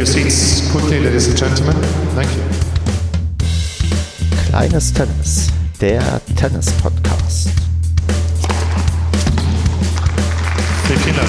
your 0.00 0.06
seats 0.06 0.62
quickly, 0.72 0.98
ladies 0.98 1.28
and 1.28 1.36
gentlemen. 1.36 1.76
Thank 2.14 2.30
you. 2.34 2.42
Kleines 4.48 4.94
Tennis, 4.94 5.52
der 5.78 6.00
Tennis-Podcast. 6.36 7.50
Vielen 10.86 11.16
Dank. 11.16 11.28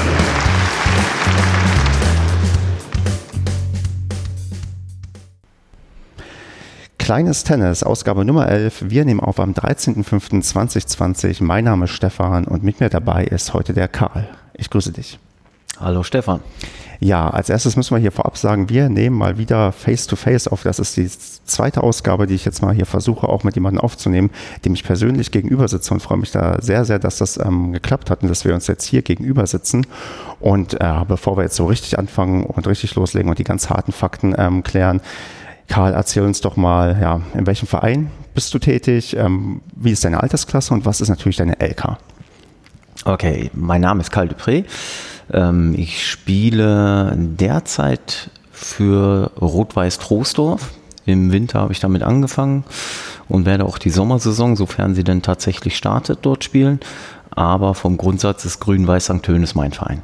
Kleines 6.97 7.43
Tennis, 7.43 7.83
Ausgabe 7.83 8.23
Nummer 8.23 8.47
11. 8.47 8.89
Wir 8.89 9.03
nehmen 9.03 9.19
auf 9.19 9.41
am 9.41 9.51
13.05.2020. 9.51 11.43
Mein 11.43 11.65
Name 11.65 11.85
ist 11.85 11.91
Stefan 11.91 12.45
und 12.45 12.63
mit 12.63 12.79
mir 12.79 12.87
dabei 12.87 13.25
ist 13.25 13.53
heute 13.53 13.73
der 13.73 13.89
Karl. 13.89 14.29
Ich 14.53 14.69
grüße 14.69 14.93
dich. 14.93 15.19
Hallo 15.81 16.03
Stefan. 16.03 16.41
Ja, 16.99 17.31
als 17.31 17.49
erstes 17.49 17.75
müssen 17.75 17.95
wir 17.95 17.99
hier 17.99 18.11
vorab 18.11 18.37
sagen, 18.37 18.69
wir 18.69 18.87
nehmen 18.87 19.17
mal 19.17 19.39
wieder 19.39 19.71
Face-to-Face 19.71 20.47
auf. 20.47 20.61
Das 20.61 20.77
ist 20.77 20.95
die 20.95 21.09
zweite 21.09 21.81
Ausgabe, 21.81 22.27
die 22.27 22.35
ich 22.35 22.45
jetzt 22.45 22.61
mal 22.61 22.75
hier 22.75 22.85
versuche, 22.85 23.27
auch 23.27 23.43
mit 23.43 23.55
jemandem 23.55 23.81
aufzunehmen, 23.81 24.29
dem 24.63 24.75
ich 24.75 24.83
persönlich 24.83 25.31
gegenüber 25.31 25.67
sitze 25.67 25.91
und 25.95 26.01
freue 26.01 26.19
mich 26.19 26.29
da 26.29 26.61
sehr, 26.61 26.85
sehr, 26.85 26.99
dass 26.99 27.17
das 27.17 27.37
ähm, 27.37 27.71
geklappt 27.73 28.11
hat 28.11 28.21
und 28.21 28.29
dass 28.29 28.45
wir 28.45 28.53
uns 28.53 28.67
jetzt 28.67 28.85
hier 28.85 29.01
gegenüber 29.01 29.47
sitzen. 29.47 29.87
Und 30.39 30.79
äh, 30.79 30.93
bevor 31.07 31.37
wir 31.37 31.43
jetzt 31.43 31.55
so 31.55 31.65
richtig 31.65 31.97
anfangen 31.97 32.43
und 32.45 32.67
richtig 32.67 32.93
loslegen 32.93 33.29
und 33.31 33.39
die 33.39 33.43
ganz 33.43 33.71
harten 33.71 33.91
Fakten 33.91 34.35
ähm, 34.37 34.61
klären, 34.61 35.01
Karl, 35.67 35.93
erzähl 35.93 36.23
uns 36.23 36.41
doch 36.41 36.55
mal, 36.55 36.99
ja, 37.01 37.21
in 37.33 37.47
welchem 37.47 37.67
Verein 37.67 38.11
bist 38.35 38.53
du 38.53 38.59
tätig? 38.59 39.17
Ähm, 39.17 39.61
wie 39.75 39.91
ist 39.91 40.05
deine 40.05 40.21
Altersklasse 40.21 40.75
und 40.75 40.85
was 40.85 41.01
ist 41.01 41.09
natürlich 41.09 41.37
deine 41.37 41.59
LK? 41.59 41.97
Okay, 43.05 43.49
mein 43.55 43.81
Name 43.81 44.01
ist 44.01 44.11
Karl 44.11 44.27
Dupré. 44.27 44.65
Ähm, 45.31 45.73
ich 45.77 46.07
spiele 46.07 47.13
derzeit 47.17 48.29
für 48.51 49.31
Rot-Weiß 49.39 49.99
Troisdorf. 49.99 50.71
Im 51.05 51.31
Winter 51.31 51.59
habe 51.59 51.73
ich 51.73 51.79
damit 51.79 52.03
angefangen 52.03 52.63
und 53.27 53.45
werde 53.45 53.65
auch 53.65 53.77
die 53.77 53.89
Sommersaison, 53.89 54.55
sofern 54.55 54.93
sie 54.93 55.03
denn 55.03 55.21
tatsächlich 55.21 55.75
startet, 55.75 56.19
dort 56.21 56.43
spielen. 56.43 56.79
Aber 57.31 57.73
vom 57.73 57.97
Grundsatz 57.97 58.45
ist 58.45 58.59
Grün-Weiß 58.59 59.05
St. 59.05 59.23
Tönes 59.23 59.55
mein 59.55 59.71
Verein. 59.71 60.01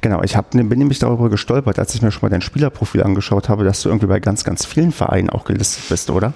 Genau, 0.00 0.22
ich 0.22 0.36
hab, 0.36 0.50
bin 0.50 0.68
nämlich 0.68 0.98
darüber 0.98 1.28
gestolpert, 1.28 1.78
als 1.78 1.94
ich 1.94 2.02
mir 2.02 2.10
schon 2.10 2.22
mal 2.22 2.30
dein 2.30 2.40
Spielerprofil 2.40 3.02
angeschaut 3.02 3.48
habe, 3.48 3.64
dass 3.64 3.82
du 3.82 3.88
irgendwie 3.88 4.06
bei 4.06 4.20
ganz, 4.20 4.44
ganz 4.44 4.64
vielen 4.64 4.92
Vereinen 4.92 5.30
auch 5.30 5.44
gelistet 5.44 5.84
bist, 5.88 6.10
oder? 6.10 6.32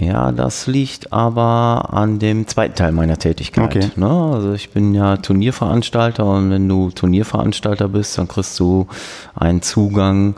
Ja, 0.00 0.30
das 0.30 0.66
liegt 0.66 1.12
aber 1.12 1.88
an 1.92 2.18
dem 2.18 2.46
zweiten 2.46 2.74
Teil 2.74 2.92
meiner 2.92 3.18
Tätigkeit. 3.18 3.64
Okay. 3.76 3.90
Ne? 3.96 4.08
Also 4.08 4.52
ich 4.52 4.70
bin 4.70 4.94
ja 4.94 5.16
Turnierveranstalter 5.16 6.24
und 6.24 6.50
wenn 6.50 6.68
du 6.68 6.90
Turnierveranstalter 6.90 7.88
bist, 7.88 8.16
dann 8.16 8.28
kriegst 8.28 8.58
du 8.60 8.86
einen 9.34 9.60
Zugang 9.60 10.36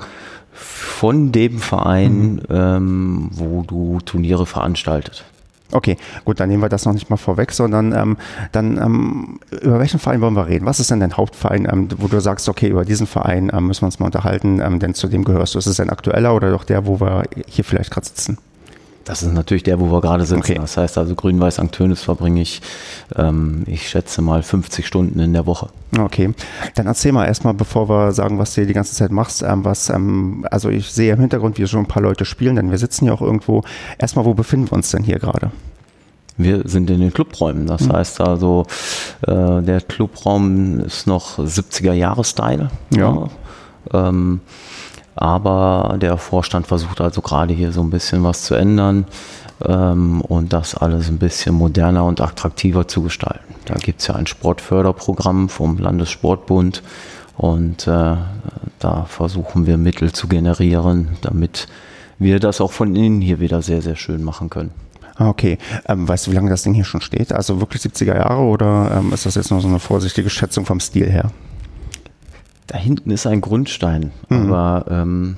von 0.52 1.30
dem 1.30 1.58
Verein, 1.58 2.34
mhm. 2.34 2.42
ähm, 2.50 3.30
wo 3.32 3.62
du 3.62 3.98
Turniere 4.04 4.46
veranstaltet. 4.46 5.24
Okay, 5.72 5.96
gut, 6.24 6.40
dann 6.40 6.48
nehmen 6.48 6.62
wir 6.62 6.68
das 6.68 6.84
noch 6.84 6.92
nicht 6.92 7.10
mal 7.10 7.16
vorweg, 7.16 7.52
sondern 7.52 7.92
ähm, 7.92 8.16
dann 8.50 8.76
ähm, 8.76 9.40
über 9.50 9.78
welchen 9.78 10.00
Verein 10.00 10.20
wollen 10.20 10.34
wir 10.34 10.48
reden? 10.48 10.66
Was 10.66 10.80
ist 10.80 10.90
denn 10.90 11.00
dein 11.00 11.16
Hauptverein, 11.16 11.68
ähm, 11.70 11.88
wo 11.98 12.08
du 12.08 12.20
sagst, 12.20 12.48
okay, 12.48 12.68
über 12.68 12.84
diesen 12.84 13.06
Verein 13.06 13.52
ähm, 13.54 13.68
müssen 13.68 13.82
wir 13.82 13.86
uns 13.86 14.00
mal 14.00 14.06
unterhalten, 14.06 14.60
ähm, 14.60 14.80
denn 14.80 14.94
zu 14.94 15.06
dem 15.06 15.22
gehörst 15.22 15.54
du. 15.54 15.58
Ist 15.58 15.66
es 15.66 15.78
ein 15.78 15.90
aktueller 15.90 16.34
oder 16.34 16.50
doch 16.50 16.64
der, 16.64 16.86
wo 16.86 17.00
wir 17.00 17.22
hier 17.46 17.64
vielleicht 17.64 17.92
gerade 17.92 18.06
sitzen? 18.06 18.38
Das 19.10 19.24
ist 19.24 19.34
natürlich 19.34 19.64
der, 19.64 19.80
wo 19.80 19.90
wir 19.90 20.00
gerade 20.00 20.24
sitzen. 20.24 20.38
Okay. 20.38 20.54
Das 20.54 20.76
heißt 20.76 20.96
also 20.96 21.16
Grün-Weiß 21.16 21.54
St. 21.54 21.72
Tönis 21.72 22.00
verbringe 22.00 22.40
ich, 22.40 22.62
ähm, 23.16 23.64
ich 23.66 23.88
schätze 23.88 24.22
mal 24.22 24.44
50 24.44 24.86
Stunden 24.86 25.18
in 25.18 25.32
der 25.32 25.46
Woche. 25.46 25.70
Okay, 25.98 26.32
dann 26.76 26.86
erzähl 26.86 27.10
mal 27.10 27.26
erstmal, 27.26 27.52
bevor 27.52 27.88
wir 27.88 28.12
sagen, 28.12 28.38
was 28.38 28.54
du 28.54 28.64
die 28.64 28.72
ganze 28.72 28.94
Zeit 28.94 29.10
machst, 29.10 29.42
ähm, 29.42 29.64
was, 29.64 29.90
ähm, 29.90 30.46
also 30.52 30.68
ich 30.68 30.92
sehe 30.92 31.12
im 31.12 31.18
Hintergrund, 31.18 31.58
wie 31.58 31.66
schon 31.66 31.80
ein 31.80 31.86
paar 31.88 32.04
Leute 32.04 32.24
spielen, 32.24 32.54
denn 32.54 32.70
wir 32.70 32.78
sitzen 32.78 33.06
ja 33.06 33.12
auch 33.12 33.20
irgendwo. 33.20 33.64
Erstmal, 33.98 34.26
wo 34.26 34.34
befinden 34.34 34.70
wir 34.70 34.74
uns 34.74 34.92
denn 34.92 35.02
hier 35.02 35.18
gerade? 35.18 35.50
Wir 36.36 36.62
sind 36.68 36.88
in 36.88 37.00
den 37.00 37.12
Clubräumen. 37.12 37.66
Das 37.66 37.88
Mhm. 37.88 37.92
heißt 37.92 38.20
also, 38.20 38.64
äh, 39.22 39.60
der 39.60 39.80
Clubraum 39.80 40.78
ist 40.78 41.08
noch 41.08 41.36
70er-Jahre-Style. 41.40 42.70
Ja. 42.96 43.28
Ähm, 43.92 44.40
aber 45.16 45.96
der 46.00 46.16
Vorstand 46.16 46.66
versucht 46.66 47.00
also 47.00 47.20
gerade 47.20 47.54
hier 47.54 47.72
so 47.72 47.80
ein 47.80 47.90
bisschen 47.90 48.22
was 48.24 48.44
zu 48.44 48.54
ändern 48.54 49.06
ähm, 49.64 50.20
und 50.22 50.52
das 50.52 50.74
alles 50.74 51.08
ein 51.08 51.18
bisschen 51.18 51.54
moderner 51.54 52.04
und 52.04 52.20
attraktiver 52.20 52.88
zu 52.88 53.02
gestalten. 53.02 53.54
Da 53.66 53.74
gibt 53.74 54.00
es 54.00 54.06
ja 54.06 54.14
ein 54.14 54.26
Sportförderprogramm 54.26 55.48
vom 55.48 55.78
Landessportbund 55.78 56.82
und 57.36 57.86
äh, 57.86 58.16
da 58.78 59.04
versuchen 59.06 59.66
wir 59.66 59.76
Mittel 59.76 60.12
zu 60.12 60.28
generieren, 60.28 61.16
damit 61.22 61.68
wir 62.18 62.38
das 62.38 62.60
auch 62.60 62.72
von 62.72 62.94
innen 62.94 63.20
hier 63.20 63.40
wieder 63.40 63.62
sehr, 63.62 63.82
sehr 63.82 63.96
schön 63.96 64.22
machen 64.22 64.50
können. 64.50 64.72
Ah, 65.16 65.28
Okay, 65.28 65.58
ähm, 65.86 66.08
weißt 66.08 66.26
du, 66.26 66.30
wie 66.30 66.34
lange 66.34 66.50
das 66.50 66.62
Ding 66.62 66.74
hier 66.74 66.84
schon 66.84 67.00
steht? 67.00 67.32
Also 67.32 67.60
wirklich 67.60 67.82
70er 67.82 68.16
Jahre 68.16 68.42
oder 68.42 68.90
ähm, 68.98 69.12
ist 69.12 69.26
das 69.26 69.34
jetzt 69.34 69.50
nur 69.50 69.60
so 69.60 69.68
eine 69.68 69.78
vorsichtige 69.78 70.30
Schätzung 70.30 70.64
vom 70.64 70.80
Stil 70.80 71.10
her? 71.10 71.30
Da 72.70 72.78
hinten 72.78 73.10
ist 73.10 73.26
ein 73.26 73.40
Grundstein, 73.40 74.12
Mhm. 74.28 74.52
aber 74.52 74.84
ähm, 74.88 75.36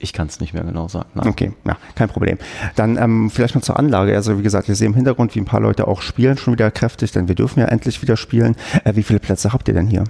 ich 0.00 0.12
kann 0.12 0.26
es 0.26 0.40
nicht 0.40 0.54
mehr 0.54 0.64
genau 0.64 0.88
sagen. 0.88 1.06
Nein. 1.14 1.28
Okay, 1.28 1.52
ja, 1.64 1.76
kein 1.94 2.08
Problem. 2.08 2.36
Dann 2.74 2.96
ähm, 2.96 3.30
vielleicht 3.30 3.54
mal 3.54 3.60
zur 3.62 3.78
Anlage. 3.78 4.14
Also 4.16 4.36
wie 4.38 4.42
gesagt, 4.42 4.68
ich 4.68 4.76
sehe 4.76 4.88
im 4.88 4.94
Hintergrund, 4.94 5.36
wie 5.36 5.40
ein 5.40 5.44
paar 5.44 5.60
Leute 5.60 5.86
auch 5.86 6.02
spielen, 6.02 6.36
schon 6.36 6.54
wieder 6.54 6.70
kräftig, 6.72 7.12
denn 7.12 7.28
wir 7.28 7.36
dürfen 7.36 7.60
ja 7.60 7.66
endlich 7.66 8.02
wieder 8.02 8.16
spielen. 8.16 8.56
Äh, 8.82 8.96
wie 8.96 9.04
viele 9.04 9.20
Plätze 9.20 9.52
habt 9.52 9.68
ihr 9.68 9.74
denn 9.74 9.86
hier? 9.86 10.02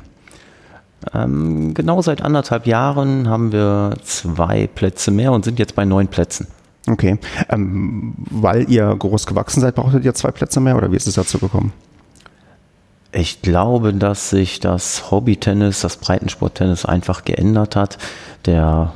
Ähm, 1.12 1.74
genau 1.74 2.00
seit 2.00 2.22
anderthalb 2.22 2.66
Jahren 2.66 3.28
haben 3.28 3.52
wir 3.52 3.96
zwei 4.02 4.66
Plätze 4.68 5.10
mehr 5.10 5.32
und 5.32 5.44
sind 5.44 5.58
jetzt 5.58 5.74
bei 5.74 5.84
neun 5.84 6.08
Plätzen. 6.08 6.46
Okay, 6.88 7.18
ähm, 7.50 8.14
weil 8.30 8.70
ihr 8.70 8.96
groß 8.98 9.26
gewachsen 9.26 9.60
seid, 9.60 9.74
brauchtet 9.74 10.02
ihr 10.06 10.14
zwei 10.14 10.30
Plätze 10.30 10.60
mehr 10.60 10.76
oder 10.78 10.90
wie 10.90 10.96
ist 10.96 11.06
es 11.06 11.14
dazu 11.14 11.38
gekommen? 11.38 11.72
Ich 13.12 13.40
glaube, 13.40 13.94
dass 13.94 14.30
sich 14.30 14.60
das 14.60 15.10
Hobbytennis, 15.10 15.80
das 15.80 15.96
Breitensporttennis 15.96 16.84
einfach 16.84 17.24
geändert 17.24 17.74
hat. 17.74 17.96
Der 18.44 18.92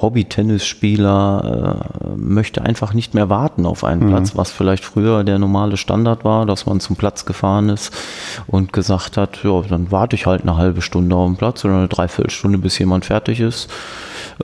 Hobby-Tennisspieler 0.00 1.86
äh, 2.04 2.16
möchte 2.16 2.62
einfach 2.62 2.94
nicht 2.94 3.14
mehr 3.14 3.28
warten 3.30 3.64
auf 3.64 3.84
einen 3.84 4.04
Mhm. 4.04 4.10
Platz, 4.10 4.36
was 4.36 4.50
vielleicht 4.50 4.84
früher 4.84 5.24
der 5.24 5.38
normale 5.38 5.76
Standard 5.76 6.24
war, 6.24 6.46
dass 6.46 6.66
man 6.66 6.80
zum 6.80 6.96
Platz 6.96 7.24
gefahren 7.26 7.68
ist 7.68 7.92
und 8.46 8.72
gesagt 8.72 9.16
hat, 9.16 9.42
ja, 9.44 9.62
dann 9.62 9.90
warte 9.90 10.16
ich 10.16 10.26
halt 10.26 10.42
eine 10.42 10.56
halbe 10.56 10.82
Stunde 10.82 11.14
auf 11.16 11.26
den 11.28 11.36
Platz 11.36 11.64
oder 11.64 11.78
eine 11.78 11.88
Dreiviertelstunde, 11.88 12.58
bis 12.58 12.78
jemand 12.78 13.04
fertig 13.04 13.40
ist. 13.40 13.70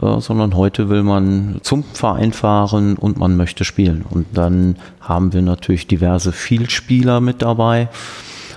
Äh, 0.00 0.20
sondern 0.20 0.54
heute 0.56 0.88
will 0.88 1.02
man 1.02 1.58
zum 1.62 1.82
Verein 1.82 2.32
fahren 2.32 2.96
und 2.96 3.18
man 3.18 3.36
möchte 3.36 3.64
spielen. 3.64 4.04
Und 4.08 4.26
dann 4.34 4.76
haben 5.00 5.32
wir 5.32 5.42
natürlich 5.42 5.86
diverse 5.86 6.32
Vielspieler 6.32 7.20
mit 7.20 7.42
dabei 7.42 7.88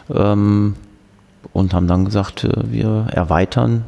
ähm, 0.09 0.75
und 1.51 1.73
haben 1.73 1.87
dann 1.87 2.05
gesagt, 2.05 2.43
äh, 2.43 2.71
wir 2.71 3.07
erweitern 3.11 3.85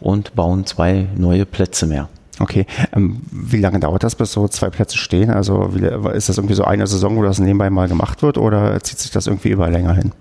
und 0.00 0.34
bauen 0.34 0.66
zwei 0.66 1.06
neue 1.16 1.46
Plätze 1.46 1.86
mehr. 1.86 2.08
Okay, 2.38 2.66
ähm, 2.92 3.22
wie 3.30 3.60
lange 3.60 3.80
dauert 3.80 4.02
das, 4.02 4.14
bis 4.14 4.32
so 4.32 4.46
zwei 4.48 4.68
Plätze 4.68 4.98
stehen? 4.98 5.30
Also 5.30 5.70
ist 6.12 6.28
das 6.28 6.36
irgendwie 6.36 6.54
so 6.54 6.64
eine 6.64 6.86
Saison, 6.86 7.16
wo 7.16 7.22
das 7.22 7.38
nebenbei 7.38 7.70
mal 7.70 7.88
gemacht 7.88 8.22
wird 8.22 8.36
oder 8.36 8.78
zieht 8.82 8.98
sich 8.98 9.10
das 9.10 9.26
irgendwie 9.26 9.48
über 9.48 9.70
länger 9.70 9.94
hin? 9.94 10.12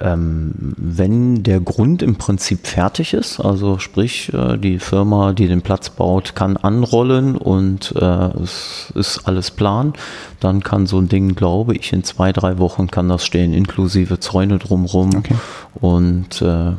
Ähm, 0.00 0.74
wenn 0.76 1.42
der 1.42 1.58
Grund 1.60 2.02
im 2.02 2.16
Prinzip 2.16 2.68
fertig 2.68 3.14
ist, 3.14 3.40
also 3.40 3.78
sprich 3.80 4.32
äh, 4.32 4.56
die 4.56 4.78
Firma, 4.78 5.32
die 5.32 5.48
den 5.48 5.62
Platz 5.62 5.90
baut, 5.90 6.36
kann 6.36 6.56
anrollen 6.56 7.36
und 7.36 7.94
äh, 7.96 8.04
es 8.40 8.92
ist 8.94 9.26
alles 9.26 9.50
plan, 9.50 9.94
dann 10.38 10.62
kann 10.62 10.86
so 10.86 11.00
ein 11.00 11.08
Ding, 11.08 11.34
glaube 11.34 11.74
ich, 11.74 11.92
in 11.92 12.04
zwei, 12.04 12.32
drei 12.32 12.58
Wochen 12.58 12.88
kann 12.88 13.08
das 13.08 13.24
stehen, 13.24 13.52
inklusive 13.52 14.20
Zäune 14.20 14.58
drumherum 14.58 15.16
Okay. 15.16 15.34
und 15.80 16.42
äh, 16.42 16.72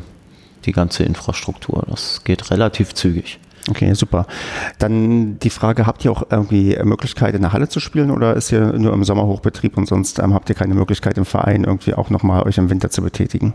die 0.65 0.71
ganze 0.71 1.03
Infrastruktur. 1.03 1.83
Das 1.89 2.23
geht 2.23 2.51
relativ 2.51 2.93
zügig. 2.93 3.39
Okay, 3.69 3.93
super. 3.93 4.25
Dann 4.77 5.39
die 5.39 5.49
Frage, 5.49 5.85
habt 5.85 6.05
ihr 6.05 6.11
auch 6.11 6.23
irgendwie 6.29 6.77
Möglichkeit 6.83 7.35
in 7.35 7.41
der 7.41 7.53
Halle 7.53 7.67
zu 7.67 7.79
spielen 7.79 8.11
oder 8.11 8.35
ist 8.35 8.51
ihr 8.51 8.73
nur 8.73 8.93
im 8.93 9.03
Sommerhochbetrieb 9.03 9.77
und 9.77 9.87
sonst 9.87 10.19
ähm, 10.19 10.33
habt 10.33 10.49
ihr 10.49 10.55
keine 10.55 10.75
Möglichkeit 10.75 11.17
im 11.17 11.25
Verein 11.25 11.63
irgendwie 11.63 11.93
auch 11.93 12.09
nochmal 12.09 12.43
euch 12.43 12.57
im 12.57 12.69
Winter 12.69 12.89
zu 12.89 13.01
betätigen? 13.01 13.53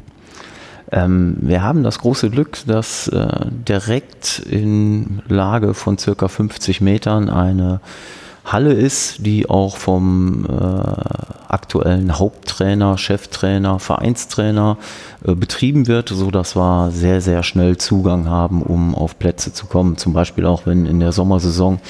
Ähm, 0.92 1.36
wir 1.40 1.62
haben 1.62 1.82
das 1.82 1.98
große 1.98 2.30
Glück, 2.30 2.58
dass 2.66 3.08
äh, 3.08 3.46
direkt 3.46 4.38
in 4.38 5.22
Lage 5.26 5.74
von 5.74 5.98
circa 5.98 6.28
50 6.28 6.80
Metern 6.80 7.30
eine 7.30 7.80
Halle 8.44 8.74
ist, 8.74 9.24
die 9.24 9.48
auch 9.48 9.78
vom 9.78 10.44
äh, 10.44 10.48
aktuellen 11.48 12.18
Haupttrainer, 12.18 12.98
Cheftrainer, 12.98 13.78
Vereinstrainer 13.78 14.76
äh, 15.26 15.34
betrieben 15.34 15.86
wird, 15.86 16.10
so 16.10 16.30
dass 16.30 16.54
wir 16.54 16.90
sehr, 16.90 17.22
sehr 17.22 17.42
schnell 17.42 17.78
Zugang 17.78 18.28
haben, 18.28 18.62
um 18.62 18.94
auf 18.94 19.18
Plätze 19.18 19.52
zu 19.52 19.66
kommen. 19.66 19.96
Zum 19.96 20.12
Beispiel 20.12 20.44
auch, 20.44 20.66
wenn 20.66 20.84
in 20.84 21.00
der 21.00 21.12
Sommersaison 21.12 21.80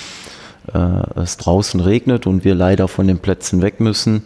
äh, 0.73 1.21
es 1.21 1.37
draußen 1.39 1.81
regnet 1.81 2.27
und 2.27 2.45
wir 2.45 2.55
leider 2.55 2.87
von 2.87 3.09
den 3.09 3.19
Plätzen 3.19 3.61
weg 3.61 3.81
müssen, 3.81 4.25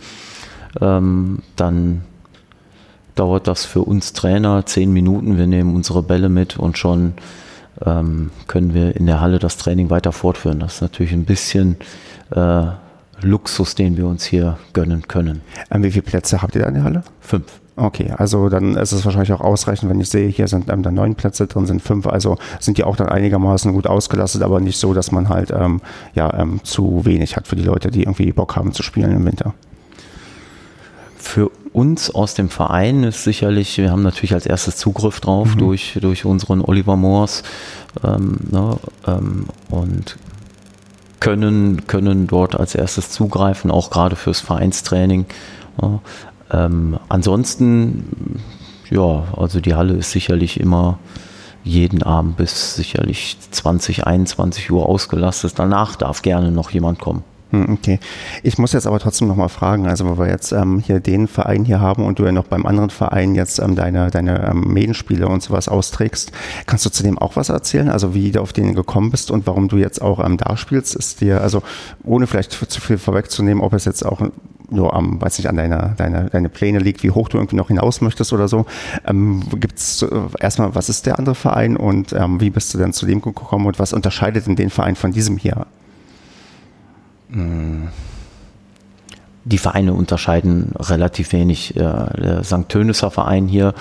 ähm, 0.82 1.42
dann 1.56 2.02
dauert 3.14 3.48
das 3.48 3.64
für 3.64 3.80
uns 3.80 4.12
Trainer 4.12 4.66
zehn 4.66 4.92
Minuten. 4.92 5.38
Wir 5.38 5.46
nehmen 5.46 5.74
unsere 5.74 6.02
Bälle 6.02 6.28
mit 6.28 6.58
und 6.58 6.78
schon 6.78 7.14
ähm, 7.84 8.30
können 8.46 8.74
wir 8.74 8.96
in 8.96 9.06
der 9.06 9.20
Halle 9.20 9.38
das 9.38 9.56
Training 9.56 9.90
weiter 9.90 10.12
fortführen. 10.12 10.60
Das 10.60 10.76
ist 10.76 10.80
natürlich 10.82 11.12
ein 11.12 11.24
bisschen 11.24 11.76
äh, 12.30 12.66
Luxus, 13.20 13.74
den 13.74 13.96
wir 13.96 14.06
uns 14.06 14.24
hier 14.24 14.58
gönnen 14.72 15.08
können. 15.08 15.42
Ähm, 15.70 15.82
wie 15.82 15.90
viele 15.90 16.02
Plätze 16.02 16.40
habt 16.42 16.54
ihr 16.54 16.62
da 16.62 16.68
in 16.68 16.74
der 16.74 16.84
Halle? 16.84 17.02
Fünf. 17.20 17.46
Okay, 17.74 18.12
also 18.16 18.48
dann 18.48 18.74
ist 18.76 18.90
es 18.90 19.04
wahrscheinlich 19.04 19.32
auch 19.32 19.40
ausreichend, 19.40 19.88
wenn 19.88 20.00
ich 20.00 20.08
sehe, 20.08 20.28
hier 20.28 20.48
sind 20.48 20.68
ähm, 20.68 20.82
dann 20.82 20.94
neun 20.94 21.14
Plätze 21.14 21.46
drin, 21.46 21.64
sind 21.66 21.80
fünf, 21.80 22.08
also 22.08 22.36
sind 22.58 22.76
die 22.76 22.82
auch 22.82 22.96
dann 22.96 23.08
einigermaßen 23.08 23.72
gut 23.72 23.86
ausgelastet, 23.86 24.42
aber 24.42 24.58
nicht 24.58 24.78
so, 24.78 24.94
dass 24.94 25.12
man 25.12 25.28
halt 25.28 25.52
ähm, 25.52 25.80
ja 26.12 26.32
ähm, 26.34 26.60
zu 26.64 27.04
wenig 27.04 27.36
hat 27.36 27.46
für 27.46 27.54
die 27.54 27.62
Leute, 27.62 27.92
die 27.92 28.02
irgendwie 28.02 28.32
Bock 28.32 28.56
haben 28.56 28.72
zu 28.72 28.82
spielen 28.82 29.12
im 29.12 29.24
Winter. 29.24 29.54
Für 31.16 31.50
uns 31.72 32.10
aus 32.12 32.34
dem 32.34 32.48
Verein 32.48 33.04
ist 33.04 33.22
sicherlich, 33.22 33.78
wir 33.78 33.92
haben 33.92 34.02
natürlich 34.02 34.34
als 34.34 34.46
erstes 34.46 34.76
Zugriff 34.76 35.20
drauf 35.20 35.54
Mhm. 35.54 35.58
durch, 35.58 35.98
durch 36.00 36.24
unseren 36.24 36.60
Oliver 36.62 36.96
Moors 36.96 37.44
ähm, 38.02 38.38
ne, 38.50 38.76
ähm, 39.06 39.46
und 39.70 40.16
können, 41.20 41.86
können 41.86 42.26
dort 42.26 42.58
als 42.58 42.74
erstes 42.74 43.10
zugreifen, 43.10 43.70
auch 43.70 43.90
gerade 43.90 44.16
fürs 44.16 44.40
Vereinstraining. 44.40 45.26
Ja. 45.80 46.00
Ähm, 46.50 46.98
ansonsten, 47.08 48.40
ja, 48.90 49.24
also 49.36 49.60
die 49.60 49.74
Halle 49.74 49.94
ist 49.94 50.12
sicherlich 50.12 50.60
immer 50.60 50.98
jeden 51.64 52.02
Abend 52.02 52.36
bis 52.36 52.76
sicherlich 52.76 53.36
20, 53.50 54.06
21 54.06 54.70
Uhr 54.70 54.86
ausgelastet. 54.86 55.54
Danach 55.56 55.96
darf 55.96 56.22
gerne 56.22 56.50
noch 56.50 56.70
jemand 56.70 56.98
kommen. 56.98 57.24
Hm, 57.50 57.74
Okay. 57.74 57.98
Ich 58.42 58.58
muss 58.58 58.72
jetzt 58.72 58.86
aber 58.86 58.98
trotzdem 58.98 59.28
nochmal 59.28 59.48
fragen, 59.48 59.86
also 59.86 60.06
weil 60.08 60.26
wir 60.26 60.32
jetzt 60.32 60.52
ähm, 60.52 60.80
hier 60.80 61.00
den 61.00 61.28
Verein 61.28 61.64
hier 61.64 61.80
haben 61.80 62.04
und 62.04 62.18
du 62.18 62.24
ja 62.24 62.32
noch 62.32 62.44
beim 62.44 62.66
anderen 62.66 62.90
Verein 62.90 63.34
jetzt 63.34 63.58
ähm, 63.58 63.74
deine, 63.74 64.10
deine 64.10 64.50
ähm, 64.50 64.72
Medenspiele 64.72 65.26
und 65.28 65.42
sowas 65.42 65.68
austrägst, 65.68 66.32
kannst 66.66 66.84
du 66.84 66.90
zu 66.90 67.02
dem 67.02 67.18
auch 67.18 67.36
was 67.36 67.48
erzählen? 67.48 67.88
Also 67.88 68.14
wie 68.14 68.32
du 68.32 68.40
auf 68.40 68.52
den 68.52 68.74
gekommen 68.74 69.10
bist 69.10 69.30
und 69.30 69.46
warum 69.46 69.68
du 69.68 69.78
jetzt 69.78 70.02
auch 70.02 70.24
ähm, 70.24 70.36
da 70.36 70.56
spielst, 70.56 70.94
ist 70.94 71.20
dir, 71.20 71.40
also 71.40 71.62
ohne 72.04 72.26
vielleicht 72.26 72.52
zu 72.52 72.80
viel 72.80 72.98
vorwegzunehmen, 72.98 73.62
ob 73.62 73.72
es 73.72 73.84
jetzt 73.86 74.04
auch 74.04 74.20
nur 74.70 74.94
am, 74.94 75.20
weiß 75.20 75.38
nicht, 75.38 75.48
an 75.48 75.56
deiner, 75.56 75.94
deiner, 75.96 76.24
deine 76.24 76.50
Pläne 76.50 76.78
liegt, 76.78 77.02
wie 77.02 77.10
hoch 77.10 77.30
du 77.30 77.38
irgendwie 77.38 77.56
noch 77.56 77.68
hinaus 77.68 78.02
möchtest 78.02 78.34
oder 78.34 78.48
so. 78.48 78.66
Ähm, 79.06 79.42
Gibt 79.56 79.78
es 79.78 80.02
äh, 80.02 80.08
erstmal, 80.38 80.74
was 80.74 80.90
ist 80.90 81.06
der 81.06 81.18
andere 81.18 81.34
Verein 81.34 81.76
und 81.76 82.12
ähm, 82.12 82.40
wie 82.40 82.50
bist 82.50 82.74
du 82.74 82.78
denn 82.78 82.92
zu 82.92 83.06
dem 83.06 83.22
gekommen 83.22 83.66
und 83.66 83.78
was 83.78 83.94
unterscheidet 83.94 84.46
denn 84.46 84.56
den 84.56 84.68
Verein 84.68 84.96
von 84.96 85.12
diesem 85.12 85.38
hier? 85.38 85.66
Die 89.44 89.58
Vereine 89.58 89.94
unterscheiden 89.94 90.72
relativ 90.78 91.32
wenig. 91.32 91.74
Äh, 91.76 91.80
Der 91.80 92.44
St. 92.44 92.68
Tönisser 92.68 93.10
Verein 93.10 93.48
hier 93.48 93.72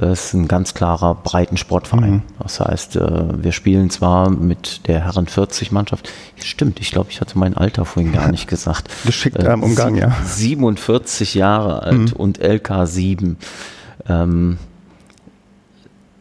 äh, 0.00 0.12
ist 0.12 0.32
ein 0.34 0.46
ganz 0.46 0.74
klarer 0.74 1.14
Breitensportverein. 1.16 2.22
Das 2.38 2.60
heißt, 2.60 2.96
äh, 2.96 3.42
wir 3.42 3.52
spielen 3.52 3.90
zwar 3.90 4.30
mit 4.30 4.86
der 4.86 5.00
Herren 5.04 5.26
40 5.26 5.72
Mannschaft. 5.72 6.08
Stimmt, 6.42 6.78
ich 6.80 6.90
glaube, 6.92 7.10
ich 7.10 7.20
hatte 7.20 7.38
mein 7.38 7.56
Alter 7.56 7.84
vorhin 7.84 8.12
gar 8.12 8.28
nicht 8.30 8.46
gesagt. 8.48 8.88
Geschickt 9.06 9.36
ähm, 9.42 9.62
Umgang, 9.62 9.96
ja. 9.96 10.16
47 10.24 11.34
Jahre 11.34 11.82
alt 11.82 12.12
und 12.12 12.38
LK 12.38 12.86
7. 12.86 13.38
Ähm, 14.08 14.58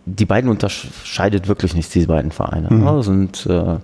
die 0.05 0.25
beiden 0.25 0.49
unterscheidet 0.49 1.47
wirklich 1.47 1.75
nicht, 1.75 1.93
diese 1.93 2.07
beiden 2.07 2.31
Vereine. 2.31 2.69
Ja, 2.71 3.03
sind, 3.03 3.45
äh, 3.45 3.75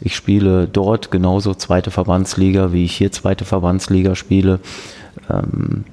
ich 0.00 0.16
spiele 0.16 0.66
dort 0.66 1.10
genauso 1.10 1.54
zweite 1.54 1.90
Verbandsliga, 1.90 2.72
wie 2.72 2.84
ich 2.84 2.96
hier 2.96 3.12
zweite 3.12 3.44
Verbandsliga 3.44 4.14
spiele. 4.14 4.60
Ähm, 5.30 5.84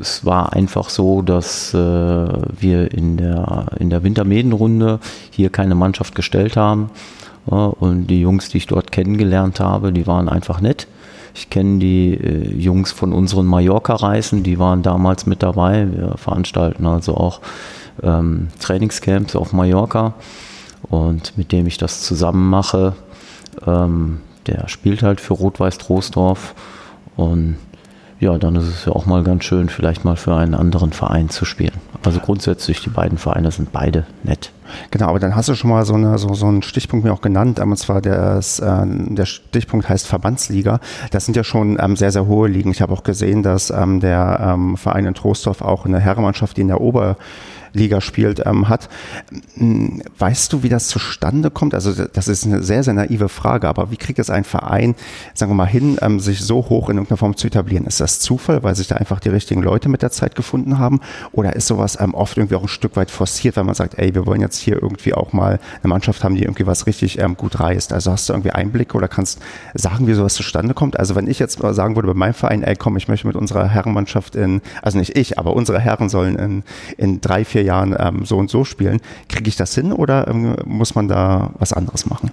es 0.00 0.24
war 0.24 0.52
einfach 0.52 0.90
so, 0.90 1.22
dass 1.22 1.74
äh, 1.74 1.76
wir 1.76 2.92
in 2.92 3.16
der, 3.16 3.66
in 3.78 3.90
der 3.90 4.02
Wintermedenrunde 4.02 5.00
hier 5.30 5.50
keine 5.50 5.74
Mannschaft 5.74 6.14
gestellt 6.14 6.56
haben. 6.56 6.90
Ja, 7.50 7.66
und 7.66 8.08
die 8.08 8.20
Jungs, 8.20 8.50
die 8.50 8.58
ich 8.58 8.66
dort 8.66 8.92
kennengelernt 8.92 9.58
habe, 9.60 9.92
die 9.92 10.06
waren 10.06 10.28
einfach 10.28 10.60
nett. 10.60 10.86
Ich 11.34 11.50
kenne 11.50 11.78
die 11.78 12.14
äh, 12.14 12.54
Jungs 12.54 12.92
von 12.92 13.12
unseren 13.12 13.46
Mallorca-Reisen, 13.46 14.42
die 14.42 14.58
waren 14.58 14.82
damals 14.82 15.26
mit 15.26 15.42
dabei. 15.42 15.88
Wir 15.90 16.16
veranstalten 16.16 16.86
also 16.86 17.16
auch 17.16 17.40
ähm, 18.02 18.48
Trainingscamps 18.60 19.34
auf 19.34 19.52
Mallorca. 19.52 20.14
Und 20.82 21.36
mit 21.36 21.52
dem 21.52 21.66
ich 21.66 21.78
das 21.78 22.02
zusammen 22.02 22.48
mache, 22.48 22.94
ähm, 23.66 24.20
der 24.46 24.68
spielt 24.68 25.02
halt 25.02 25.20
für 25.20 25.34
Rot-Weiß 25.34 25.78
Troisdorf. 25.78 26.54
Und 27.16 27.56
ja, 28.20 28.36
dann 28.36 28.56
ist 28.56 28.66
es 28.66 28.84
ja 28.84 28.92
auch 28.92 29.06
mal 29.06 29.22
ganz 29.22 29.44
schön, 29.44 29.68
vielleicht 29.68 30.04
mal 30.04 30.16
für 30.16 30.34
einen 30.34 30.54
anderen 30.54 30.92
Verein 30.92 31.28
zu 31.28 31.44
spielen. 31.44 31.74
Also 32.04 32.18
grundsätzlich, 32.18 32.80
die 32.82 32.90
beiden 32.90 33.16
Vereine 33.16 33.50
sind 33.52 33.72
beide 33.72 34.06
nett. 34.24 34.50
Genau, 34.90 35.08
aber 35.08 35.20
dann 35.20 35.36
hast 35.36 35.48
du 35.48 35.54
schon 35.54 35.70
mal 35.70 35.84
so, 35.84 35.94
eine, 35.94 36.18
so, 36.18 36.34
so 36.34 36.46
einen 36.46 36.62
Stichpunkt 36.62 37.04
mir 37.04 37.12
auch 37.12 37.20
genannt, 37.20 37.58
ähm, 37.58 37.70
und 37.70 37.76
zwar 37.76 38.00
das, 38.00 38.58
äh, 38.58 38.84
der 38.86 39.24
Stichpunkt 39.24 39.88
heißt 39.88 40.06
Verbandsliga. 40.06 40.80
Das 41.10 41.26
sind 41.26 41.36
ja 41.36 41.44
schon 41.44 41.78
ähm, 41.80 41.96
sehr, 41.96 42.10
sehr 42.10 42.26
hohe 42.26 42.48
Ligen. 42.48 42.70
Ich 42.70 42.82
habe 42.82 42.92
auch 42.92 43.04
gesehen, 43.04 43.42
dass 43.42 43.70
ähm, 43.70 44.00
der 44.00 44.40
ähm, 44.42 44.76
Verein 44.76 45.06
in 45.06 45.14
Troisdorf 45.14 45.62
auch 45.62 45.86
eine 45.86 46.00
Herrenmannschaft, 46.00 46.56
die 46.56 46.62
in 46.62 46.68
der 46.68 46.80
Oberliga 47.74 48.00
spielt, 48.00 48.44
ähm, 48.46 48.68
hat. 48.68 48.88
M, 49.56 50.02
Weißt 50.18 50.52
du, 50.52 50.62
wie 50.62 50.68
das 50.68 50.88
zustande 50.88 51.50
kommt? 51.50 51.74
Also 51.74 51.92
das 51.92 52.28
ist 52.28 52.44
eine 52.44 52.62
sehr, 52.62 52.82
sehr 52.82 52.94
naive 52.94 53.28
Frage, 53.28 53.68
aber 53.68 53.90
wie 53.90 53.96
kriegt 53.96 54.18
es 54.18 54.30
ein 54.30 54.44
Verein, 54.44 54.94
sagen 55.34 55.52
wir 55.52 55.56
mal, 55.56 55.66
hin, 55.66 55.98
ähm, 56.02 56.20
sich 56.20 56.40
so 56.40 56.56
hoch 56.56 56.88
in 56.88 56.96
irgendeiner 56.96 57.18
Form 57.18 57.36
zu 57.36 57.46
etablieren? 57.46 57.86
Ist 57.86 58.00
das 58.00 58.20
Zufall, 58.20 58.62
weil 58.62 58.74
sich 58.74 58.88
da 58.88 58.96
einfach 58.96 59.20
die 59.20 59.28
richtigen 59.28 59.62
Leute 59.62 59.88
mit 59.88 60.02
der 60.02 60.10
Zeit 60.10 60.34
gefunden 60.34 60.78
haben? 60.78 61.00
Oder 61.32 61.54
ist 61.56 61.66
sowas 61.66 61.98
ähm, 62.00 62.14
oft 62.14 62.36
irgendwie 62.36 62.56
auch 62.56 62.62
ein 62.62 62.68
Stück 62.68 62.96
weit 62.96 63.10
forciert, 63.10 63.56
weil 63.56 63.64
man 63.64 63.74
sagt, 63.74 63.98
ey, 63.98 64.14
wir 64.14 64.26
wollen 64.26 64.40
jetzt 64.40 64.58
hier 64.58 64.82
irgendwie 64.82 65.14
auch 65.14 65.32
mal 65.32 65.60
eine 65.82 65.88
Mannschaft 65.88 66.24
haben, 66.24 66.34
die 66.34 66.42
irgendwie 66.42 66.66
was 66.66 66.86
richtig 66.86 67.18
ähm, 67.18 67.36
gut 67.36 67.60
reißt? 67.60 67.92
Also 67.92 68.10
hast 68.10 68.28
du 68.28 68.32
irgendwie 68.32 68.50
Einblicke 68.50 68.96
oder 68.96 69.08
kannst 69.08 69.40
sagen, 69.74 70.06
wie 70.06 70.14
sowas 70.14 70.34
zustande 70.34 70.74
kommt? 70.74 70.98
Also 70.98 71.14
wenn 71.14 71.28
ich 71.28 71.38
jetzt 71.38 71.62
mal 71.62 71.74
sagen 71.74 71.94
würde 71.94 72.08
bei 72.08 72.14
meinem 72.14 72.34
Verein, 72.34 72.62
ey, 72.62 72.76
komm, 72.76 72.96
ich 72.96 73.08
möchte 73.08 73.26
mit 73.26 73.36
unserer 73.36 73.68
Herrenmannschaft 73.68 74.34
in, 74.34 74.60
also 74.82 74.98
nicht 74.98 75.16
ich, 75.16 75.38
aber 75.38 75.54
unsere 75.54 75.78
Herren 75.78 76.08
sollen 76.08 76.36
in, 76.36 76.62
in 76.96 77.20
drei, 77.20 77.44
vier 77.44 77.57
Jahren 77.62 77.96
ähm, 77.98 78.24
so 78.24 78.36
und 78.36 78.50
so 78.50 78.64
spielen, 78.64 79.00
kriege 79.28 79.48
ich 79.48 79.56
das 79.56 79.74
hin 79.74 79.92
oder 79.92 80.28
ähm, 80.28 80.56
muss 80.64 80.94
man 80.94 81.08
da 81.08 81.50
was 81.58 81.72
anderes 81.72 82.06
machen? 82.06 82.30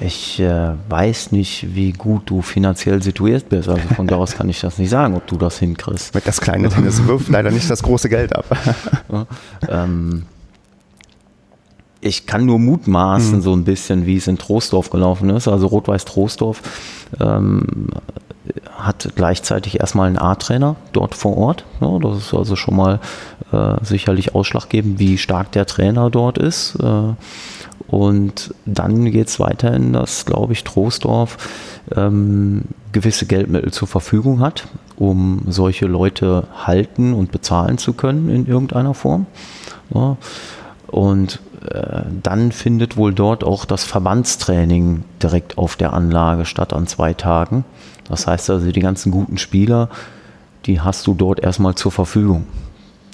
Ich 0.00 0.40
äh, 0.40 0.72
weiß 0.88 1.30
nicht, 1.30 1.76
wie 1.76 1.92
gut 1.92 2.22
du 2.26 2.42
finanziell 2.42 3.00
situiert 3.02 3.48
bist. 3.48 3.68
Also 3.68 3.82
von 3.94 4.08
daraus 4.08 4.34
kann 4.34 4.48
ich 4.48 4.60
das 4.60 4.78
nicht 4.78 4.90
sagen, 4.90 5.14
ob 5.14 5.26
du 5.28 5.36
das 5.36 5.60
hinkriegst. 5.60 6.14
Mit 6.14 6.26
das 6.26 6.40
kleine 6.40 6.68
Tennis 6.70 7.06
wirft 7.06 7.28
leider 7.28 7.52
nicht 7.52 7.70
das 7.70 7.82
große 7.82 8.08
Geld 8.08 8.34
ab. 8.34 8.44
Ähm, 9.68 10.24
ich 12.02 12.26
kann 12.26 12.44
nur 12.44 12.58
mutmaßen, 12.58 13.40
so 13.42 13.54
ein 13.54 13.64
bisschen, 13.64 14.06
wie 14.06 14.16
es 14.16 14.26
in 14.26 14.36
Troisdorf 14.36 14.90
gelaufen 14.90 15.30
ist. 15.30 15.46
Also 15.46 15.68
Rot-Weiß 15.68 16.04
Troisdorf 16.04 16.60
ähm, 17.20 17.88
hat 18.76 19.12
gleichzeitig 19.14 19.78
erstmal 19.78 20.08
einen 20.08 20.18
A-Trainer 20.18 20.74
dort 20.92 21.14
vor 21.14 21.38
Ort. 21.38 21.64
Ja, 21.80 21.98
das 22.00 22.18
ist 22.18 22.34
also 22.34 22.56
schon 22.56 22.76
mal 22.76 22.98
äh, 23.52 23.76
sicherlich 23.84 24.34
ausschlaggebend, 24.34 24.98
wie 24.98 25.16
stark 25.16 25.52
der 25.52 25.64
Trainer 25.64 26.10
dort 26.10 26.38
ist. 26.38 26.74
Äh, 26.82 27.14
und 27.86 28.52
dann 28.66 29.04
geht 29.04 29.28
es 29.28 29.38
weiterhin, 29.38 29.92
dass, 29.92 30.26
glaube 30.26 30.54
ich, 30.54 30.64
Troisdorf 30.64 31.36
ähm, 31.94 32.62
gewisse 32.90 33.26
Geldmittel 33.26 33.72
zur 33.72 33.86
Verfügung 33.86 34.40
hat, 34.40 34.66
um 34.96 35.42
solche 35.46 35.86
Leute 35.86 36.48
halten 36.66 37.12
und 37.12 37.30
bezahlen 37.30 37.78
zu 37.78 37.92
können 37.92 38.28
in 38.28 38.46
irgendeiner 38.46 38.94
Form. 38.94 39.26
Ja. 39.94 40.16
Und 40.88 41.40
äh, 41.70 42.02
dann 42.22 42.52
findet 42.52 42.96
wohl 42.96 43.12
dort 43.14 43.44
auch 43.44 43.64
das 43.64 43.84
Verbandstraining 43.84 45.04
direkt 45.22 45.58
auf 45.58 45.76
der 45.76 45.92
Anlage 45.92 46.44
statt 46.44 46.72
an 46.72 46.86
zwei 46.86 47.14
Tagen. 47.14 47.64
Das 48.08 48.26
heißt 48.26 48.50
also, 48.50 48.70
die 48.70 48.80
ganzen 48.80 49.12
guten 49.12 49.38
Spieler, 49.38 49.88
die 50.66 50.80
hast 50.80 51.06
du 51.06 51.14
dort 51.14 51.40
erstmal 51.40 51.74
zur 51.74 51.92
Verfügung. 51.92 52.46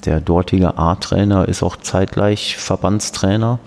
Der 0.05 0.21
dortige 0.21 0.77
A-Trainer 0.77 1.47
ist 1.47 1.63
auch 1.63 1.75
zeitgleich 1.75 2.57
Verbandstrainer. 2.57 3.59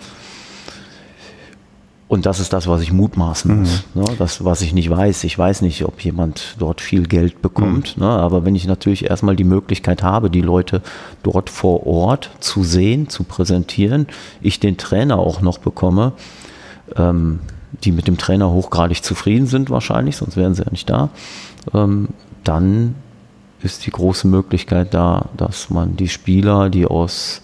Und 2.13 2.27
das 2.27 2.41
ist 2.41 2.53
das, 2.53 2.69
was 2.69 2.83
ich 2.83 2.93
mutmaßen 2.93 3.61
muss. 3.61 3.85
Ne? 3.95 4.05
Das, 4.19 4.45
was 4.45 4.61
ich 4.61 4.75
nicht 4.75 4.91
weiß. 4.91 5.25
Ich 5.25 5.39
weiß 5.39 5.63
nicht, 5.63 5.83
ob 5.87 5.99
jemand 6.05 6.57
dort 6.59 6.83
viel 6.83 7.07
Geld 7.07 7.41
bekommt. 7.41 7.97
Ne? 7.97 8.07
Aber 8.07 8.45
wenn 8.45 8.55
ich 8.55 8.67
natürlich 8.67 9.07
erstmal 9.09 9.35
die 9.35 9.45
Möglichkeit 9.45 10.03
habe, 10.03 10.29
die 10.29 10.43
Leute 10.43 10.83
dort 11.23 11.49
vor 11.49 11.87
Ort 11.87 12.29
zu 12.39 12.65
sehen, 12.65 13.09
zu 13.09 13.25
präsentieren, 13.25 14.09
ich 14.43 14.61
den 14.61 14.77
Trainer 14.77 15.17
auch 15.17 15.41
noch 15.41 15.57
bekomme, 15.57 16.13
ähm, 16.97 17.39
die 17.83 17.93
mit 17.93 18.07
dem 18.09 18.19
Trainer 18.19 18.51
hochgradig 18.51 19.03
zufrieden 19.03 19.47
sind 19.47 19.71
wahrscheinlich, 19.71 20.19
sonst 20.19 20.37
wären 20.37 20.55
sie 20.55 20.65
ja 20.65 20.71
nicht 20.71 20.91
da, 20.91 21.09
ähm, 21.73 22.09
dann 22.45 22.95
ist 23.63 23.87
die 23.87 23.91
große 23.91 24.29
Möglichkeit 24.29 24.93
da, 24.93 25.31
dass 25.39 25.71
man 25.71 25.97
die 25.97 26.09
Spieler, 26.09 26.69
die 26.69 26.85
aus 26.85 27.41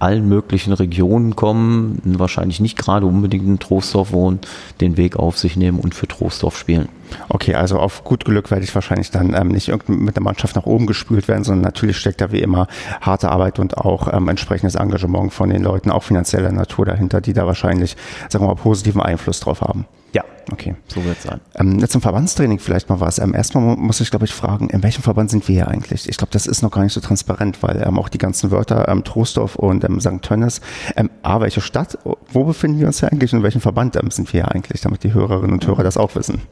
allen 0.00 0.28
möglichen 0.28 0.72
Regionen 0.72 1.36
kommen, 1.36 2.00
wahrscheinlich 2.04 2.60
nicht 2.60 2.76
gerade 2.76 3.06
unbedingt 3.06 3.46
in 3.46 3.58
Troisdorf 3.58 4.12
wohnen, 4.12 4.40
den 4.80 4.96
Weg 4.96 5.16
auf 5.16 5.38
sich 5.38 5.56
nehmen 5.56 5.78
und 5.78 5.94
für 5.94 6.08
Troisdorf 6.08 6.56
spielen. 6.56 6.88
Okay, 7.28 7.54
also 7.54 7.78
auf 7.78 8.04
gut 8.04 8.24
Glück 8.24 8.50
werde 8.50 8.64
ich 8.64 8.74
wahrscheinlich 8.74 9.10
dann 9.10 9.34
ähm, 9.34 9.48
nicht 9.48 9.72
mit 9.88 10.16
der 10.16 10.22
Mannschaft 10.22 10.56
nach 10.56 10.66
oben 10.66 10.86
gespült 10.86 11.28
werden, 11.28 11.44
sondern 11.44 11.62
natürlich 11.62 11.98
steckt 11.98 12.20
da 12.20 12.32
wie 12.32 12.40
immer 12.40 12.66
harte 13.00 13.30
Arbeit 13.30 13.58
und 13.58 13.78
auch 13.78 14.12
ähm, 14.12 14.28
entsprechendes 14.28 14.74
Engagement 14.74 15.32
von 15.32 15.50
den 15.50 15.62
Leuten, 15.62 15.90
auch 15.90 16.02
finanzieller 16.02 16.52
Natur 16.52 16.86
dahinter, 16.86 17.20
die 17.20 17.32
da 17.32 17.46
wahrscheinlich, 17.46 17.96
sagen 18.28 18.44
wir 18.44 18.48
mal, 18.48 18.54
positiven 18.54 19.00
Einfluss 19.00 19.40
drauf 19.40 19.60
haben. 19.60 19.86
Ja, 20.12 20.24
Okay. 20.52 20.74
so 20.88 21.04
wird 21.04 21.18
es 21.18 21.22
sein. 21.22 21.40
Ähm, 21.54 21.78
jetzt 21.78 21.92
zum 21.92 22.00
Verbandstraining 22.00 22.58
vielleicht 22.58 22.88
mal 22.88 22.98
was. 22.98 23.18
Ähm, 23.20 23.34
erstmal 23.34 23.62
mu- 23.62 23.76
muss 23.76 24.00
ich, 24.00 24.10
glaube 24.10 24.24
ich, 24.24 24.32
fragen, 24.32 24.68
in 24.70 24.82
welchem 24.82 25.02
Verband 25.02 25.30
sind 25.30 25.46
wir 25.46 25.54
hier 25.54 25.68
eigentlich? 25.68 26.08
Ich 26.08 26.16
glaube, 26.16 26.32
das 26.32 26.46
ist 26.46 26.62
noch 26.62 26.72
gar 26.72 26.82
nicht 26.82 26.92
so 26.92 27.00
transparent, 27.00 27.62
weil 27.62 27.82
ähm, 27.86 27.98
auch 27.98 28.08
die 28.08 28.18
ganzen 28.18 28.50
Wörter 28.50 28.88
ähm, 28.88 29.04
Troisdorf 29.04 29.54
und 29.54 29.84
ähm, 29.84 30.00
St. 30.00 30.20
Tönnes, 30.22 30.60
ähm, 30.96 31.08
A, 31.22 31.40
welche 31.40 31.60
Stadt, 31.60 31.98
wo 32.32 32.42
befinden 32.44 32.80
wir 32.80 32.88
uns 32.88 32.98
hier 32.98 33.12
eigentlich 33.12 33.32
und 33.32 33.38
in 33.38 33.42
welchem 33.44 33.60
Verband 33.60 33.94
ähm, 33.94 34.10
sind 34.10 34.32
wir 34.32 34.42
hier 34.42 34.50
eigentlich, 34.52 34.80
damit 34.80 35.04
die 35.04 35.14
Hörerinnen 35.14 35.52
und 35.52 35.64
Hörer 35.66 35.84
das 35.84 35.96
auch 35.96 36.16
wissen? 36.16 36.42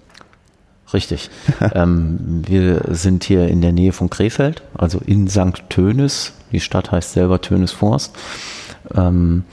Richtig. 0.94 1.28
ähm, 1.74 2.44
wir 2.46 2.82
sind 2.90 3.24
hier 3.24 3.48
in 3.48 3.60
der 3.60 3.72
Nähe 3.72 3.92
von 3.92 4.08
Krefeld, 4.10 4.62
also 4.74 5.00
in 5.04 5.26
St. 5.28 5.64
Tönis. 5.68 6.32
Die 6.52 6.60
Stadt 6.60 6.92
heißt 6.92 7.12
selber 7.12 7.40
Tönis-Forst. 7.40 8.14
Ähm, 8.94 9.44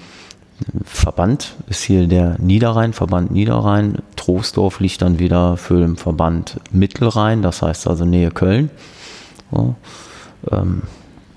Verband 0.85 1.55
ist 1.67 1.83
hier 1.83 2.07
der 2.07 2.37
Niederrhein, 2.39 2.93
Verband 2.93 3.31
Niederrhein. 3.31 3.99
Troisdorf 4.15 4.79
liegt 4.79 5.01
dann 5.01 5.19
wieder 5.19 5.57
für 5.57 5.79
den 5.79 5.97
Verband 5.97 6.59
Mittelrhein, 6.71 7.41
das 7.41 7.61
heißt 7.61 7.87
also 7.87 8.05
Nähe 8.05 8.31
Köln. 8.31 8.69
So. 9.51 9.75
Ähm, 10.51 10.83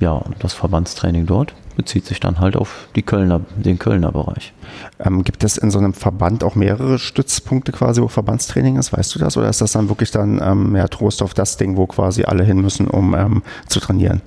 ja, 0.01 0.13
und 0.13 0.37
das 0.45 0.55
Verbandstraining 0.55 1.27
dort 1.27 1.55
bezieht 1.77 2.07
sich 2.07 2.19
dann 2.21 2.41
halt 2.41 2.57
auf 2.57 2.89
die 2.97 3.03
Kölner, 3.03 3.41
den 3.57 3.79
Kölner 3.79 4.13
Bereich. 4.13 4.53
Ähm, 4.99 5.25
gibt 5.25 5.45
es 5.45 5.57
in 5.57 5.71
so 5.71 5.79
einem 5.79 5.95
Verband 5.95 6.43
auch 6.45 6.55
mehrere 6.55 6.99
Stützpunkte 6.99 7.73
quasi, 7.73 8.01
wo 8.03 8.09
Verbandstraining 8.09 8.77
ist? 8.77 8.93
Weißt 8.93 9.15
du 9.15 9.19
das? 9.19 9.37
Oder 9.37 9.49
ist 9.49 9.61
das 9.61 9.73
dann 9.73 9.89
wirklich 9.89 10.11
dann 10.11 10.41
ähm, 10.43 10.77
ja, 10.77 10.89
Trostorf 10.89 11.35
das 11.35 11.57
Ding, 11.57 11.77
wo 11.77 11.87
quasi 11.87 12.25
alle 12.25 12.45
hin 12.45 12.61
müssen, 12.61 12.89
um 12.89 13.15
ähm, 13.15 13.43
zu 13.69 13.81
trainieren? 13.81 14.23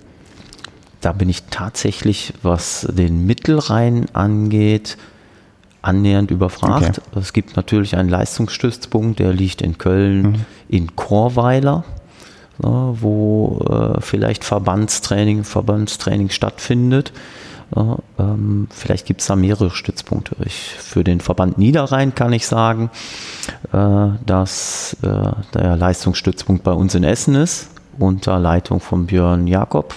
Da 1.01 1.13
bin 1.13 1.29
ich 1.29 1.43
tatsächlich, 1.49 2.33
was 2.43 2.87
den 2.91 3.25
Mittelrhein 3.25 4.05
angeht, 4.13 4.97
annähernd 5.81 6.29
überfragt. 6.29 7.01
Es 7.15 7.33
gibt 7.33 7.55
natürlich 7.55 7.97
einen 7.97 8.09
Leistungsstützpunkt, 8.09 9.19
der 9.19 9.33
liegt 9.33 9.63
in 9.63 9.79
Köln, 9.79 10.45
in 10.69 10.95
Chorweiler, 10.95 11.83
ja, 12.63 13.01
wo 13.01 13.65
äh, 13.67 14.01
vielleicht 14.01 14.43
Verbandstraining, 14.43 15.43
Verbandstraining 15.43 16.29
stattfindet. 16.29 17.11
Ja, 17.75 17.97
ähm, 18.19 18.67
vielleicht 18.69 19.07
gibt 19.07 19.21
es 19.21 19.27
da 19.27 19.35
mehrere 19.35 19.71
Stützpunkte. 19.71 20.35
Ich, 20.45 20.75
für 20.77 21.03
den 21.03 21.21
Verband 21.21 21.57
Niederrhein 21.57 22.13
kann 22.13 22.33
ich 22.33 22.45
sagen, 22.45 22.91
äh, 23.71 24.09
dass 24.25 24.97
äh, 25.01 25.31
der 25.53 25.77
Leistungsstützpunkt 25.77 26.63
bei 26.63 26.73
uns 26.73 26.93
in 26.93 27.03
Essen 27.03 27.33
ist, 27.33 27.69
unter 27.97 28.37
Leitung 28.39 28.81
von 28.81 29.07
Björn 29.07 29.47
Jakob 29.47 29.95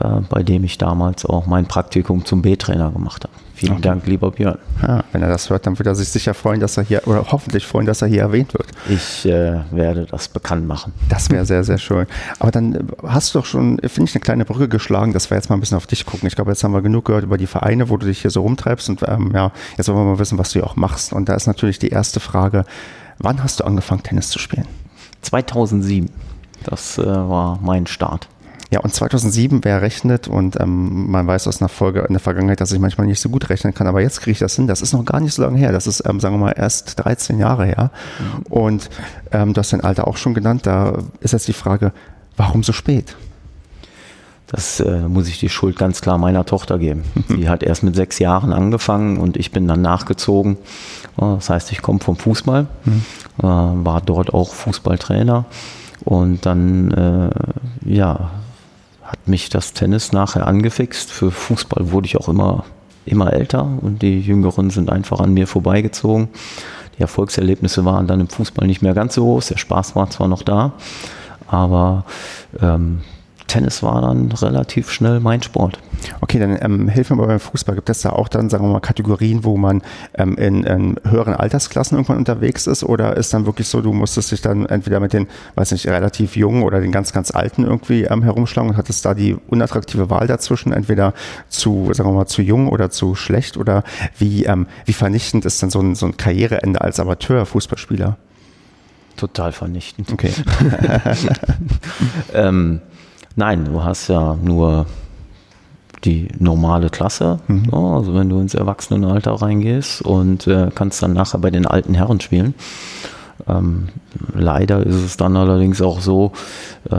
äh, 0.00 0.20
bei 0.28 0.42
dem 0.42 0.64
ich 0.64 0.78
damals 0.78 1.24
auch 1.24 1.46
mein 1.46 1.66
Praktikum 1.66 2.24
zum 2.24 2.42
B-Trainer 2.42 2.90
gemacht 2.90 3.24
habe. 3.24 3.34
Vielen 3.54 3.74
Okay. 3.74 3.82
Dank, 3.82 4.06
lieber 4.06 4.32
Björn. 4.32 4.58
Ja, 4.82 5.04
wenn 5.12 5.22
er 5.22 5.28
das 5.28 5.48
hört, 5.48 5.64
dann 5.66 5.78
wird 5.78 5.86
er 5.86 5.94
sich 5.94 6.08
sicher 6.08 6.34
freuen, 6.34 6.58
dass 6.58 6.76
er 6.76 6.82
hier, 6.82 7.06
oder 7.06 7.24
hoffentlich 7.30 7.64
freuen, 7.64 7.86
dass 7.86 8.02
er 8.02 8.08
hier 8.08 8.22
erwähnt 8.22 8.52
wird. 8.52 8.66
Ich 8.88 9.24
äh, 9.26 9.60
werde 9.70 10.06
das 10.06 10.26
bekannt 10.28 10.66
machen. 10.66 10.92
Das 11.08 11.30
wäre 11.30 11.46
sehr, 11.46 11.62
sehr 11.62 11.78
schön. 11.78 12.06
Aber 12.40 12.50
dann 12.50 12.74
äh, 12.74 12.80
hast 13.06 13.32
du 13.34 13.38
doch 13.38 13.46
schon, 13.46 13.78
finde 13.86 14.10
ich, 14.10 14.14
eine 14.16 14.20
kleine 14.22 14.44
Brücke 14.44 14.68
geschlagen, 14.68 15.12
dass 15.12 15.30
wir 15.30 15.36
jetzt 15.36 15.50
mal 15.50 15.56
ein 15.56 15.60
bisschen 15.60 15.76
auf 15.76 15.86
dich 15.86 16.04
gucken. 16.04 16.26
Ich 16.26 16.34
glaube, 16.34 16.50
jetzt 16.50 16.64
haben 16.64 16.72
wir 16.74 16.82
genug 16.82 17.04
gehört 17.04 17.22
über 17.22 17.38
die 17.38 17.46
Vereine, 17.46 17.88
wo 17.88 17.96
du 17.96 18.06
dich 18.06 18.22
hier 18.22 18.30
so 18.32 18.42
rumtreibst. 18.42 18.88
Und 18.88 19.02
ähm, 19.06 19.30
ja, 19.32 19.52
jetzt 19.78 19.86
wollen 19.88 19.98
wir 19.98 20.12
mal 20.12 20.18
wissen, 20.18 20.36
was 20.36 20.50
du 20.50 20.54
hier 20.58 20.66
auch 20.66 20.76
machst. 20.76 21.12
Und 21.12 21.28
da 21.28 21.34
ist 21.34 21.46
natürlich 21.46 21.78
die 21.78 21.90
erste 21.90 22.18
Frage, 22.18 22.64
wann 23.18 23.42
hast 23.44 23.60
du 23.60 23.64
angefangen, 23.64 24.02
Tennis 24.02 24.30
zu 24.30 24.40
spielen? 24.40 24.66
2007, 25.22 26.10
das 26.64 26.98
äh, 26.98 27.04
war 27.06 27.60
mein 27.62 27.86
Start. 27.86 28.28
Ja, 28.70 28.80
und 28.80 28.92
2007, 28.92 29.64
wer 29.64 29.82
rechnet, 29.82 30.26
und 30.26 30.58
ähm, 30.60 31.10
man 31.10 31.26
weiß 31.26 31.46
aus 31.46 31.60
einer 31.60 31.68
Folge 31.68 32.00
in 32.00 32.14
der 32.14 32.20
Vergangenheit, 32.20 32.60
dass 32.60 32.72
ich 32.72 32.78
manchmal 32.80 33.06
nicht 33.06 33.20
so 33.20 33.28
gut 33.28 33.48
rechnen 33.50 33.74
kann, 33.74 33.86
aber 33.86 34.00
jetzt 34.00 34.20
kriege 34.20 34.32
ich 34.32 34.38
das 34.38 34.56
hin. 34.56 34.66
Das 34.66 34.80
ist 34.82 34.92
noch 34.92 35.04
gar 35.04 35.20
nicht 35.20 35.34
so 35.34 35.42
lange 35.42 35.58
her. 35.58 35.70
Das 35.70 35.86
ist, 35.86 36.02
ähm, 36.08 36.18
sagen 36.18 36.34
wir 36.36 36.46
mal, 36.46 36.54
erst 36.56 37.04
13 37.04 37.38
Jahre 37.38 37.66
her. 37.66 37.90
Und 38.48 38.90
ähm, 39.32 39.52
du 39.52 39.58
hast 39.60 39.72
dein 39.72 39.82
Alter 39.82 40.08
auch 40.08 40.16
schon 40.16 40.34
genannt. 40.34 40.66
Da 40.66 40.98
ist 41.20 41.32
jetzt 41.32 41.46
die 41.46 41.52
Frage, 41.52 41.92
warum 42.36 42.62
so 42.62 42.72
spät? 42.72 43.16
Das 44.46 44.78
äh, 44.80 45.00
muss 45.08 45.28
ich 45.28 45.38
die 45.40 45.48
Schuld 45.48 45.76
ganz 45.78 46.00
klar 46.00 46.18
meiner 46.18 46.44
Tochter 46.44 46.78
geben. 46.78 47.02
Die 47.28 47.48
hat 47.48 47.62
erst 47.62 47.82
mit 47.82 47.96
sechs 47.96 48.18
Jahren 48.18 48.52
angefangen 48.52 49.16
und 49.16 49.36
ich 49.36 49.50
bin 49.52 49.66
dann 49.66 49.82
nachgezogen. 49.82 50.58
Äh, 51.16 51.22
Das 51.22 51.50
heißt, 51.50 51.72
ich 51.72 51.82
komme 51.82 51.98
vom 52.00 52.16
Fußball, 52.16 52.66
äh, 53.38 53.42
war 53.42 54.00
dort 54.04 54.32
auch 54.34 54.52
Fußballtrainer 54.54 55.46
und 56.04 56.44
dann 56.46 56.90
äh, 56.92 57.30
ja, 57.90 58.30
hat 59.04 59.28
mich 59.28 59.48
das 59.48 59.72
Tennis 59.72 60.12
nachher 60.12 60.46
angefixt. 60.46 61.10
Für 61.10 61.30
Fußball 61.30 61.92
wurde 61.92 62.06
ich 62.06 62.16
auch 62.16 62.28
immer, 62.28 62.64
immer 63.04 63.32
älter 63.32 63.68
und 63.80 64.02
die 64.02 64.20
Jüngeren 64.20 64.70
sind 64.70 64.90
einfach 64.90 65.20
an 65.20 65.34
mir 65.34 65.46
vorbeigezogen. 65.46 66.28
Die 66.96 67.02
Erfolgserlebnisse 67.02 67.84
waren 67.84 68.06
dann 68.06 68.20
im 68.20 68.28
Fußball 68.28 68.66
nicht 68.66 68.82
mehr 68.82 68.94
ganz 68.94 69.14
so 69.14 69.24
groß. 69.24 69.48
Der 69.48 69.58
Spaß 69.58 69.94
war 69.96 70.10
zwar 70.10 70.28
noch 70.28 70.42
da, 70.42 70.72
aber 71.46 72.04
ähm, 72.60 73.00
Tennis 73.46 73.82
war 73.82 74.00
dann 74.00 74.32
relativ 74.32 74.90
schnell 74.90 75.20
mein 75.20 75.42
Sport. 75.42 75.78
Okay, 76.20 76.38
dann 76.38 76.58
ähm, 76.60 76.88
hilf 76.88 77.10
mir 77.10 77.16
mal 77.16 77.26
beim 77.26 77.40
Fußball. 77.40 77.74
Gibt 77.74 77.88
es 77.90 78.02
da 78.02 78.10
auch 78.10 78.28
dann, 78.28 78.50
sagen 78.50 78.64
wir 78.64 78.72
mal, 78.72 78.80
Kategorien, 78.80 79.44
wo 79.44 79.56
man 79.56 79.82
ähm, 80.14 80.36
in, 80.36 80.64
in 80.64 80.96
höheren 81.08 81.34
Altersklassen 81.34 81.96
irgendwann 81.96 82.18
unterwegs 82.18 82.66
ist? 82.66 82.84
Oder 82.84 83.16
ist 83.16 83.32
dann 83.32 83.46
wirklich 83.46 83.68
so, 83.68 83.80
du 83.80 83.92
musstest 83.92 84.32
dich 84.32 84.40
dann 84.40 84.66
entweder 84.66 85.00
mit 85.00 85.12
den, 85.12 85.28
weiß 85.54 85.72
nicht, 85.72 85.86
relativ 85.86 86.36
jungen 86.36 86.62
oder 86.62 86.80
den 86.80 86.92
ganz, 86.92 87.12
ganz 87.12 87.30
alten 87.30 87.64
irgendwie 87.64 88.04
ähm, 88.04 88.22
herumschlagen 88.22 88.70
und 88.70 88.76
hattest 88.76 89.04
da 89.04 89.14
die 89.14 89.36
unattraktive 89.48 90.10
Wahl 90.10 90.26
dazwischen, 90.26 90.72
entweder 90.72 91.14
zu, 91.48 91.90
sagen 91.92 92.10
wir 92.10 92.14
mal, 92.14 92.26
zu 92.26 92.42
jung 92.42 92.68
oder 92.68 92.90
zu 92.90 93.14
schlecht? 93.14 93.56
Oder 93.56 93.84
wie, 94.18 94.44
ähm, 94.44 94.66
wie 94.84 94.92
vernichtend 94.92 95.44
ist 95.44 95.62
denn 95.62 95.70
so 95.70 95.80
ein, 95.80 95.94
so 95.94 96.06
ein 96.06 96.16
Karriereende 96.16 96.80
als 96.80 97.00
Amateur-Fußballspieler? 97.00 98.16
Total 99.16 99.52
vernichtend. 99.52 100.12
Okay. 100.12 100.32
Ähm, 102.34 102.80
nein, 103.36 103.64
du 103.64 103.82
hast 103.82 104.08
ja 104.08 104.36
nur 104.42 104.86
die 106.04 106.28
normale 106.38 106.90
Klasse. 106.90 107.40
Ja, 107.48 107.78
also 107.78 108.14
wenn 108.14 108.28
du 108.28 108.38
ins 108.40 108.54
Erwachsenenalter 108.54 109.32
reingehst 109.32 110.02
und 110.02 110.46
äh, 110.46 110.70
kannst 110.74 111.02
dann 111.02 111.14
nachher 111.14 111.38
bei 111.38 111.50
den 111.50 111.66
alten 111.66 111.94
Herren 111.94 112.20
spielen. 112.20 112.54
Ähm, 113.48 113.88
leider 114.32 114.84
ist 114.84 114.94
es 114.94 115.16
dann 115.16 115.36
allerdings 115.36 115.82
auch 115.82 116.00
so, 116.00 116.32
äh, 116.90 116.96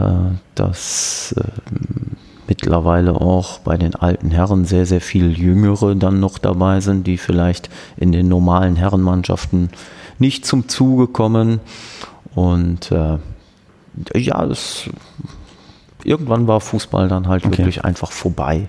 dass 0.54 1.34
äh, 1.38 1.44
mittlerweile 2.48 3.20
auch 3.20 3.58
bei 3.60 3.76
den 3.76 3.94
alten 3.94 4.30
Herren 4.30 4.64
sehr, 4.64 4.86
sehr 4.86 5.00
viel 5.00 5.36
Jüngere 5.36 5.94
dann 5.94 6.20
noch 6.20 6.38
dabei 6.38 6.80
sind, 6.80 7.06
die 7.06 7.16
vielleicht 7.16 7.70
in 7.96 8.12
den 8.12 8.28
normalen 8.28 8.76
Herrenmannschaften 8.76 9.70
nicht 10.18 10.44
zum 10.46 10.68
Zuge 10.68 11.06
kommen. 11.06 11.60
Und 12.34 12.92
äh, 12.92 13.18
ja, 14.14 14.44
es, 14.44 14.90
irgendwann 16.06 16.46
war 16.46 16.60
Fußball 16.60 17.08
dann 17.08 17.28
halt 17.28 17.44
Okay. 17.44 17.58
wirklich 17.58 17.84
einfach 17.84 18.12
vorbei. 18.12 18.68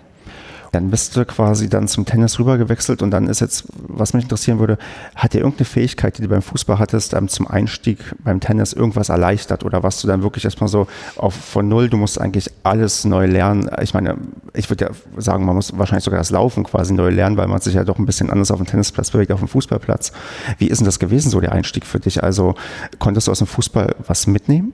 Dann 0.73 0.89
bist 0.89 1.15
du 1.15 1.23
quasi 1.23 1.69
dann 1.69 1.87
zum 1.87 2.05
Tennis 2.05 2.37
rübergewechselt 2.39 3.01
und 3.01 3.09
dann 3.11 3.27
ist 3.29 3.39
jetzt, 3.39 3.63
was 3.87 4.13
mich 4.13 4.23
interessieren 4.23 4.59
würde, 4.59 4.77
hat 5.15 5.33
dir 5.33 5.39
irgendeine 5.39 5.63
Fähigkeit, 5.65 6.17
die 6.17 6.21
du 6.23 6.27
beim 6.27 6.41
Fußball 6.41 6.77
hattest, 6.77 7.13
ähm, 7.13 7.29
zum 7.29 7.47
Einstieg 7.47 7.99
beim 8.21 8.41
Tennis 8.41 8.73
irgendwas 8.73 9.07
erleichtert 9.07 9.63
oder 9.63 9.81
was 9.83 10.01
du 10.01 10.07
dann 10.09 10.23
wirklich 10.23 10.43
erstmal 10.43 10.67
so 10.67 10.87
auf 11.15 11.33
von 11.33 11.69
null, 11.69 11.89
du 11.89 11.95
musst 11.95 12.19
eigentlich 12.19 12.51
alles 12.63 13.05
neu 13.05 13.27
lernen. 13.27 13.69
Ich 13.81 13.93
meine, 13.93 14.17
ich 14.53 14.69
würde 14.69 14.85
ja 14.85 15.21
sagen, 15.21 15.45
man 15.45 15.55
muss 15.55 15.71
wahrscheinlich 15.77 16.03
sogar 16.03 16.19
das 16.19 16.31
Laufen 16.31 16.65
quasi 16.65 16.93
neu 16.93 17.11
lernen, 17.11 17.37
weil 17.37 17.47
man 17.47 17.61
sich 17.61 17.73
ja 17.73 17.85
doch 17.85 17.97
ein 17.97 18.05
bisschen 18.05 18.29
anders 18.29 18.51
auf 18.51 18.57
dem 18.57 18.67
Tennisplatz 18.67 19.11
bewegt, 19.11 19.31
auf 19.31 19.39
dem 19.39 19.47
Fußballplatz. 19.47 20.11
Wie 20.57 20.67
ist 20.67 20.79
denn 20.79 20.85
das 20.85 20.99
gewesen, 20.99 21.31
so 21.31 21.39
der 21.39 21.53
Einstieg 21.53 21.85
für 21.85 22.01
dich? 22.01 22.23
Also 22.23 22.55
konntest 22.99 23.27
du 23.27 23.31
aus 23.31 23.37
dem 23.37 23.47
Fußball 23.47 23.95
was 24.05 24.27
mitnehmen? 24.27 24.73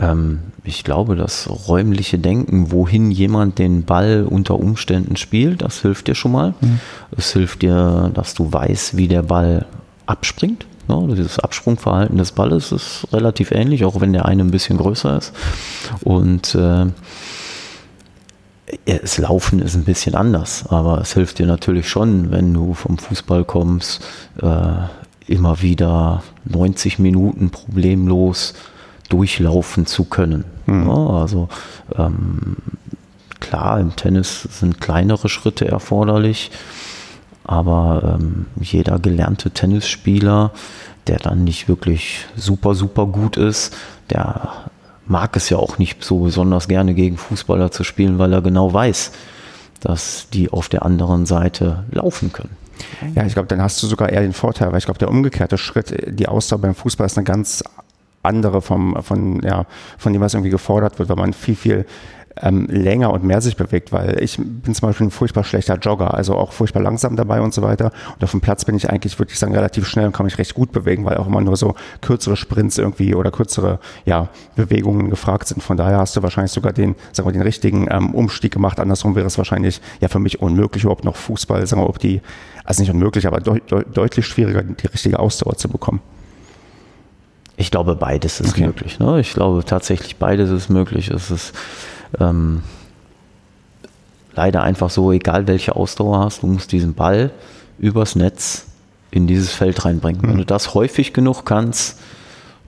Ähm, 0.00 0.40
ich 0.64 0.84
glaube, 0.84 1.16
das 1.16 1.48
räumliche 1.68 2.18
Denken, 2.18 2.72
wohin 2.72 3.10
jemand 3.10 3.58
den 3.58 3.84
Ball 3.84 4.26
unter 4.28 4.58
Umständen 4.58 5.16
spielt, 5.16 5.62
das 5.62 5.80
hilft 5.82 6.08
dir 6.08 6.14
schon 6.14 6.32
mal. 6.32 6.54
Es 7.16 7.32
hilft 7.32 7.62
dir, 7.62 8.10
dass 8.14 8.34
du 8.34 8.52
weißt, 8.52 8.96
wie 8.96 9.08
der 9.08 9.22
Ball 9.22 9.66
abspringt. 10.06 10.66
Ja, 10.88 11.00
dieses 11.06 11.38
Absprungverhalten 11.38 12.18
des 12.18 12.32
Balles 12.32 12.72
ist 12.72 13.06
relativ 13.12 13.52
ähnlich, 13.52 13.84
auch 13.84 14.00
wenn 14.00 14.12
der 14.12 14.26
eine 14.26 14.42
ein 14.42 14.50
bisschen 14.50 14.76
größer 14.76 15.16
ist. 15.16 15.32
Und 16.02 16.54
äh, 16.54 16.86
das 18.86 19.18
Laufen 19.18 19.60
ist 19.60 19.74
ein 19.74 19.84
bisschen 19.84 20.14
anders, 20.14 20.64
aber 20.68 21.00
es 21.00 21.14
hilft 21.14 21.38
dir 21.38 21.46
natürlich 21.46 21.88
schon, 21.88 22.30
wenn 22.30 22.52
du 22.52 22.74
vom 22.74 22.98
Fußball 22.98 23.44
kommst, 23.44 24.02
äh, 24.42 24.72
immer 25.26 25.62
wieder 25.62 26.22
90 26.44 26.98
Minuten 26.98 27.50
problemlos 27.50 28.54
durchlaufen 29.10 29.84
zu 29.84 30.04
können. 30.04 30.44
Ja, 30.86 31.20
also 31.20 31.48
ähm, 31.96 32.56
klar, 33.40 33.80
im 33.80 33.94
Tennis 33.96 34.42
sind 34.42 34.80
kleinere 34.80 35.28
Schritte 35.28 35.66
erforderlich, 35.66 36.50
aber 37.44 38.18
ähm, 38.20 38.46
jeder 38.60 38.98
gelernte 38.98 39.50
Tennisspieler, 39.50 40.52
der 41.06 41.18
dann 41.18 41.44
nicht 41.44 41.68
wirklich 41.68 42.26
super, 42.36 42.74
super 42.74 43.06
gut 43.06 43.36
ist, 43.36 43.76
der 44.10 44.48
mag 45.06 45.36
es 45.36 45.50
ja 45.50 45.56
auch 45.56 45.78
nicht 45.78 46.04
so 46.04 46.20
besonders 46.20 46.68
gerne 46.68 46.94
gegen 46.94 47.16
Fußballer 47.16 47.72
zu 47.72 47.82
spielen, 47.82 48.18
weil 48.18 48.32
er 48.32 48.42
genau 48.42 48.72
weiß, 48.72 49.10
dass 49.80 50.28
die 50.32 50.50
auf 50.50 50.68
der 50.68 50.84
anderen 50.84 51.26
Seite 51.26 51.84
laufen 51.90 52.32
können. 52.32 52.56
Ja, 53.14 53.26
ich 53.26 53.34
glaube, 53.34 53.48
dann 53.48 53.60
hast 53.60 53.82
du 53.82 53.86
sogar 53.86 54.08
eher 54.10 54.22
den 54.22 54.32
Vorteil, 54.32 54.70
weil 54.70 54.78
ich 54.78 54.84
glaube, 54.84 54.98
der 54.98 55.08
umgekehrte 55.08 55.58
Schritt, 55.58 55.94
die 56.06 56.28
Ausdauer 56.28 56.60
beim 56.60 56.74
Fußball 56.74 57.06
ist 57.06 57.18
eine 57.18 57.24
ganz 57.24 57.62
andere 58.22 58.60
vom, 58.62 58.96
von, 59.02 59.40
ja, 59.42 59.64
von 59.98 60.12
dem, 60.12 60.20
was 60.20 60.34
irgendwie 60.34 60.50
gefordert 60.50 60.98
wird, 60.98 61.08
weil 61.08 61.16
man 61.16 61.32
viel, 61.32 61.56
viel 61.56 61.86
ähm, 62.36 62.66
länger 62.66 63.12
und 63.12 63.24
mehr 63.24 63.40
sich 63.40 63.56
bewegt, 63.56 63.92
weil 63.92 64.22
ich 64.22 64.36
bin 64.36 64.74
zum 64.74 64.88
Beispiel 64.88 65.06
ein 65.06 65.10
furchtbar 65.10 65.44
schlechter 65.44 65.76
Jogger, 65.76 66.14
also 66.14 66.36
auch 66.36 66.52
furchtbar 66.52 66.80
langsam 66.80 67.16
dabei 67.16 67.40
und 67.40 67.52
so 67.52 67.62
weiter. 67.62 67.92
Und 68.14 68.24
auf 68.24 68.30
dem 68.30 68.40
Platz 68.40 68.64
bin 68.64 68.76
ich 68.76 68.88
eigentlich, 68.88 69.18
würde 69.18 69.32
ich 69.32 69.38
sagen, 69.38 69.54
relativ 69.54 69.86
schnell 69.86 70.06
und 70.06 70.12
kann 70.12 70.24
mich 70.24 70.38
recht 70.38 70.54
gut 70.54 70.72
bewegen, 70.72 71.04
weil 71.04 71.16
auch 71.16 71.26
immer 71.26 71.40
nur 71.40 71.56
so 71.56 71.74
kürzere 72.00 72.36
Sprints 72.36 72.78
irgendwie 72.78 73.14
oder 73.14 73.30
kürzere 73.30 73.78
ja, 74.04 74.28
Bewegungen 74.56 75.10
gefragt 75.10 75.48
sind. 75.48 75.62
Von 75.62 75.76
daher 75.76 75.98
hast 75.98 76.16
du 76.16 76.22
wahrscheinlich 76.22 76.52
sogar 76.52 76.72
den, 76.72 76.94
sagen 77.12 77.28
wir, 77.28 77.32
den 77.32 77.42
richtigen 77.42 77.88
ähm, 77.90 78.14
Umstieg 78.14 78.52
gemacht. 78.52 78.80
Andersrum 78.80 79.14
wäre 79.16 79.26
es 79.26 79.38
wahrscheinlich 79.38 79.80
ja 80.00 80.08
für 80.08 80.20
mich 80.20 80.40
unmöglich, 80.40 80.84
überhaupt 80.84 81.04
noch 81.04 81.16
Fußball, 81.16 81.66
sagen 81.66 81.82
wir, 81.82 81.88
ob 81.88 81.98
die, 81.98 82.20
also 82.64 82.82
nicht 82.82 82.90
unmöglich, 82.90 83.26
aber 83.26 83.40
de 83.40 83.60
de 83.60 83.84
deutlich 83.92 84.26
schwieriger, 84.26 84.62
die 84.62 84.86
richtige 84.86 85.18
Ausdauer 85.18 85.56
zu 85.56 85.68
bekommen. 85.68 86.00
Ich 87.60 87.70
glaube, 87.70 87.94
beides 87.94 88.40
ist 88.40 88.52
okay. 88.52 88.66
möglich. 88.66 88.98
Ne? 88.98 89.20
Ich 89.20 89.34
glaube 89.34 89.62
tatsächlich, 89.66 90.16
beides 90.16 90.48
ist 90.48 90.70
möglich. 90.70 91.10
Es 91.10 91.30
ist 91.30 91.52
ähm, 92.18 92.62
leider 94.34 94.62
einfach 94.62 94.88
so, 94.88 95.12
egal 95.12 95.46
welche 95.46 95.76
Ausdauer 95.76 96.20
hast, 96.20 96.42
du 96.42 96.46
musst 96.46 96.72
diesen 96.72 96.94
Ball 96.94 97.30
übers 97.78 98.16
Netz 98.16 98.64
in 99.10 99.26
dieses 99.26 99.52
Feld 99.52 99.84
reinbringen. 99.84 100.22
Mhm. 100.22 100.28
Wenn 100.28 100.38
du 100.38 100.46
das 100.46 100.72
häufig 100.72 101.12
genug 101.12 101.44
kannst, 101.44 102.00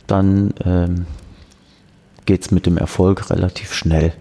dann 0.07 0.53
ähm, 0.63 1.07
geht 2.27 2.43
es 2.43 2.51
mit 2.51 2.67
dem 2.67 2.77
Erfolg 2.77 3.31
relativ 3.31 3.73
schnell. 3.73 4.13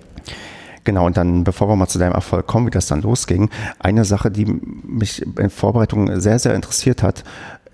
Genau, 0.85 1.05
und 1.05 1.17
dann, 1.17 1.43
bevor 1.43 1.67
wir 1.67 1.75
mal 1.75 1.87
zu 1.87 1.99
deinem 1.99 2.13
Erfolg 2.13 2.47
kommen, 2.47 2.67
wie 2.67 2.71
das 2.71 2.87
dann 2.87 3.01
losging, 3.01 3.49
eine 3.77 4.05
Sache, 4.05 4.31
die 4.31 4.45
mich 4.45 5.21
in 5.21 5.49
Vorbereitung 5.49 6.17
sehr, 6.21 6.39
sehr 6.39 6.55
interessiert 6.55 7.03
hat, 7.03 7.25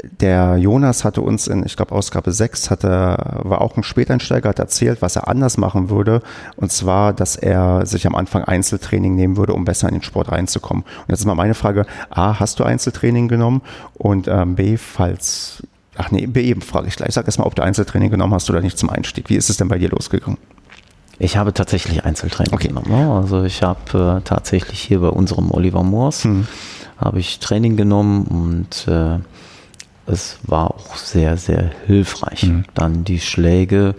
der 0.04 0.58
Jonas 0.58 1.04
hatte 1.04 1.22
uns 1.22 1.48
in, 1.48 1.66
ich 1.66 1.76
glaube, 1.76 1.94
Ausgabe 1.94 2.32
6 2.32 2.70
hatte, 2.70 3.18
war 3.44 3.62
auch 3.62 3.78
ein 3.78 3.84
Späteinsteiger, 3.84 4.50
hat 4.50 4.60
erzählt, 4.60 5.02
was 5.02 5.16
er 5.16 5.28
anders 5.28 5.58
machen 5.58 5.90
würde. 5.90 6.22
Und 6.56 6.72
zwar, 6.72 7.14
dass 7.14 7.36
er 7.36 7.86
sich 7.86 8.06
am 8.06 8.14
Anfang 8.14 8.44
Einzeltraining 8.44 9.16
nehmen 9.16 9.38
würde, 9.38 9.54
um 9.54 9.66
besser 9.66 9.88
in 9.88 9.96
den 9.96 10.04
Sport 10.04 10.32
reinzukommen. 10.32 10.84
Und 10.84 11.10
jetzt 11.10 11.22
ist 11.22 11.26
mal 11.26 11.36
meine 11.36 11.56
Frage, 11.56 11.86
A, 12.12 12.40
hast 12.40 12.60
du 12.60 12.64
Einzeltraining 12.64 13.28
genommen? 13.28 13.62
Und 13.96 14.28
ähm, 14.28 14.56
B, 14.56 14.78
falls, 14.78 15.64
ach 15.96 16.12
nee, 16.12 16.28
B 16.28 16.42
eben 16.42 16.62
frage 16.62 16.88
ich 16.88 16.96
gleich. 16.96 17.14
Sag 17.14 17.26
erst 17.26 17.40
mal, 17.40 17.46
ob 17.46 17.56
du 17.56 17.64
Einzeltraining 17.64 18.12
genommen 18.12 18.34
hast 18.34 18.50
oder 18.52 18.62
nicht 18.62 18.78
zum 18.78 18.92
Einstieg. 18.92 19.30
Wie 19.30 19.36
ist 19.36 19.50
es 19.50 19.58
denn 19.58 19.68
bei 19.68 19.80
dir 19.80 19.90
losgegangen? 19.90 20.38
Ich 21.18 21.38
habe 21.38 21.54
tatsächlich 21.54 22.06
Einzeltraining 22.06 22.54
okay. 22.54 22.68
genommen. 22.68 22.92
Ne? 22.92 23.12
Also 23.12 23.44
ich 23.44 23.64
habe 23.64 24.20
äh, 24.20 24.22
tatsächlich 24.24 24.80
hier 24.80 25.00
bei 25.00 25.10
unserem 25.10 25.50
Oliver 25.50 25.82
Moors 25.82 26.26
hm. 26.26 26.48
habe 27.00 27.20
ich 27.20 27.40
Training 27.40 27.76
genommen 27.76 28.26
und 28.28 28.88
äh, 28.88 29.18
es 30.08 30.38
war 30.44 30.72
auch 30.72 30.96
sehr, 30.96 31.38
sehr 31.38 31.72
hilfreich, 31.86 32.44
mhm. 32.44 32.66
dann 32.74 33.04
die 33.04 33.20
Schläge 33.20 33.96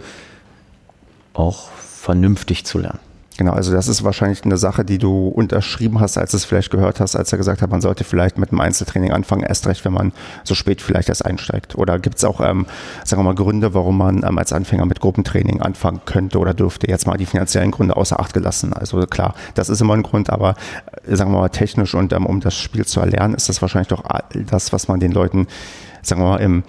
auch 1.33 1.69
vernünftig 1.71 2.65
zu 2.65 2.79
lernen. 2.79 2.99
Genau, 3.39 3.53
also 3.53 3.71
das 3.71 3.87
ist 3.87 4.03
wahrscheinlich 4.03 4.43
eine 4.43 4.57
Sache, 4.57 4.83
die 4.83 4.97
du 4.97 5.29
unterschrieben 5.29 6.01
hast, 6.01 6.17
als 6.17 6.31
du 6.31 6.37
es 6.37 6.43
vielleicht 6.43 6.71
gehört 6.71 6.99
hast, 6.99 7.15
als 7.15 7.31
er 7.31 7.37
gesagt 7.37 7.61
hat, 7.61 7.69
man 7.69 7.79
sollte 7.79 8.03
vielleicht 8.03 8.37
mit 8.37 8.51
einem 8.51 8.59
Einzeltraining 8.59 9.13
anfangen, 9.13 9.43
erst 9.43 9.65
recht, 9.65 9.85
wenn 9.85 9.93
man 9.93 10.11
so 10.43 10.55
spät 10.55 10.81
vielleicht 10.81 11.07
erst 11.07 11.25
einsteigt. 11.25 11.77
Oder 11.77 11.99
gibt 11.99 12.17
es 12.17 12.25
auch, 12.25 12.41
ähm, 12.41 12.65
sagen 13.05 13.21
wir 13.21 13.23
mal, 13.23 13.35
Gründe, 13.35 13.73
warum 13.73 13.97
man 13.97 14.25
ähm, 14.27 14.37
als 14.37 14.51
Anfänger 14.51 14.85
mit 14.85 14.99
Gruppentraining 14.99 15.61
anfangen 15.61 16.01
könnte 16.03 16.37
oder 16.37 16.53
dürfte? 16.53 16.89
Jetzt 16.89 17.07
mal 17.07 17.15
die 17.15 17.25
finanziellen 17.25 17.71
Gründe 17.71 17.95
außer 17.95 18.19
Acht 18.19 18.33
gelassen. 18.33 18.73
Also 18.73 18.99
klar, 19.07 19.33
das 19.53 19.69
ist 19.69 19.79
immer 19.79 19.93
ein 19.93 20.03
Grund, 20.03 20.29
aber 20.29 20.55
äh, 21.07 21.15
sagen 21.15 21.31
wir 21.31 21.39
mal, 21.39 21.47
technisch 21.47 21.95
und 21.95 22.11
ähm, 22.11 22.25
um 22.25 22.41
das 22.41 22.57
Spiel 22.57 22.85
zu 22.85 22.99
erlernen, 22.99 23.35
ist 23.35 23.47
das 23.47 23.61
wahrscheinlich 23.61 23.87
doch 23.87 24.03
das, 24.49 24.73
was 24.73 24.89
man 24.89 24.99
den 24.99 25.13
Leuten 25.13 25.47
sagen 26.01 26.21
wir 26.21 26.29
mal, 26.29 26.37
im, 26.37 26.63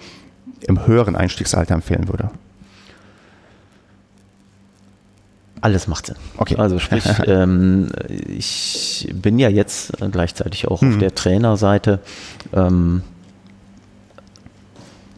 im 0.61 0.85
höheren 0.85 1.15
Einstiegsalter 1.15 1.73
empfehlen 1.73 2.07
würde? 2.07 2.31
Alles 5.61 5.87
macht 5.87 6.07
Sinn. 6.07 6.15
Okay. 6.37 6.55
Also 6.57 6.79
sprich, 6.79 7.05
ähm, 7.27 7.89
ich 8.27 9.07
bin 9.13 9.37
ja 9.37 9.49
jetzt 9.49 9.93
gleichzeitig 10.11 10.67
auch 10.67 10.81
mhm. 10.81 10.93
auf 10.93 10.97
der 10.99 11.13
Trainerseite. 11.13 11.99
Ähm, 12.51 13.03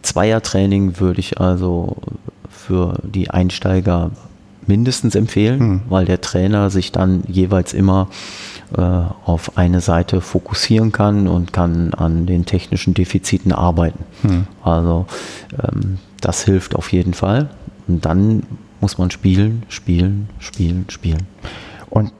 Zweiertraining 0.02 1.00
würde 1.00 1.22
ich 1.22 1.40
also 1.40 1.96
für 2.50 3.00
die 3.04 3.30
Einsteiger 3.30 4.12
mindestens 4.68 5.16
empfehlen, 5.16 5.60
mhm. 5.60 5.82
weil 5.90 6.06
der 6.06 6.22
Trainer 6.22 6.70
sich 6.70 6.92
dann 6.92 7.24
jeweils 7.28 7.74
immer 7.74 8.10
auf 8.80 9.58
eine 9.58 9.82
Seite 9.82 10.22
fokussieren 10.22 10.92
kann 10.92 11.28
und 11.28 11.54
kann 11.54 11.94
an 11.94 12.26
den 12.26 12.46
technischen 12.46 12.94
Defiziten 12.94 13.52
arbeiten. 13.52 14.04
Hm. 14.22 14.48
Also 14.64 15.06
ähm, 15.62 16.00
das 16.22 16.44
hilft 16.44 16.76
auf 16.76 16.92
jeden 16.92 17.14
Fall. 17.14 17.50
Und 17.88 18.06
dann 18.06 18.44
muss 18.82 18.98
man 18.98 19.12
spielen, 19.12 19.64
spielen, 19.70 20.30
spielen, 20.40 20.86
spielen. 20.90 21.28
Und 21.90 22.12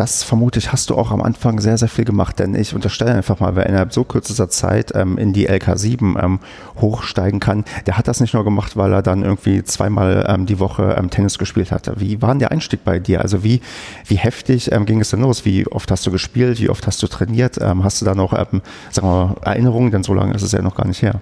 das 0.00 0.22
vermute 0.22 0.58
ich, 0.58 0.72
hast 0.72 0.88
du 0.88 0.96
auch 0.96 1.10
am 1.10 1.20
Anfang 1.20 1.60
sehr, 1.60 1.76
sehr 1.76 1.90
viel 1.90 2.06
gemacht, 2.06 2.38
denn 2.38 2.54
ich 2.54 2.74
unterstelle 2.74 3.12
einfach 3.12 3.38
mal, 3.38 3.54
wer 3.54 3.66
innerhalb 3.66 3.92
so 3.92 4.02
kürzester 4.02 4.48
Zeit 4.48 4.92
ähm, 4.94 5.18
in 5.18 5.34
die 5.34 5.46
LK7 5.46 6.18
ähm, 6.18 6.40
hochsteigen 6.80 7.38
kann, 7.38 7.66
der 7.84 7.98
hat 7.98 8.08
das 8.08 8.18
nicht 8.18 8.32
nur 8.32 8.42
gemacht, 8.42 8.78
weil 8.78 8.94
er 8.94 9.02
dann 9.02 9.22
irgendwie 9.22 9.62
zweimal 9.62 10.24
ähm, 10.26 10.46
die 10.46 10.58
Woche 10.58 10.96
ähm, 10.98 11.10
Tennis 11.10 11.36
gespielt 11.36 11.70
hatte. 11.70 12.00
Wie 12.00 12.22
war 12.22 12.30
denn 12.30 12.38
der 12.38 12.50
Einstieg 12.50 12.82
bei 12.82 12.98
dir? 12.98 13.20
Also 13.20 13.44
wie, 13.44 13.60
wie 14.06 14.14
heftig 14.14 14.72
ähm, 14.72 14.86
ging 14.86 15.02
es 15.02 15.10
denn 15.10 15.20
los? 15.20 15.44
Wie 15.44 15.66
oft 15.66 15.90
hast 15.90 16.06
du 16.06 16.10
gespielt? 16.10 16.60
Wie 16.60 16.70
oft 16.70 16.86
hast 16.86 17.02
du 17.02 17.06
trainiert? 17.06 17.58
Ähm, 17.60 17.84
hast 17.84 18.00
du 18.00 18.06
da 18.06 18.14
noch, 18.14 18.32
sagen 18.32 18.62
wir 18.94 19.02
mal, 19.02 19.36
Erinnerungen? 19.42 19.90
Denn 19.90 20.02
so 20.02 20.14
lange 20.14 20.32
ist 20.32 20.40
es 20.40 20.52
ja 20.52 20.62
noch 20.62 20.76
gar 20.76 20.86
nicht 20.86 21.02
her 21.02 21.20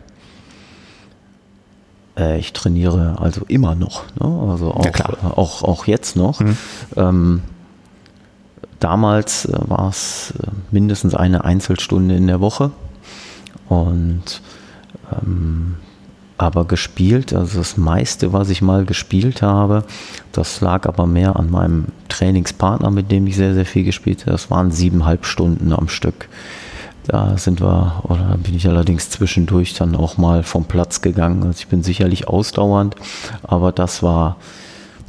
äh, 2.17 2.39
ich 2.39 2.53
trainiere 2.53 3.17
also 3.19 3.43
immer 3.49 3.75
noch, 3.75 4.05
ne? 4.21 4.51
also 4.51 4.73
auch, 4.73 4.85
ja, 4.85 5.31
auch, 5.37 5.65
auch 5.65 5.87
jetzt 5.87 6.15
noch. 6.15 6.39
Mhm. 6.39 6.57
Ähm, 6.97 7.43
Damals 8.81 9.45
äh, 9.47 9.59
war 9.69 9.89
es 9.89 10.33
äh, 10.43 10.47
mindestens 10.71 11.15
eine 11.15 11.45
Einzelstunde 11.45 12.17
in 12.17 12.27
der 12.27 12.41
Woche 12.41 12.71
und 13.69 14.41
ähm, 15.13 15.77
aber 16.41 16.65
gespielt, 16.67 17.33
also 17.35 17.59
das 17.59 17.77
meiste, 17.77 18.33
was 18.33 18.49
ich 18.49 18.63
mal 18.63 18.85
gespielt 18.85 19.43
habe, 19.43 19.83
das 20.31 20.61
lag 20.61 20.87
aber 20.87 21.05
mehr 21.05 21.35
an 21.35 21.51
meinem 21.51 21.87
Trainingspartner, 22.09 22.93
mit 22.93 23.11
dem 23.11 23.27
ich 23.27 23.35
sehr, 23.35 23.55
sehr 23.55 23.67
viel 23.67 23.83
gespielt 23.83 24.21
habe. 24.23 24.31
Das 24.31 24.49
waren 24.49 24.71
siebeneinhalb 24.71 25.27
Stunden 25.27 25.73
am 25.73 25.89
Stück. 25.89 26.29
Da 27.09 27.37
sind 27.39 27.61
wir, 27.61 28.05
oder 28.05 28.37
bin 28.41 28.55
ich 28.55 28.69
allerdings 28.69 29.11
zwischendurch 29.11 29.75
dann 29.75 29.97
auch 29.97 30.17
mal 30.17 30.45
vom 30.45 30.67
Platz 30.67 31.01
gegangen. 31.01 31.43
Also 31.43 31.59
ich 31.59 31.67
bin 31.67 31.83
sicherlich 31.83 32.29
ausdauernd, 32.29 32.95
aber 33.43 33.73
das 33.73 34.05
war 34.05 34.37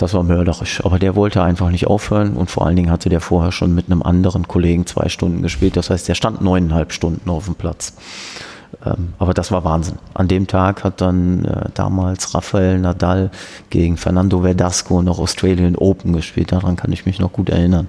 das 0.01 0.13
war 0.13 0.23
mörderisch. 0.23 0.83
Aber 0.85 0.99
der 0.99 1.15
wollte 1.15 1.43
einfach 1.43 1.69
nicht 1.69 1.87
aufhören 1.87 2.33
und 2.33 2.49
vor 2.49 2.65
allen 2.65 2.75
Dingen 2.75 2.91
hatte 2.91 3.09
der 3.09 3.21
vorher 3.21 3.51
schon 3.51 3.75
mit 3.75 3.87
einem 3.87 4.01
anderen 4.01 4.47
Kollegen 4.47 4.85
zwei 4.85 5.09
Stunden 5.09 5.41
gespielt. 5.41 5.77
Das 5.77 5.89
heißt, 5.89 6.07
der 6.07 6.15
stand 6.15 6.41
neuneinhalb 6.41 6.91
Stunden 6.93 7.29
auf 7.29 7.45
dem 7.45 7.55
Platz. 7.55 7.93
Ähm, 8.85 9.13
aber 9.17 9.33
das 9.33 9.51
war 9.51 9.63
Wahnsinn. 9.63 9.97
An 10.13 10.27
dem 10.27 10.47
Tag 10.47 10.83
hat 10.83 11.01
dann 11.01 11.43
äh, 11.43 11.69
damals 11.73 12.33
Rafael 12.33 12.79
Nadal 12.79 13.29
gegen 13.69 13.97
Fernando 13.97 14.41
Verdasco 14.41 15.01
noch 15.01 15.19
Australian 15.19 15.75
Open 15.75 16.13
gespielt. 16.13 16.51
Daran 16.51 16.75
kann 16.75 16.91
ich 16.91 17.05
mich 17.05 17.19
noch 17.19 17.33
gut 17.33 17.49
erinnern. 17.49 17.87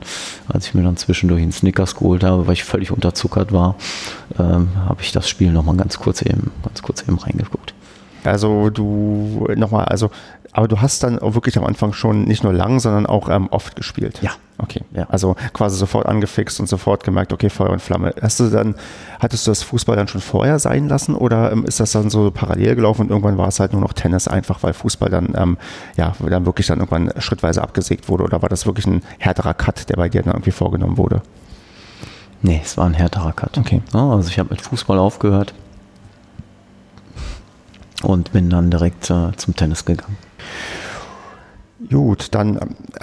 Als 0.49 0.67
ich 0.67 0.75
mir 0.75 0.83
dann 0.83 0.97
zwischendurch 0.97 1.43
einen 1.43 1.53
Snickers 1.53 1.95
geholt 1.95 2.25
habe, 2.25 2.47
weil 2.47 2.55
ich 2.55 2.65
völlig 2.65 2.91
unterzuckert 2.91 3.53
war, 3.53 3.77
ähm, 4.39 4.69
habe 4.89 5.03
ich 5.03 5.13
das 5.13 5.29
Spiel 5.29 5.53
nochmal 5.53 5.77
ganz 5.77 5.99
kurz 5.99 6.23
eben, 6.23 6.51
ganz 6.65 6.83
kurz 6.83 7.03
eben 7.03 7.19
reingeguckt. 7.19 7.75
Also 8.25 8.69
du 8.69 9.47
nochmal, 9.57 9.87
also 9.87 10.11
aber 10.53 10.69
du 10.69 10.81
hast 10.81 11.03
dann 11.03 11.19
auch 11.19 11.35
wirklich 11.35 11.57
am 11.59 11.65
Anfang 11.65 11.93
schon 11.93 12.25
nicht 12.25 12.43
nur 12.43 12.53
lang, 12.53 12.81
sondern 12.81 13.07
auch 13.07 13.29
ähm, 13.29 13.49
oft 13.51 13.77
gespielt. 13.77 14.19
Ja. 14.23 14.33
Okay. 14.59 14.83
Ja. 14.93 15.07
Also 15.09 15.37
quasi 15.53 15.79
sofort 15.79 16.07
angefixt 16.07 16.61
und 16.61 16.69
sofort 16.69 17.05
gemerkt, 17.05 17.33
okay, 17.33 17.49
Feuer 17.49 17.71
und 17.71 17.81
Flamme. 17.81 18.15
Hast 18.21 18.41
du 18.41 18.51
dann, 18.51 18.75
hattest 19.19 19.47
du 19.47 19.53
das 19.53 19.63
Fußball 19.63 19.97
dann 19.97 20.09
schon 20.09 20.21
vorher 20.21 20.59
sein 20.59 20.89
lassen 20.89 21.15
oder 21.15 21.53
ähm, 21.53 21.65
ist 21.65 21.81
das 21.81 21.93
dann 21.93 22.11
so 22.11 22.31
parallel 22.31 22.75
gelaufen 22.77 23.03
und 23.03 23.11
irgendwann 23.11 23.39
war 23.39 23.49
es 23.49 23.61
halt 23.61 23.73
nur 23.73 23.81
noch 23.81 23.93
Tennis 23.93 24.29
einfach, 24.29 24.63
weil 24.63 24.75
Fußball 24.75 25.09
dann, 25.09 25.33
ähm, 25.37 25.57
ja, 25.97 26.15
dann 26.19 26.45
wirklich 26.45 26.67
dann 26.67 26.81
irgendwann 26.81 27.13
schrittweise 27.21 27.63
abgesägt 27.63 28.09
wurde 28.09 28.25
oder 28.25 28.43
war 28.43 28.49
das 28.49 28.67
wirklich 28.67 28.87
ein 28.87 29.03
härterer 29.19 29.55
Cut, 29.55 29.89
der 29.89 29.97
bei 29.97 30.09
dir 30.09 30.23
dann 30.23 30.35
irgendwie 30.35 30.51
vorgenommen 30.51 30.99
wurde? 30.99 31.23
Nee, 32.43 32.61
es 32.63 32.77
war 32.77 32.87
ein 32.87 32.95
härterer 32.95 33.33
Cut. 33.33 33.57
Okay. 33.57 33.83
Ja, 33.95 34.11
also 34.11 34.29
ich 34.29 34.39
habe 34.39 34.51
mit 34.51 34.61
Fußball 34.61 34.99
aufgehört 34.99 35.55
und 38.03 38.33
bin 38.33 38.51
dann 38.51 38.71
direkt 38.71 39.11
äh, 39.11 39.31
zum 39.37 39.55
Tennis 39.57 39.85
gegangen. 39.85 40.17
Gut, 41.89 42.35
dann 42.35 42.57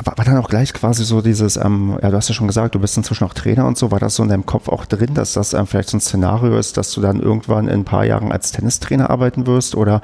war, 0.04 0.18
war 0.18 0.26
dann 0.26 0.38
auch 0.38 0.50
gleich 0.50 0.72
quasi 0.72 1.04
so 1.04 1.22
dieses, 1.22 1.58
ähm, 1.58 1.98
ja, 2.00 2.12
du 2.12 2.16
hast 2.16 2.30
ja 2.30 2.36
schon 2.36 2.46
gesagt, 2.46 2.76
du 2.76 2.80
bist 2.80 2.96
inzwischen 2.96 3.24
auch 3.24 3.34
Trainer 3.34 3.66
und 3.66 3.76
so, 3.76 3.90
war 3.90 4.00
das 4.00 4.16
so 4.16 4.22
in 4.22 4.30
deinem 4.30 4.46
Kopf 4.46 4.70
auch 4.70 4.86
drin, 4.86 5.16
dass 5.16 5.34
das 5.34 5.54
ähm, 5.54 5.66
vielleicht 5.66 5.90
so 5.90 5.98
ein 5.98 6.02
Szenario 6.02 6.56
ist, 6.60 6.78
dass 6.78 6.92
du 6.92 7.02
dann 7.02 7.20
irgendwann 7.20 7.68
in 7.68 7.80
ein 7.80 7.86
paar 7.86 8.06
Jahren 8.06 8.32
als 8.32 8.52
Tennistrainer 8.52 9.10
arbeiten 9.10 9.48
wirst? 9.48 9.74
Oder 9.74 10.02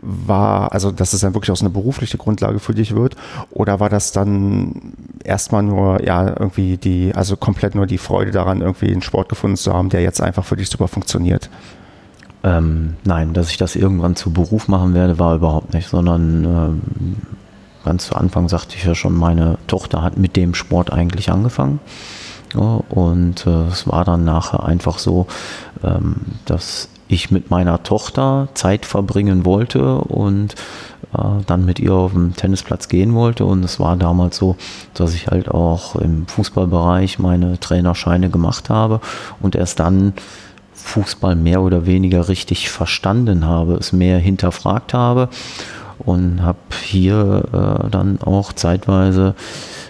war, 0.00 0.72
also 0.72 0.90
dass 0.90 1.12
es 1.12 1.20
dann 1.20 1.34
wirklich 1.34 1.50
auch 1.50 1.56
so 1.56 1.66
eine 1.66 1.74
berufliche 1.74 2.16
Grundlage 2.16 2.60
für 2.60 2.74
dich 2.74 2.96
wird? 2.96 3.14
Oder 3.50 3.78
war 3.78 3.90
das 3.90 4.12
dann 4.12 4.94
erstmal 5.22 5.62
nur, 5.62 6.02
ja, 6.02 6.26
irgendwie 6.26 6.78
die, 6.78 7.14
also 7.14 7.36
komplett 7.36 7.74
nur 7.74 7.86
die 7.86 7.98
Freude 7.98 8.30
daran, 8.30 8.62
irgendwie 8.62 8.90
einen 8.90 9.02
Sport 9.02 9.28
gefunden 9.28 9.58
zu 9.58 9.74
haben, 9.74 9.90
der 9.90 10.00
jetzt 10.00 10.22
einfach 10.22 10.46
für 10.46 10.56
dich 10.56 10.70
super 10.70 10.88
funktioniert? 10.88 11.50
Ähm, 12.44 12.96
nein, 13.04 13.32
dass 13.32 13.50
ich 13.50 13.56
das 13.56 13.74
irgendwann 13.74 14.16
zu 14.16 14.30
Beruf 14.30 14.68
machen 14.68 14.92
werde, 14.92 15.18
war 15.18 15.34
überhaupt 15.34 15.72
nicht, 15.72 15.88
sondern 15.88 16.44
ähm, 16.44 17.16
ganz 17.84 18.06
zu 18.06 18.16
Anfang 18.16 18.48
sagte 18.50 18.76
ich 18.76 18.84
ja 18.84 18.94
schon, 18.94 19.14
meine 19.14 19.56
Tochter 19.66 20.02
hat 20.02 20.18
mit 20.18 20.36
dem 20.36 20.54
Sport 20.54 20.92
eigentlich 20.92 21.30
angefangen. 21.30 21.80
Ja, 22.54 22.80
und 22.90 23.46
äh, 23.46 23.66
es 23.68 23.88
war 23.88 24.04
dann 24.04 24.24
nachher 24.24 24.62
einfach 24.62 24.98
so, 24.98 25.26
ähm, 25.82 26.16
dass 26.44 26.90
ich 27.08 27.30
mit 27.30 27.50
meiner 27.50 27.82
Tochter 27.82 28.48
Zeit 28.54 28.86
verbringen 28.86 29.44
wollte 29.44 29.96
und 29.96 30.54
äh, 31.14 31.42
dann 31.46 31.64
mit 31.64 31.78
ihr 31.78 31.92
auf 31.92 32.12
den 32.12 32.34
Tennisplatz 32.34 32.88
gehen 32.88 33.14
wollte. 33.14 33.44
Und 33.46 33.64
es 33.64 33.80
war 33.80 33.96
damals 33.96 34.36
so, 34.36 34.56
dass 34.92 35.14
ich 35.14 35.28
halt 35.28 35.50
auch 35.50 35.96
im 35.96 36.26
Fußballbereich 36.26 37.18
meine 37.18 37.58
Trainerscheine 37.58 38.30
gemacht 38.30 38.68
habe 38.68 39.00
und 39.40 39.56
erst 39.56 39.80
dann 39.80 40.12
Fußball 40.84 41.34
mehr 41.34 41.62
oder 41.62 41.86
weniger 41.86 42.28
richtig 42.28 42.70
verstanden 42.70 43.46
habe, 43.46 43.74
es 43.74 43.92
mehr 43.92 44.18
hinterfragt 44.18 44.94
habe 44.94 45.28
und 45.98 46.42
habe 46.42 46.58
hier 46.84 47.44
äh, 47.52 47.90
dann 47.90 48.20
auch 48.20 48.52
zeitweise 48.52 49.34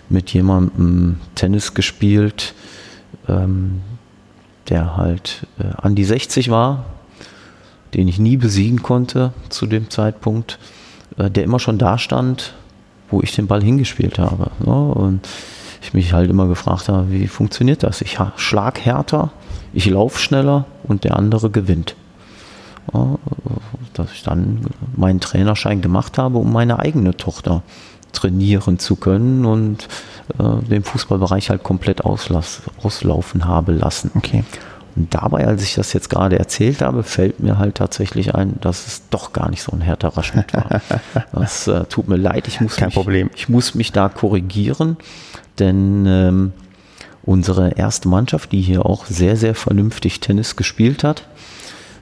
mit 0.09 0.33
jemandem 0.33 1.16
Tennis 1.35 1.74
gespielt, 1.74 2.54
ähm, 3.28 3.83
der 4.68 4.96
halt 4.96 5.46
äh, 5.59 5.64
an 5.76 5.94
die 5.94 6.04
60 6.04 6.50
war, 6.50 6.85
den 7.92 8.09
ich 8.09 8.18
nie 8.18 8.37
besiegen 8.37 8.83
konnte 8.83 9.33
zu 9.48 9.66
dem 9.66 9.90
Zeitpunkt, 9.90 10.59
äh, 11.18 11.28
der 11.28 11.42
immer 11.42 11.59
schon 11.59 11.76
da 11.76 11.98
stand, 11.98 12.54
wo 13.11 13.20
ich 13.20 13.35
den 13.35 13.48
Ball 13.48 13.62
hingespielt 13.62 14.18
habe. 14.18 14.52
So, 14.64 14.72
und 14.72 15.28
ich 15.83 15.92
mich 15.92 16.12
halt 16.12 16.30
immer 16.30 16.46
gefragt 16.46 16.88
habe, 16.88 17.11
wie 17.11 17.26
funktioniert 17.26 17.83
das? 17.83 18.00
Ich 18.00 18.18
schlag 18.37 18.80
härter, 18.80 19.33
ich 19.74 19.87
laufe 19.87 20.18
schneller 20.18 20.66
und 20.84 21.04
der 21.04 21.16
andere 21.16 21.50
gewinnt. 21.50 21.96
Ja, 22.92 23.18
dass 23.94 24.12
ich 24.12 24.22
dann 24.22 24.60
meinen 24.96 25.20
Trainerschein 25.20 25.80
gemacht 25.80 26.18
habe, 26.18 26.38
um 26.38 26.52
meine 26.52 26.78
eigene 26.78 27.16
Tochter 27.16 27.62
trainieren 28.12 28.78
zu 28.78 28.96
können 28.96 29.44
und 29.44 29.88
äh, 30.38 30.64
den 30.68 30.84
Fußballbereich 30.84 31.50
halt 31.50 31.62
komplett 31.62 32.04
auslass, 32.04 32.62
auslaufen 32.82 33.46
habe 33.46 33.72
lassen. 33.72 34.10
Okay. 34.14 34.44
Und 34.96 35.12
dabei, 35.12 35.46
als 35.46 35.62
ich 35.62 35.74
das 35.74 35.92
jetzt 35.92 36.08
gerade 36.08 36.38
erzählt 36.38 36.80
habe, 36.80 37.02
fällt 37.02 37.40
mir 37.40 37.58
halt 37.58 37.74
tatsächlich 37.74 38.34
ein, 38.34 38.54
dass 38.60 38.87
es 38.87 39.08
doch 39.10 39.32
gar 39.32 39.50
nicht 39.50 39.62
so 39.62 39.72
ein 39.72 39.80
härterer 39.80 40.22
Schnitt 40.22 40.54
war. 40.54 40.80
Das 41.32 41.66
äh, 41.66 41.84
tut 41.87 42.08
mir 42.08 42.16
leid, 42.16 42.46
ich 42.46 42.60
muss, 42.60 42.76
Kein 42.76 42.87
mich, 42.87 42.94
Problem. 42.94 43.30
ich 43.34 43.48
muss 43.48 43.74
mich 43.74 43.90
da 43.90 44.08
korrigieren, 44.08 44.96
denn 45.58 46.06
ähm, 46.06 46.52
unsere 47.24 47.70
erste 47.70 48.08
Mannschaft, 48.08 48.52
die 48.52 48.60
hier 48.60 48.87
auch 48.87 49.06
sehr, 49.06 49.37
sehr 49.37 49.54
vernünftig 49.54 50.20
Tennis 50.20 50.56
gespielt 50.56 51.04
hat, 51.04 51.26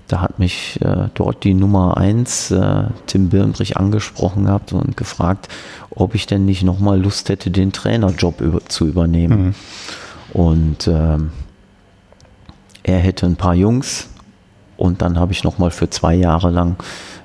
da 0.09 0.21
hat 0.21 0.39
mich 0.39 0.79
äh, 0.83 1.09
dort 1.15 1.43
die 1.45 1.55
Nummer 1.55 1.97
1, 1.97 2.51
äh, 2.51 2.85
Tim 3.07 3.31
Birnbrich, 3.31 3.79
angesprochen 3.79 4.45
gehabt 4.45 4.73
und 4.73 4.97
gefragt, 4.97 5.49
ob 5.91 6.15
ich 6.15 6.27
denn 6.27 6.45
nicht 6.45 6.65
nochmal 6.65 7.01
Lust 7.01 7.29
hätte, 7.31 7.51
den 7.51 7.73
Trainerjob 7.73 8.41
über, 8.41 8.61
zu 8.67 8.87
übernehmen. 8.87 9.43
Mhm. 9.47 9.55
Und 10.35 10.89
ähm, 10.89 11.31
er 12.83 12.99
hätte 12.99 13.25
ein 13.25 13.37
paar 13.37 13.55
Jungs 13.55 14.09
und 14.77 15.01
dann 15.01 15.19
habe 15.19 15.33
ich 15.33 15.45
nochmal 15.45 15.71
für 15.71 15.89
zwei 15.89 16.15
Jahre 16.15 16.51
lang 16.51 16.77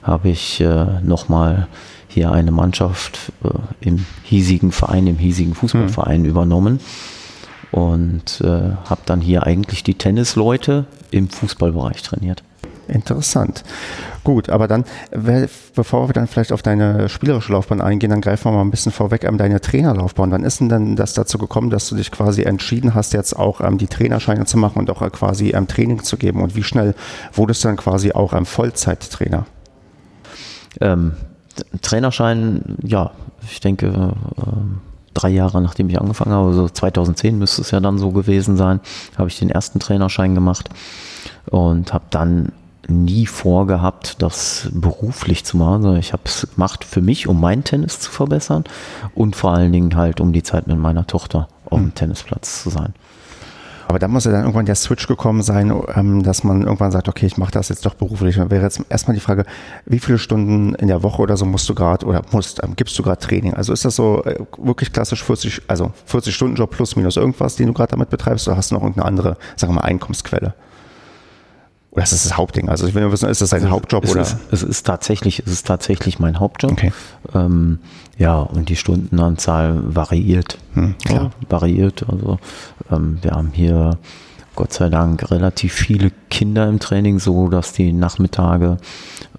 habe 0.02 0.30
ich 0.30 0.62
äh, 0.62 0.86
nochmal 1.02 1.68
hier 2.08 2.32
eine 2.32 2.52
Mannschaft 2.52 3.34
äh, 3.44 3.50
im 3.82 4.06
hiesigen 4.24 4.72
Verein, 4.72 5.08
im 5.08 5.18
hiesigen 5.18 5.56
Fußballverein 5.56 6.22
mhm. 6.22 6.30
übernommen 6.30 6.80
und 7.72 8.42
äh, 8.42 8.72
habe 8.90 9.02
dann 9.06 9.22
hier 9.22 9.44
eigentlich 9.44 9.84
die 9.84 9.96
Tennisleute 9.96 10.86
im 11.12 11.30
Fußballbereich 11.30 12.02
trainiert. 12.02 12.44
Interessant. 12.88 13.64
Gut, 14.24 14.50
aber 14.50 14.68
dann, 14.68 14.86
bevor 15.76 16.08
wir 16.08 16.14
dann 16.14 16.28
vielleicht 16.28 16.52
auf 16.52 16.62
deine 16.62 17.10
spielerische 17.10 17.52
Laufbahn 17.52 17.82
eingehen, 17.82 18.10
dann 18.10 18.22
greifen 18.22 18.46
wir 18.46 18.56
mal 18.56 18.62
ein 18.62 18.72
bisschen 18.72 18.92
vorweg 18.92 19.26
an 19.26 19.38
deine 19.38 19.60
Trainerlaufbahn. 19.60 20.32
Wann 20.32 20.44
ist 20.44 20.62
denn 20.62 20.70
dann 20.70 20.96
das 20.96 21.14
dazu 21.14 21.38
gekommen, 21.38 21.70
dass 21.70 21.90
du 21.90 21.96
dich 21.96 22.12
quasi 22.12 22.44
entschieden 22.44 22.96
hast, 22.96 23.14
jetzt 23.14 23.38
auch 23.38 23.62
ähm, 23.62 23.78
die 23.78 23.88
Trainerscheine 23.88 24.46
zu 24.46 24.58
machen 24.58 24.80
und 24.80 24.90
auch 24.90 25.02
äh, 25.02 25.10
quasi 25.10 25.50
ähm, 25.50 25.68
Training 25.68 26.04
zu 26.04 26.18
geben? 26.18 26.42
Und 26.42 26.56
wie 26.56 26.64
schnell 26.64 26.96
wurdest 27.34 27.64
du 27.64 27.68
dann 27.68 27.78
quasi 27.78 28.14
auch 28.14 28.34
ähm, 28.34 28.46
Vollzeittrainer? 28.46 29.46
Ähm, 30.80 31.14
Trainerschein, 31.82 32.78
ja, 32.84 33.12
ich 33.50 33.60
denke, 33.60 33.88
äh, 33.88 34.42
drei 35.18 35.30
Jahre 35.30 35.62
nachdem 35.62 35.90
ich 35.90 36.00
angefangen 36.00 36.32
habe, 36.32 36.48
also 36.48 36.70
2010 36.70 37.38
müsste 37.38 37.62
es 37.62 37.72
ja 37.72 37.80
dann 37.80 37.98
so 37.98 38.12
gewesen 38.12 38.58
sein, 38.58 38.80
habe 39.18 39.30
ich 39.30 39.40
den 39.40 39.50
ersten 39.50 39.80
Trainerschein 39.80 40.36
gemacht 40.36 40.70
und 41.50 41.94
habe 41.94 42.06
dann 42.10 42.52
nie 42.88 43.26
vorgehabt, 43.26 44.22
das 44.22 44.70
beruflich 44.72 45.44
zu 45.44 45.58
machen, 45.58 45.82
sondern 45.82 46.00
ich 46.00 46.14
habe 46.14 46.24
es 46.26 46.48
gemacht 46.54 46.86
für 46.86 47.02
mich, 47.02 47.28
um 47.28 47.40
mein 47.40 47.64
Tennis 47.64 48.00
zu 48.00 48.12
verbessern 48.12 48.64
und 49.14 49.36
vor 49.36 49.54
allen 49.54 49.72
Dingen 49.72 49.96
halt, 49.96 50.22
um 50.22 50.32
die 50.32 50.44
Zeit 50.44 50.68
mit 50.68 50.78
meiner 50.78 51.06
Tochter 51.06 51.48
auf 51.66 51.80
dem 51.80 51.88
hm. 51.88 51.96
Tennisplatz 51.96 52.64
zu 52.64 52.70
sein. 52.70 52.94
Aber 53.88 54.00
da 54.00 54.08
muss 54.08 54.26
ja 54.26 54.32
dann 54.32 54.42
irgendwann 54.42 54.66
der 54.66 54.76
Switch 54.76 55.08
gekommen 55.08 55.42
sein, 55.42 55.74
ähm, 55.96 56.22
dass 56.22 56.44
man 56.44 56.64
irgendwann 56.64 56.92
sagt, 56.92 57.08
okay, 57.08 57.26
ich 57.26 57.38
mache 57.38 57.52
das 57.52 57.70
jetzt 57.70 57.86
doch 57.86 57.94
beruflich. 57.94 58.36
Dann 58.36 58.52
wäre 58.52 58.64
jetzt 58.64 58.82
erstmal 58.90 59.16
die 59.16 59.22
Frage, 59.22 59.46
wie 59.86 60.00
viele 60.00 60.18
Stunden 60.18 60.76
in 60.76 60.88
der 60.90 61.04
Woche 61.04 61.22
oder 61.22 61.38
so 61.38 61.46
musst 61.46 61.70
du 61.70 61.76
gerade 61.76 62.06
oder 62.06 62.22
musst, 62.32 62.62
ähm, 62.64 62.76
gibst 62.76 63.00
du 63.00 63.04
gerade 63.04 63.20
Training? 63.20 63.54
Also 63.54 63.72
ist 63.72 63.86
das 63.86 63.96
so 63.96 64.24
äh, 64.26 64.40
wirklich 64.58 64.92
klassisch 64.92 65.24
40, 65.24 65.62
also 65.68 65.92
40 66.06 66.36
Stunden 66.36 66.56
Job 66.56 66.72
plus 66.72 66.96
minus 66.98 67.16
irgendwas, 67.16 67.56
den 67.56 67.68
du 67.68 67.74
gerade 67.74 67.92
damit 67.92 68.10
betreibst, 68.10 68.48
oder 68.48 68.58
hast 68.58 68.72
du 68.72 68.76
noch 68.76 68.82
irgendeine 68.82 69.08
andere, 69.08 69.38
sagen 69.56 69.74
wir 69.74 69.82
mal, 69.82 69.88
Einkommensquelle? 69.88 70.54
Oder 71.98 72.04
ist 72.04 72.14
das 72.14 72.26
das 72.26 72.38
Hauptding? 72.38 72.70
Also 72.70 72.86
ich 72.86 72.94
will 72.94 73.02
nur 73.02 73.12
wissen, 73.12 73.28
ist 73.28 73.42
das 73.42 73.50
dein 73.50 73.72
Hauptjob 73.72 74.04
es 74.04 74.12
oder? 74.12 74.22
Ist, 74.22 74.38
es 74.52 74.62
ist 74.62 74.86
tatsächlich, 74.86 75.40
es 75.40 75.52
ist 75.52 75.66
tatsächlich 75.66 76.20
mein 76.20 76.40
Hauptjob. 76.40 76.74
Okay. 76.74 76.94
Ähm, 77.34 77.80
ja, 78.20 78.38
und 78.38 78.70
die 78.70 78.76
Stundenanzahl 78.76 79.82
variiert. 79.84 80.60
Hm, 80.76 80.94
klar. 81.04 81.24
Ja, 81.24 81.32
variiert. 81.50 82.06
Also 82.08 82.38
ähm, 82.92 83.18
wir 83.24 83.32
haben 83.32 83.50
hier 83.52 83.98
Gott 84.54 84.74
sei 84.74 84.90
Dank 84.90 85.32
relativ 85.32 85.74
viele 85.74 86.12
Kinder 86.30 86.70
im 86.70 86.78
Training, 86.78 87.18
so 87.18 87.48
dass 87.48 87.74
die 87.74 87.92
Nachmittage 87.94 88.78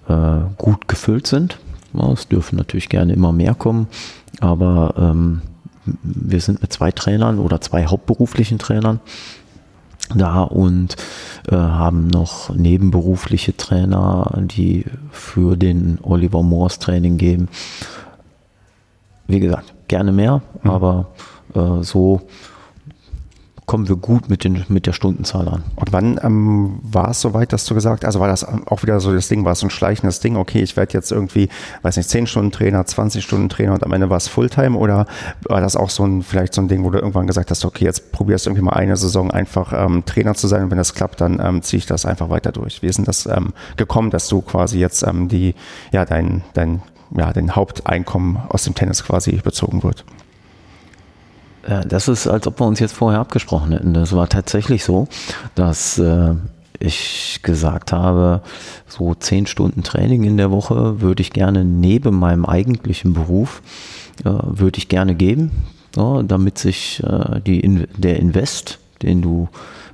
äh, 0.09 0.39
gut 0.57 0.89
gefüllt 0.89 1.27
sind. 1.27 1.59
Ja, 1.93 2.11
es 2.11 2.27
dürfen 2.27 2.57
natürlich 2.57 2.89
gerne 2.89 3.13
immer 3.13 3.31
mehr 3.31 3.55
kommen, 3.55 3.87
aber 4.41 4.95
ähm, 4.97 5.43
wir 6.03 6.41
sind 6.41 6.61
mit 6.61 6.73
zwei 6.73 6.91
Trainern 6.91 7.39
oder 7.39 7.61
zwei 7.61 7.85
hauptberuflichen 7.85 8.59
Trainern 8.59 8.99
da 10.15 10.41
und 10.41 10.95
äh, 11.49 11.55
haben 11.55 12.07
noch 12.07 12.49
nebenberufliche 12.49 13.55
Trainer, 13.55 14.31
die 14.41 14.85
für 15.11 15.55
den 15.55 15.99
Oliver 16.01 16.43
Moores 16.43 16.79
Training 16.79 17.17
geben. 17.17 17.47
Wie 19.27 19.39
gesagt, 19.39 19.73
gerne 19.87 20.11
mehr, 20.11 20.41
mhm. 20.63 20.69
aber 20.69 21.07
äh, 21.53 21.83
so 21.83 22.21
kommen 23.69 23.87
wir 23.87 23.97
gut 23.97 24.31
mit, 24.31 24.43
den, 24.43 24.65
mit 24.67 24.87
der 24.87 24.93
Stundenzahl 24.93 25.47
an. 25.47 25.63
Und 25.75 25.93
wann 25.93 26.19
ähm, 26.23 26.79
war 26.81 27.11
es 27.11 27.21
soweit, 27.21 27.53
dass 27.53 27.65
du 27.65 27.75
gesagt, 27.75 28.03
also 28.03 28.19
war 28.19 28.27
das 28.27 28.43
auch 28.43 28.81
wieder 28.81 28.99
so 28.99 29.13
das 29.13 29.27
Ding, 29.27 29.45
war 29.45 29.51
es 29.51 29.59
so 29.59 29.67
ein 29.67 29.69
schleichendes 29.69 30.19
Ding, 30.21 30.37
okay, 30.37 30.63
ich 30.63 30.75
werde 30.75 30.93
jetzt 30.93 31.11
irgendwie, 31.11 31.49
weiß 31.83 31.95
nicht, 31.97 32.09
10 32.09 32.25
Stunden 32.25 32.51
Trainer, 32.51 32.83
20 32.83 33.23
Stunden 33.23 33.47
Trainer 33.47 33.73
und 33.73 33.83
am 33.83 33.93
Ende 33.93 34.09
war 34.09 34.17
es 34.17 34.27
Fulltime 34.27 34.75
oder 34.75 35.05
war 35.43 35.61
das 35.61 35.75
auch 35.75 35.91
so 35.91 36.03
ein, 36.03 36.23
vielleicht 36.23 36.55
so 36.55 36.61
ein 36.61 36.67
Ding, 36.67 36.83
wo 36.83 36.89
du 36.89 36.97
irgendwann 36.97 37.27
gesagt 37.27 37.51
hast, 37.51 37.63
okay, 37.63 37.85
jetzt 37.85 38.11
probierst 38.11 38.47
du 38.47 38.49
irgendwie 38.49 38.65
mal 38.65 38.73
eine 38.73 38.97
Saison 38.97 39.29
einfach 39.29 39.71
ähm, 39.71 40.03
Trainer 40.03 40.33
zu 40.33 40.47
sein 40.47 40.63
und 40.63 40.71
wenn 40.71 40.79
das 40.79 40.95
klappt, 40.95 41.21
dann 41.21 41.39
ähm, 41.39 41.61
ziehe 41.61 41.77
ich 41.77 41.85
das 41.85 42.07
einfach 42.07 42.31
weiter 42.31 42.51
durch. 42.51 42.81
Wie 42.81 42.87
ist 42.87 42.97
denn 42.97 43.05
das 43.05 43.27
ähm, 43.27 43.53
gekommen, 43.77 44.09
dass 44.09 44.27
du 44.29 44.41
quasi 44.41 44.79
jetzt 44.79 45.03
ähm, 45.03 45.27
die, 45.27 45.53
ja, 45.91 46.05
dein, 46.05 46.41
dein, 46.55 46.81
ja, 47.15 47.31
dein 47.31 47.55
Haupteinkommen 47.55 48.39
aus 48.49 48.63
dem 48.63 48.73
Tennis 48.73 49.03
quasi 49.03 49.33
bezogen 49.33 49.83
wird? 49.83 50.05
Das 51.87 52.07
ist, 52.07 52.27
als 52.27 52.47
ob 52.47 52.59
wir 52.59 52.65
uns 52.65 52.79
jetzt 52.79 52.95
vorher 52.95 53.19
abgesprochen 53.19 53.71
hätten. 53.73 53.93
Das 53.93 54.13
war 54.13 54.27
tatsächlich 54.27 54.83
so, 54.83 55.07
dass 55.53 55.99
äh, 55.99 56.33
ich 56.79 57.41
gesagt 57.43 57.91
habe, 57.91 58.41
so 58.87 59.13
zehn 59.13 59.45
Stunden 59.45 59.83
Training 59.83 60.23
in 60.23 60.37
der 60.37 60.49
Woche 60.49 60.99
würde 61.01 61.21
ich 61.21 61.31
gerne 61.31 61.63
neben 61.63 62.17
meinem 62.17 62.45
eigentlichen 62.45 63.13
Beruf, 63.13 63.61
äh, 64.25 64.31
würde 64.31 64.79
ich 64.79 64.89
gerne 64.89 65.13
geben, 65.13 65.51
ja, 65.95 66.23
damit 66.23 66.57
sich 66.57 67.03
äh, 67.03 67.39
die, 67.41 67.87
der 67.97 68.17
Invest, 68.17 68.79
den 69.03 69.21
du 69.21 69.47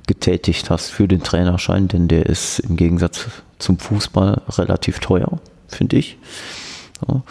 getätigt 0.06 0.70
hast 0.70 0.88
für 0.88 1.08
den 1.08 1.22
Trainerschein, 1.22 1.88
denn 1.88 2.08
der 2.08 2.26
ist 2.26 2.58
im 2.60 2.76
Gegensatz 2.76 3.26
zum 3.58 3.78
Fußball 3.78 4.40
relativ 4.50 5.00
teuer, 5.00 5.40
finde 5.68 5.96
ich. 5.96 6.16
Ja, 7.06 7.22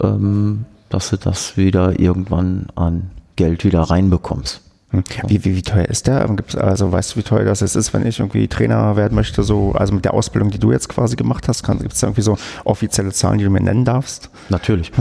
ähm, 0.00 0.66
dass 0.88 1.10
du 1.10 1.16
das 1.16 1.56
wieder 1.56 1.98
irgendwann 1.98 2.66
an 2.76 3.10
Geld 3.38 3.64
wieder 3.64 3.80
reinbekommst. 3.80 4.60
Hm. 4.90 5.04
Wie, 5.26 5.44
wie, 5.44 5.56
wie 5.56 5.62
teuer 5.62 5.84
ist 5.84 6.06
der? 6.06 6.26
Gibt's, 6.28 6.56
also 6.56 6.90
weißt 6.90 7.12
du, 7.12 7.16
wie 7.16 7.22
teuer 7.22 7.44
das 7.44 7.60
jetzt 7.60 7.76
ist, 7.76 7.92
wenn 7.94 8.06
ich 8.06 8.20
irgendwie 8.20 8.48
Trainer 8.48 8.96
werden 8.96 9.14
möchte, 9.14 9.42
so, 9.42 9.72
also 9.72 9.94
mit 9.94 10.04
der 10.04 10.14
Ausbildung, 10.14 10.50
die 10.50 10.58
du 10.58 10.72
jetzt 10.72 10.88
quasi 10.88 11.14
gemacht 11.14 11.46
hast, 11.46 11.62
gibt 11.62 11.92
es 11.92 12.00
da 12.00 12.06
irgendwie 12.06 12.22
so 12.22 12.36
offizielle 12.64 13.12
Zahlen, 13.12 13.38
die 13.38 13.44
du 13.44 13.50
mir 13.50 13.62
nennen 13.62 13.84
darfst? 13.84 14.30
Natürlich. 14.48 14.92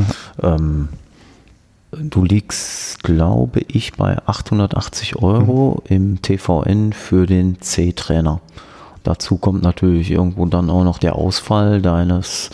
Ähm, 0.43 0.89
du 1.91 2.23
liegst, 2.23 3.01
glaube 3.01 3.61
ich, 3.67 3.93
bei 3.93 4.17
880 4.25 5.15
Euro 5.15 5.81
mhm. 5.89 5.95
im 5.95 6.21
TVN 6.21 6.93
für 6.93 7.25
den 7.25 7.61
C-Trainer. 7.61 8.41
Dazu 9.03 9.37
kommt 9.37 9.63
natürlich 9.63 10.11
irgendwo 10.11 10.45
dann 10.47 10.69
auch 10.69 10.83
noch 10.83 10.97
der 10.97 11.15
Ausfall 11.15 11.81
deines 11.81 12.49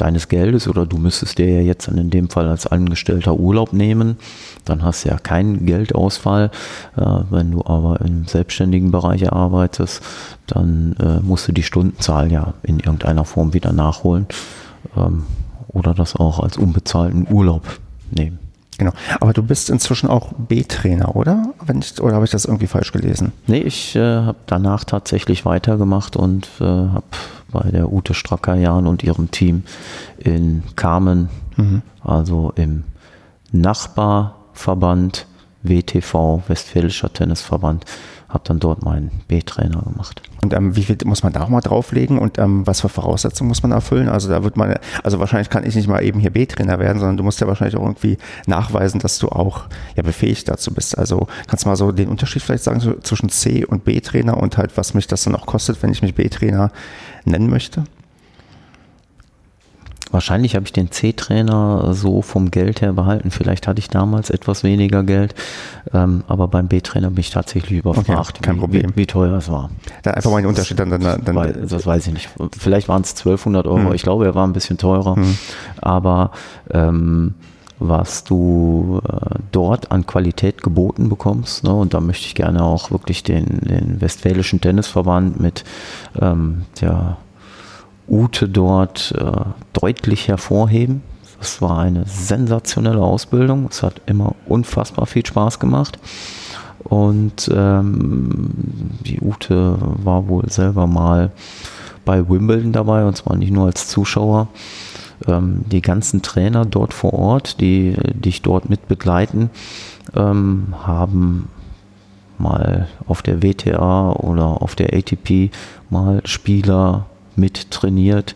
deines 0.00 0.28
Geldes 0.28 0.68
oder 0.68 0.86
du 0.86 0.96
müsstest 0.98 1.38
dir 1.38 1.48
ja 1.48 1.60
jetzt 1.60 1.88
in 1.88 2.10
dem 2.10 2.30
Fall 2.30 2.48
als 2.48 2.66
Angestellter 2.66 3.38
Urlaub 3.38 3.72
nehmen, 3.72 4.16
dann 4.64 4.82
hast 4.82 5.04
du 5.04 5.10
ja 5.10 5.18
keinen 5.18 5.66
Geldausfall. 5.66 6.50
Äh, 6.96 7.02
wenn 7.30 7.52
du 7.52 7.64
aber 7.64 8.00
im 8.00 8.26
selbstständigen 8.26 8.90
Bereich 8.90 9.32
arbeitest, 9.32 10.02
dann 10.46 10.94
äh, 11.00 11.20
musst 11.20 11.48
du 11.48 11.52
die 11.52 11.62
Stundenzahl 11.62 12.32
ja 12.32 12.54
in 12.62 12.80
irgendeiner 12.80 13.24
Form 13.24 13.54
wieder 13.54 13.72
nachholen 13.72 14.26
ähm, 14.96 15.24
oder 15.68 15.94
das 15.94 16.16
auch 16.16 16.40
als 16.40 16.56
unbezahlten 16.56 17.26
Urlaub 17.30 17.62
nehmen. 18.10 18.49
Genau. 18.80 18.92
Aber 19.20 19.34
du 19.34 19.42
bist 19.42 19.68
inzwischen 19.68 20.08
auch 20.08 20.32
B-Trainer, 20.32 21.14
oder? 21.14 21.52
Ich, 21.78 22.00
oder 22.00 22.14
habe 22.14 22.24
ich 22.24 22.30
das 22.30 22.46
irgendwie 22.46 22.66
falsch 22.66 22.92
gelesen? 22.92 23.32
Nee, 23.46 23.58
ich 23.58 23.94
äh, 23.94 24.00
habe 24.00 24.38
danach 24.46 24.84
tatsächlich 24.84 25.44
weitergemacht 25.44 26.16
und 26.16 26.48
äh, 26.60 26.64
habe 26.64 27.04
bei 27.52 27.70
der 27.70 27.92
Ute 27.92 28.14
Stracker-Jahn 28.14 28.86
und 28.86 29.02
ihrem 29.02 29.30
Team 29.30 29.64
in 30.16 30.62
Kamen, 30.76 31.28
mhm. 31.58 31.82
also 32.02 32.54
im 32.56 32.84
Nachbarverband 33.52 35.26
WTV, 35.62 36.44
Westfälischer 36.48 37.12
Tennisverband, 37.12 37.84
habe 38.30 38.44
dann 38.44 38.60
dort 38.60 38.84
meinen 38.84 39.10
B-Trainer 39.28 39.82
gemacht. 39.82 40.22
Und 40.42 40.54
ähm, 40.54 40.76
wie 40.76 40.84
viel 40.84 40.96
muss 41.04 41.22
man 41.22 41.32
da 41.32 41.42
auch 41.42 41.48
mal 41.48 41.60
drauflegen 41.60 42.18
und 42.18 42.38
ähm, 42.38 42.66
was 42.66 42.80
für 42.80 42.88
Voraussetzungen 42.88 43.48
muss 43.48 43.62
man 43.62 43.72
erfüllen? 43.72 44.08
Also 44.08 44.28
da 44.28 44.42
wird 44.42 44.56
man, 44.56 44.76
also 45.02 45.18
wahrscheinlich 45.18 45.50
kann 45.50 45.66
ich 45.66 45.74
nicht 45.74 45.88
mal 45.88 46.02
eben 46.02 46.20
hier 46.20 46.30
B-Trainer 46.30 46.78
werden, 46.78 46.98
sondern 46.98 47.16
du 47.16 47.24
musst 47.24 47.40
ja 47.40 47.46
wahrscheinlich 47.46 47.76
auch 47.76 47.84
irgendwie 47.84 48.18
nachweisen, 48.46 49.00
dass 49.00 49.18
du 49.18 49.28
auch 49.28 49.64
ja 49.96 50.02
befähigt 50.02 50.48
dazu 50.48 50.72
bist. 50.72 50.96
Also 50.96 51.26
kannst 51.48 51.64
du 51.64 51.68
mal 51.68 51.76
so 51.76 51.92
den 51.92 52.08
Unterschied 52.08 52.42
vielleicht 52.42 52.64
sagen 52.64 52.80
so, 52.80 52.94
zwischen 53.00 53.28
C 53.28 53.64
und 53.64 53.84
B-Trainer 53.84 54.36
und 54.36 54.56
halt 54.56 54.76
was 54.76 54.94
mich 54.94 55.06
das 55.06 55.24
dann 55.24 55.34
auch 55.34 55.46
kostet, 55.46 55.82
wenn 55.82 55.90
ich 55.90 56.02
mich 56.02 56.14
B-Trainer 56.14 56.70
nennen 57.24 57.50
möchte? 57.50 57.84
Wahrscheinlich 60.10 60.56
habe 60.56 60.64
ich 60.66 60.72
den 60.72 60.90
C-Trainer 60.90 61.94
so 61.94 62.22
vom 62.22 62.50
Geld 62.50 62.80
her 62.80 62.92
behalten. 62.92 63.30
Vielleicht 63.30 63.66
hatte 63.66 63.78
ich 63.78 63.88
damals 63.88 64.30
etwas 64.30 64.64
weniger 64.64 65.02
Geld, 65.02 65.34
ähm, 65.92 66.24
aber 66.26 66.48
beim 66.48 66.68
B-Trainer 66.68 67.10
bin 67.10 67.20
ich 67.20 67.30
tatsächlich 67.30 67.78
überfragt, 67.78 68.08
okay, 68.08 68.42
kein 68.42 68.58
Problem. 68.58 68.90
Wie, 68.94 69.02
wie, 69.02 69.06
teuer 69.06 69.36
es 69.38 69.50
war. 69.50 69.70
Dann 70.02 70.14
einfach 70.14 70.30
mal 70.30 70.42
den 70.42 70.48
Unterschied 70.48 70.78
dann. 70.78 70.90
dann, 70.90 71.02
dann 71.02 71.34
das, 71.34 71.70
das 71.70 71.86
weiß 71.86 72.08
ich 72.08 72.12
nicht. 72.12 72.28
Vielleicht 72.58 72.88
waren 72.88 73.02
es 73.02 73.10
1200 73.10 73.66
Euro. 73.66 73.88
Hm. 73.88 73.94
Ich 73.94 74.02
glaube, 74.02 74.24
er 74.24 74.34
war 74.34 74.46
ein 74.46 74.52
bisschen 74.52 74.78
teurer, 74.78 75.16
hm. 75.16 75.38
aber 75.80 76.32
ähm, 76.70 77.34
was 77.80 78.24
du 78.24 79.00
äh, 79.08 79.38
dort 79.52 79.90
an 79.90 80.06
Qualität 80.06 80.62
geboten 80.62 81.08
bekommst. 81.08 81.64
Ne? 81.64 81.74
Und 81.74 81.94
da 81.94 82.00
möchte 82.00 82.26
ich 82.26 82.34
gerne 82.34 82.62
auch 82.62 82.90
wirklich 82.90 83.22
den, 83.22 83.60
den 83.62 84.00
Westfälischen 84.00 84.60
Tennisverband 84.60 85.40
mit 85.40 85.64
ähm, 86.20 86.66
der 86.80 87.16
Ute 88.10 88.48
dort 88.48 89.14
äh, 89.16 89.30
deutlich 89.72 90.28
hervorheben. 90.28 91.02
Das 91.38 91.62
war 91.62 91.78
eine 91.78 92.04
sensationelle 92.06 93.00
Ausbildung. 93.00 93.68
Es 93.70 93.82
hat 93.82 94.02
immer 94.06 94.34
unfassbar 94.46 95.06
viel 95.06 95.24
Spaß 95.24 95.58
gemacht. 95.58 95.98
Und 96.84 97.50
ähm, 97.54 98.50
die 99.06 99.20
Ute 99.20 99.76
war 99.80 100.28
wohl 100.28 100.48
selber 100.50 100.86
mal 100.86 101.30
bei 102.04 102.28
Wimbledon 102.28 102.72
dabei, 102.72 103.04
und 103.04 103.16
zwar 103.16 103.36
nicht 103.36 103.52
nur 103.52 103.66
als 103.66 103.88
Zuschauer. 103.88 104.48
Ähm, 105.26 105.64
die 105.70 105.82
ganzen 105.82 106.22
Trainer 106.22 106.64
dort 106.64 106.94
vor 106.94 107.12
Ort, 107.12 107.60
die 107.60 107.94
dich 108.14 108.42
dort 108.42 108.68
mit 108.68 108.88
begleiten, 108.88 109.50
ähm, 110.16 110.74
haben 110.82 111.48
mal 112.38 112.88
auf 113.06 113.22
der 113.22 113.42
WTA 113.42 114.12
oder 114.12 114.62
auf 114.62 114.74
der 114.74 114.94
ATP 114.94 115.50
mal 115.90 116.22
Spieler 116.24 117.06
mit 117.40 117.70
trainiert. 117.70 118.34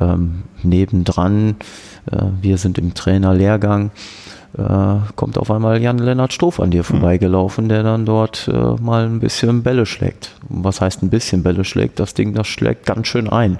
Ähm, 0.00 0.44
nebendran, 0.62 1.56
äh, 2.10 2.22
wir 2.40 2.56
sind 2.58 2.78
im 2.78 2.94
Trainerlehrgang, 2.94 3.90
äh, 4.56 4.96
kommt 5.16 5.36
auf 5.36 5.50
einmal 5.50 5.82
Jan-Lennart 5.82 6.32
Stoff 6.32 6.60
an 6.60 6.70
dir 6.70 6.82
mhm. 6.82 6.84
vorbeigelaufen, 6.84 7.68
der 7.68 7.82
dann 7.82 8.06
dort 8.06 8.48
äh, 8.48 8.80
mal 8.80 9.04
ein 9.04 9.20
bisschen 9.20 9.62
Bälle 9.62 9.84
schlägt. 9.84 10.30
Was 10.48 10.80
heißt 10.80 11.02
ein 11.02 11.10
bisschen 11.10 11.42
Bälle 11.42 11.64
schlägt? 11.64 11.98
Das 11.98 12.14
Ding, 12.14 12.34
das 12.34 12.46
schlägt 12.46 12.86
ganz 12.86 13.08
schön 13.08 13.28
ein. 13.28 13.58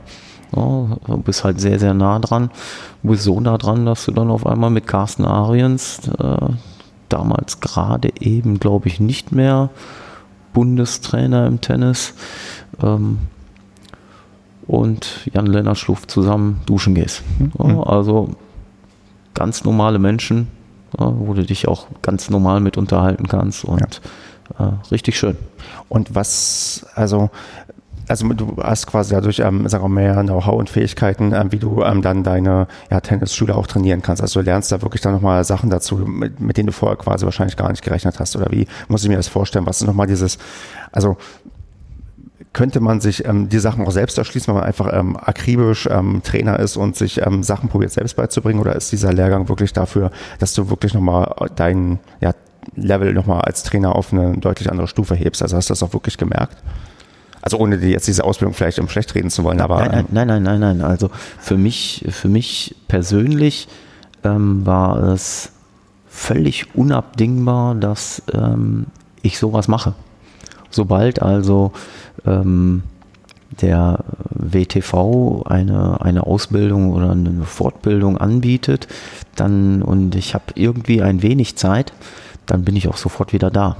Ja, 0.54 0.96
du 1.06 1.16
bist 1.18 1.42
halt 1.42 1.60
sehr, 1.60 1.78
sehr 1.80 1.94
nah 1.94 2.20
dran. 2.20 2.50
Du 3.02 3.10
bist 3.10 3.24
so 3.24 3.40
nah 3.40 3.58
dran, 3.58 3.86
dass 3.86 4.04
du 4.04 4.12
dann 4.12 4.30
auf 4.30 4.46
einmal 4.46 4.70
mit 4.70 4.86
Carsten 4.86 5.24
Ariens, 5.24 6.08
äh, 6.18 6.36
damals 7.08 7.60
gerade 7.60 8.10
eben, 8.20 8.60
glaube 8.60 8.88
ich, 8.88 9.00
nicht 9.00 9.32
mehr 9.32 9.70
Bundestrainer 10.52 11.46
im 11.46 11.60
Tennis, 11.60 12.14
ähm, 12.82 13.18
und 14.66 15.28
Jan-Lennart 15.32 15.78
Schluff 15.78 16.06
zusammen 16.06 16.60
duschen 16.66 16.94
gehst. 16.94 17.22
Ja, 17.58 17.64
mhm. 17.64 17.80
also 17.80 18.30
ganz 19.34 19.64
normale 19.64 19.98
Menschen, 19.98 20.48
ja, 20.98 21.12
wo 21.16 21.34
du 21.34 21.44
dich 21.44 21.68
auch 21.68 21.86
ganz 22.02 22.30
normal 22.30 22.60
mit 22.60 22.76
unterhalten 22.76 23.26
kannst 23.26 23.64
und 23.64 24.00
ja. 24.58 24.68
äh, 24.68 24.72
richtig 24.90 25.18
schön. 25.18 25.36
Und 25.88 26.14
was, 26.14 26.86
also 26.94 27.30
also 28.08 28.28
du 28.28 28.56
hast 28.62 28.86
quasi 28.86 29.14
dadurch, 29.14 29.38
ähm, 29.38 29.68
sagen 29.68 29.84
wir 29.84 29.88
mehr 29.88 30.22
Know-how 30.22 30.58
und 30.58 30.68
Fähigkeiten, 30.68 31.32
ähm, 31.32 31.52
wie 31.52 31.58
du 31.58 31.82
ähm, 31.82 32.02
dann 32.02 32.22
deine 32.22 32.66
ja, 32.90 33.00
Tennisschule 33.00 33.54
auch 33.54 33.66
trainieren 33.66 34.02
kannst. 34.02 34.22
Also 34.22 34.40
du 34.40 34.44
lernst 34.44 34.72
da 34.72 34.82
wirklich 34.82 35.00
dann 35.00 35.14
nochmal 35.14 35.44
Sachen 35.44 35.70
dazu, 35.70 35.96
mit, 35.96 36.40
mit 36.40 36.56
denen 36.56 36.66
du 36.66 36.72
vorher 36.72 36.96
quasi 36.96 37.24
wahrscheinlich 37.24 37.56
gar 37.56 37.70
nicht 37.70 37.82
gerechnet 37.82 38.20
hast. 38.20 38.36
Oder 38.36 38.50
wie 38.50 38.66
muss 38.88 39.02
ich 39.02 39.08
mir 39.08 39.16
das 39.16 39.28
vorstellen? 39.28 39.66
Was 39.66 39.80
ist 39.80 39.86
nochmal 39.86 40.06
dieses, 40.06 40.38
also 40.92 41.16
könnte 42.54 42.80
man 42.80 43.00
sich 43.00 43.26
ähm, 43.26 43.48
die 43.50 43.58
Sachen 43.58 43.86
auch 43.86 43.90
selbst 43.90 44.16
erschließen, 44.16 44.46
wenn 44.46 44.60
man 44.60 44.64
einfach 44.64 44.90
ähm, 44.92 45.16
akribisch 45.16 45.86
ähm, 45.90 46.22
Trainer 46.24 46.58
ist 46.60 46.76
und 46.76 46.96
sich 46.96 47.20
ähm, 47.20 47.42
Sachen 47.42 47.68
probiert 47.68 47.90
selbst 47.90 48.16
beizubringen? 48.16 48.60
Oder 48.60 48.76
ist 48.76 48.92
dieser 48.92 49.12
Lehrgang 49.12 49.48
wirklich 49.48 49.72
dafür, 49.72 50.10
dass 50.38 50.54
du 50.54 50.70
wirklich 50.70 50.94
nochmal 50.94 51.34
dein 51.56 51.98
ja, 52.20 52.32
Level 52.76 53.12
nochmal 53.12 53.42
als 53.42 53.64
Trainer 53.64 53.94
auf 53.94 54.12
eine 54.12 54.38
deutlich 54.38 54.70
andere 54.70 54.86
Stufe 54.86 55.16
hebst? 55.16 55.42
Also 55.42 55.56
hast 55.56 55.68
du 55.68 55.72
das 55.72 55.82
auch 55.82 55.92
wirklich 55.92 56.16
gemerkt? 56.16 56.56
Also 57.42 57.58
ohne 57.58 57.76
dir 57.76 57.90
jetzt 57.90 58.06
diese 58.06 58.24
Ausbildung 58.24 58.54
vielleicht 58.54 58.78
um 58.78 58.88
schlecht 58.88 59.14
reden 59.14 59.30
zu 59.30 59.44
wollen, 59.44 59.60
aber. 59.60 59.84
Nein, 59.84 60.06
nein, 60.10 60.26
nein, 60.28 60.42
nein, 60.42 60.60
nein, 60.60 60.76
nein. 60.78 60.86
Also 60.86 61.10
für 61.38 61.58
mich, 61.58 62.06
für 62.08 62.28
mich 62.28 62.76
persönlich 62.88 63.68
ähm, 64.22 64.64
war 64.64 65.02
es 65.02 65.50
völlig 66.08 66.74
unabdingbar, 66.74 67.74
dass 67.74 68.22
ähm, 68.32 68.86
ich 69.22 69.38
sowas 69.38 69.66
mache. 69.66 69.94
Sobald 70.74 71.22
also 71.22 71.72
ähm, 72.26 72.82
der 73.60 74.04
WTV 74.30 75.44
eine, 75.46 76.00
eine 76.00 76.26
Ausbildung 76.26 76.92
oder 76.92 77.12
eine 77.12 77.44
Fortbildung 77.44 78.18
anbietet, 78.18 78.88
dann 79.36 79.82
und 79.82 80.16
ich 80.16 80.34
habe 80.34 80.44
irgendwie 80.56 81.02
ein 81.02 81.22
wenig 81.22 81.56
Zeit, 81.56 81.92
dann 82.46 82.64
bin 82.64 82.74
ich 82.74 82.88
auch 82.88 82.96
sofort 82.96 83.32
wieder 83.32 83.50
da. 83.50 83.76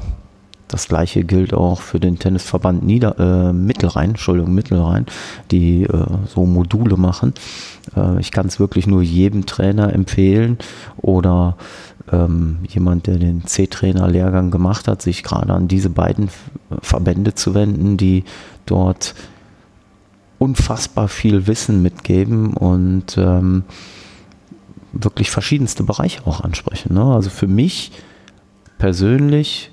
Das 0.68 0.88
gleiche 0.88 1.24
gilt 1.24 1.52
auch 1.52 1.80
für 1.80 2.00
den 2.00 2.18
Tennisverband 2.18 2.84
Nieder, 2.84 3.18
äh, 3.18 3.52
Mittelrhein, 3.52 4.10
Entschuldigung, 4.10 4.54
Mittelrhein, 4.54 5.06
die 5.50 5.82
äh, 5.82 6.06
so 6.26 6.46
Module 6.46 6.96
machen. 6.96 7.34
Äh, 7.96 8.20
ich 8.20 8.30
kann 8.30 8.46
es 8.46 8.58
wirklich 8.58 8.86
nur 8.86 9.02
jedem 9.02 9.46
Trainer 9.46 9.92
empfehlen 9.92 10.58
oder 10.96 11.56
ähm, 12.12 12.58
jemand, 12.68 13.06
der 13.06 13.18
den 13.18 13.46
C-Trainer-Lehrgang 13.46 14.50
gemacht 14.50 14.88
hat, 14.88 15.02
sich 15.02 15.22
gerade 15.22 15.52
an 15.52 15.68
diese 15.68 15.90
beiden 15.90 16.28
Verbände 16.82 17.34
zu 17.34 17.54
wenden, 17.54 17.96
die 17.96 18.24
dort 18.66 19.14
unfassbar 20.38 21.08
viel 21.08 21.46
Wissen 21.46 21.82
mitgeben 21.82 22.54
und 22.54 23.16
ähm, 23.16 23.64
wirklich 24.92 25.30
verschiedenste 25.30 25.82
Bereiche 25.84 26.26
auch 26.26 26.40
ansprechen. 26.40 26.94
Ne? 26.94 27.02
Also 27.02 27.30
für 27.30 27.46
mich 27.46 27.92
persönlich, 28.78 29.70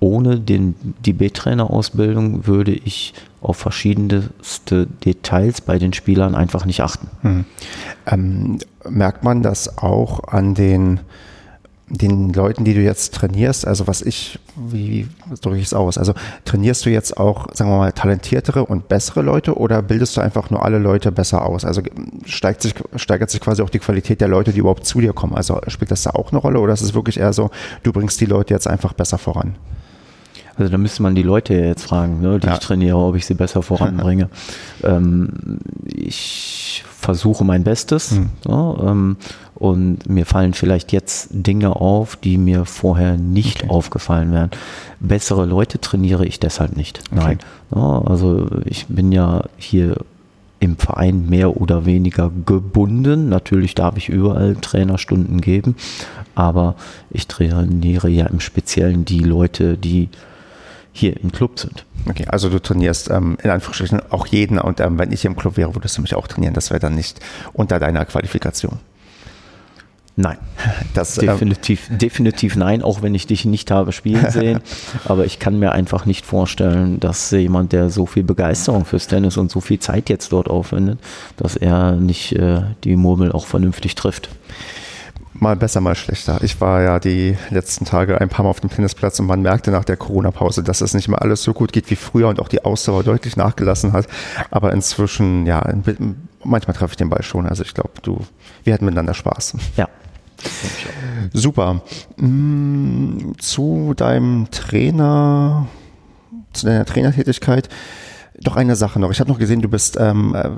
ohne 0.00 0.40
den, 0.40 0.74
die 1.04 1.12
B-Trainer-Ausbildung, 1.12 2.46
würde 2.46 2.72
ich 2.72 3.14
auf 3.40 3.56
verschiedenste 3.56 4.86
Details 5.04 5.60
bei 5.60 5.78
den 5.78 5.92
Spielern 5.92 6.34
einfach 6.34 6.64
nicht 6.64 6.80
achten. 6.80 7.08
Hm. 7.22 7.44
Ähm, 8.06 8.58
merkt 8.90 9.24
man 9.24 9.42
das 9.42 9.78
auch 9.78 10.24
an 10.24 10.54
den 10.54 11.00
den 11.90 12.32
Leuten, 12.32 12.64
die 12.64 12.74
du 12.74 12.80
jetzt 12.80 13.14
trainierst, 13.14 13.66
also 13.66 13.86
was 13.86 14.02
ich, 14.02 14.38
wie 14.56 15.08
drücke 15.40 15.56
ich 15.56 15.64
es 15.64 15.74
aus? 15.74 15.96
Also 15.96 16.12
trainierst 16.44 16.84
du 16.84 16.90
jetzt 16.90 17.16
auch, 17.16 17.46
sagen 17.54 17.70
wir 17.70 17.78
mal, 17.78 17.92
talentiertere 17.92 18.64
und 18.64 18.88
bessere 18.88 19.22
Leute 19.22 19.56
oder 19.56 19.80
bildest 19.82 20.16
du 20.16 20.20
einfach 20.20 20.50
nur 20.50 20.64
alle 20.64 20.78
Leute 20.78 21.10
besser 21.12 21.46
aus? 21.46 21.64
Also 21.64 21.82
steigt 22.26 22.62
sich, 22.62 22.74
steigert 22.96 23.30
sich 23.30 23.40
quasi 23.40 23.62
auch 23.62 23.70
die 23.70 23.78
Qualität 23.78 24.20
der 24.20 24.28
Leute, 24.28 24.52
die 24.52 24.60
überhaupt 24.60 24.86
zu 24.86 25.00
dir 25.00 25.12
kommen? 25.12 25.34
Also 25.34 25.60
spielt 25.68 25.90
das 25.90 26.02
da 26.02 26.10
auch 26.10 26.30
eine 26.30 26.40
Rolle 26.40 26.60
oder 26.60 26.74
ist 26.74 26.82
es 26.82 26.94
wirklich 26.94 27.18
eher 27.18 27.32
so, 27.32 27.50
du 27.82 27.92
bringst 27.92 28.20
die 28.20 28.26
Leute 28.26 28.52
jetzt 28.52 28.68
einfach 28.68 28.92
besser 28.92 29.16
voran? 29.16 29.54
Also 30.58 30.70
da 30.72 30.78
müsste 30.78 31.02
man 31.02 31.14
die 31.14 31.22
Leute 31.22 31.54
jetzt 31.54 31.84
fragen, 31.84 32.20
ne, 32.20 32.38
die 32.40 32.46
Ja. 32.46 32.54
ich 32.54 32.58
trainiere, 32.58 32.96
ob 32.98 33.14
ich 33.16 33.24
sie 33.26 33.34
besser 33.34 33.62
voranbringe. 33.62 34.28
ähm, 34.82 35.58
ich 35.86 36.84
versuche 36.98 37.44
mein 37.44 37.62
Bestes 37.64 38.10
Hm. 38.12 38.30
so, 38.44 38.78
ähm, 38.86 39.16
und 39.54 40.08
mir 40.08 40.26
fallen 40.26 40.54
vielleicht 40.54 40.92
jetzt 40.92 41.28
Dinge 41.32 41.76
auf, 41.76 42.16
die 42.16 42.38
mir 42.38 42.64
vorher 42.64 43.16
nicht 43.16 43.62
Okay. 43.64 43.70
aufgefallen 43.70 44.32
wären. 44.32 44.50
Bessere 45.00 45.46
Leute 45.46 45.80
trainiere 45.80 46.24
ich 46.26 46.38
deshalb 46.40 46.76
nicht. 46.76 47.00
Nein. 47.12 47.38
Ja, 47.74 48.02
also 48.04 48.46
ich 48.64 48.86
bin 48.86 49.10
ja 49.12 49.44
hier 49.56 49.96
im 50.60 50.76
Verein 50.76 51.28
mehr 51.28 51.56
oder 51.60 51.86
weniger 51.86 52.30
gebunden. 52.46 53.28
Natürlich 53.28 53.74
darf 53.76 53.96
ich 53.96 54.08
überall 54.08 54.56
Trainerstunden 54.56 55.40
geben, 55.40 55.76
aber 56.34 56.74
ich 57.10 57.28
trainiere 57.28 58.08
ja 58.08 58.26
im 58.26 58.40
Speziellen 58.40 59.04
die 59.04 59.20
Leute, 59.20 59.76
die 59.76 60.08
hier 60.98 61.18
im 61.20 61.32
Club 61.32 61.58
sind. 61.58 61.84
Okay, 62.08 62.26
also 62.28 62.48
du 62.48 62.60
trainierst 62.60 63.10
ähm, 63.10 63.38
in 63.42 63.50
Anführungsstrichen 63.50 64.00
auch 64.10 64.26
jeden 64.26 64.58
und 64.58 64.80
ähm, 64.80 64.98
wenn 64.98 65.12
ich 65.12 65.22
hier 65.22 65.30
im 65.30 65.36
Club 65.36 65.56
wäre, 65.56 65.74
würdest 65.74 65.96
du 65.98 66.02
mich 66.02 66.14
auch 66.14 66.26
trainieren. 66.26 66.54
Das 66.54 66.70
wäre 66.70 66.80
dann 66.80 66.94
nicht 66.94 67.20
unter 67.52 67.78
deiner 67.78 68.04
Qualifikation. 68.04 68.78
Nein, 70.16 70.36
Das, 70.94 71.16
ähm, 71.18 71.26
definitiv, 71.26 71.88
definitiv 71.90 72.56
nein, 72.56 72.82
auch 72.82 73.02
wenn 73.02 73.14
ich 73.14 73.28
dich 73.28 73.44
nicht 73.44 73.70
habe 73.70 73.92
spielen 73.92 74.30
sehen. 74.30 74.60
Aber 75.04 75.24
ich 75.24 75.38
kann 75.38 75.60
mir 75.60 75.72
einfach 75.72 76.06
nicht 76.06 76.26
vorstellen, 76.26 76.98
dass 76.98 77.30
jemand, 77.30 77.72
der 77.72 77.88
so 77.88 78.04
viel 78.04 78.24
Begeisterung 78.24 78.84
fürs 78.84 79.06
Tennis 79.06 79.36
und 79.36 79.50
so 79.50 79.60
viel 79.60 79.78
Zeit 79.78 80.08
jetzt 80.08 80.32
dort 80.32 80.48
aufwendet, 80.48 80.98
dass 81.36 81.54
er 81.54 81.92
nicht 81.92 82.32
äh, 82.32 82.62
die 82.82 82.96
Murmel 82.96 83.30
auch 83.30 83.46
vernünftig 83.46 83.94
trifft. 83.94 84.28
Mal 85.40 85.54
besser, 85.54 85.80
mal 85.80 85.94
schlechter. 85.94 86.40
Ich 86.42 86.60
war 86.60 86.82
ja 86.82 86.98
die 86.98 87.36
letzten 87.50 87.84
Tage 87.84 88.20
ein 88.20 88.28
paar 88.28 88.42
Mal 88.42 88.50
auf 88.50 88.58
dem 88.60 88.70
Tennisplatz 88.70 89.20
und 89.20 89.26
man 89.26 89.40
merkte 89.40 89.70
nach 89.70 89.84
der 89.84 89.96
Corona-Pause, 89.96 90.64
dass 90.64 90.80
es 90.80 90.94
nicht 90.94 91.06
mehr 91.06 91.22
alles 91.22 91.44
so 91.44 91.52
gut 91.52 91.72
geht 91.72 91.88
wie 91.90 91.96
früher 91.96 92.28
und 92.28 92.40
auch 92.40 92.48
die 92.48 92.64
Ausdauer 92.64 93.04
deutlich 93.04 93.36
nachgelassen 93.36 93.92
hat. 93.92 94.08
Aber 94.50 94.72
inzwischen, 94.72 95.46
ja, 95.46 95.64
manchmal 96.42 96.74
treffe 96.76 96.92
ich 96.92 96.96
den 96.96 97.08
Ball 97.08 97.22
schon. 97.22 97.46
Also 97.46 97.62
ich 97.62 97.72
glaube, 97.72 97.90
du, 98.02 98.24
wir 98.64 98.72
hätten 98.72 98.84
miteinander 98.84 99.14
Spaß. 99.14 99.54
Ja. 99.76 99.88
Super. 101.32 101.82
Mm, 102.16 103.32
Zu 103.38 103.94
deinem 103.96 104.50
Trainer, 104.50 105.66
zu 106.52 106.66
deiner 106.66 106.84
Trainertätigkeit. 106.84 107.68
Doch 108.42 108.56
eine 108.56 108.76
Sache 108.76 109.00
noch. 109.00 109.10
Ich 109.10 109.18
habe 109.18 109.30
noch 109.30 109.38
gesehen, 109.38 109.62
du 109.62 109.68
bist, 109.68 109.96
ähm, 109.98 110.34
äh, 110.34 110.48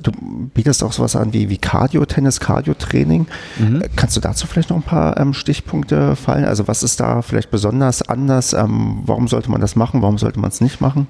du 0.00 0.10
bietest 0.52 0.82
auch 0.82 0.92
sowas 0.92 1.14
an 1.14 1.32
wie, 1.32 1.48
wie 1.48 1.58
Cardio-Tennis, 1.58 2.40
Cardio-Training. 2.40 3.26
Äh, 3.58 3.88
Kannst 3.94 4.16
du 4.16 4.20
dazu 4.20 4.46
vielleicht 4.48 4.70
noch 4.70 4.76
ein 4.76 4.82
paar 4.82 5.16
ähm, 5.16 5.32
Stichpunkte 5.32 6.16
fallen? 6.16 6.44
Also 6.44 6.66
was 6.66 6.82
ist 6.82 6.98
da 6.98 7.22
vielleicht 7.22 7.50
besonders 7.50 8.02
anders? 8.02 8.52
Ähm, 8.52 9.02
warum 9.04 9.28
sollte 9.28 9.50
man 9.50 9.60
das 9.60 9.76
machen? 9.76 10.02
Warum 10.02 10.18
sollte 10.18 10.40
man 10.40 10.50
es 10.50 10.60
nicht 10.60 10.80
machen? 10.80 11.06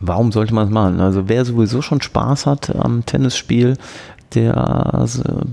Warum 0.00 0.30
sollte 0.30 0.54
man 0.54 0.68
es 0.68 0.72
machen? 0.72 1.00
Also 1.00 1.28
wer 1.28 1.44
sowieso 1.44 1.82
schon 1.82 2.00
Spaß 2.00 2.46
hat 2.46 2.74
am 2.76 3.04
Tennisspiel, 3.04 3.76
der 4.34 5.06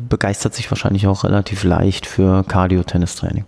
begeistert 0.09 0.53
sich 0.53 0.69
wahrscheinlich 0.69 1.07
auch 1.07 1.23
relativ 1.23 1.63
leicht 1.63 2.05
für 2.05 2.43
Cardio-Tennistraining. 2.43 3.45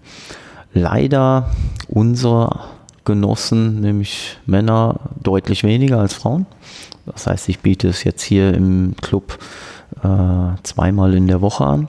Leider 0.73 1.51
unsere 1.87 2.59
Genossen, 3.07 3.79
nämlich 3.79 4.37
Männer, 4.45 4.99
deutlich 5.23 5.63
weniger 5.63 5.99
als 5.99 6.13
Frauen. 6.13 6.45
Das 7.05 7.25
heißt, 7.25 7.47
ich 7.47 7.59
biete 7.61 7.87
es 7.87 8.03
jetzt 8.03 8.21
hier 8.21 8.53
im 8.53 8.95
Club 9.01 9.39
äh, 10.03 10.61
zweimal 10.63 11.13
in 11.13 11.27
der 11.27 11.39
Woche 11.39 11.65
an. 11.65 11.87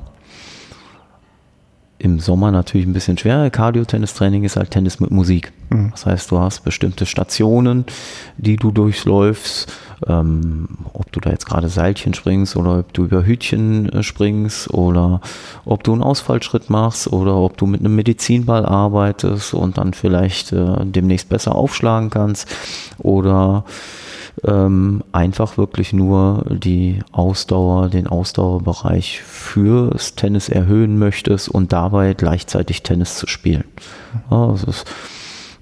Im 2.00 2.20
Sommer 2.20 2.52
natürlich 2.52 2.86
ein 2.86 2.92
bisschen 2.92 3.18
schwerer. 3.18 3.50
Cardio-Tennistraining 3.50 4.44
ist 4.44 4.56
halt 4.56 4.70
Tennis 4.70 5.00
mit 5.00 5.10
Musik. 5.10 5.52
Das 5.90 6.06
heißt, 6.06 6.30
du 6.30 6.38
hast 6.38 6.60
bestimmte 6.60 7.06
Stationen, 7.06 7.84
die 8.36 8.56
du 8.56 8.70
durchläufst. 8.70 9.72
Ähm, 10.06 10.68
ob 10.92 11.10
du 11.10 11.18
da 11.18 11.30
jetzt 11.30 11.46
gerade 11.46 11.68
Seilchen 11.68 12.14
springst 12.14 12.54
oder 12.54 12.78
ob 12.78 12.92
du 12.92 13.04
über 13.04 13.24
Hütchen 13.24 13.88
äh, 13.88 14.04
springst 14.04 14.72
oder 14.72 15.20
ob 15.64 15.82
du 15.82 15.92
einen 15.92 16.04
Ausfallschritt 16.04 16.70
machst 16.70 17.12
oder 17.12 17.34
ob 17.34 17.56
du 17.56 17.66
mit 17.66 17.80
einem 17.80 17.96
Medizinball 17.96 18.64
arbeitest 18.64 19.54
und 19.54 19.76
dann 19.76 19.94
vielleicht 19.94 20.52
äh, 20.52 20.76
demnächst 20.84 21.28
besser 21.28 21.56
aufschlagen 21.56 22.10
kannst 22.10 22.48
oder 22.98 23.64
ähm, 24.44 25.02
einfach 25.12 25.58
wirklich 25.58 25.92
nur 25.92 26.44
die 26.48 27.00
Ausdauer, 27.12 27.88
den 27.88 28.06
Ausdauerbereich 28.06 29.22
fürs 29.22 30.14
Tennis 30.14 30.48
erhöhen 30.48 30.98
möchtest 30.98 31.48
und 31.48 31.72
dabei 31.72 32.14
gleichzeitig 32.14 32.82
Tennis 32.82 33.16
zu 33.16 33.26
spielen. 33.26 33.64
Ja, 34.30 34.54
ist, 34.54 34.86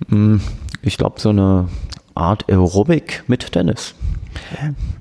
mh, 0.09 0.41
ich 0.83 0.99
glaube, 0.99 1.21
so 1.21 1.31
eine 1.31 1.69
Art 2.15 2.49
Aerobic 2.49 3.25
mit 3.27 3.53
Tennis. 3.53 3.95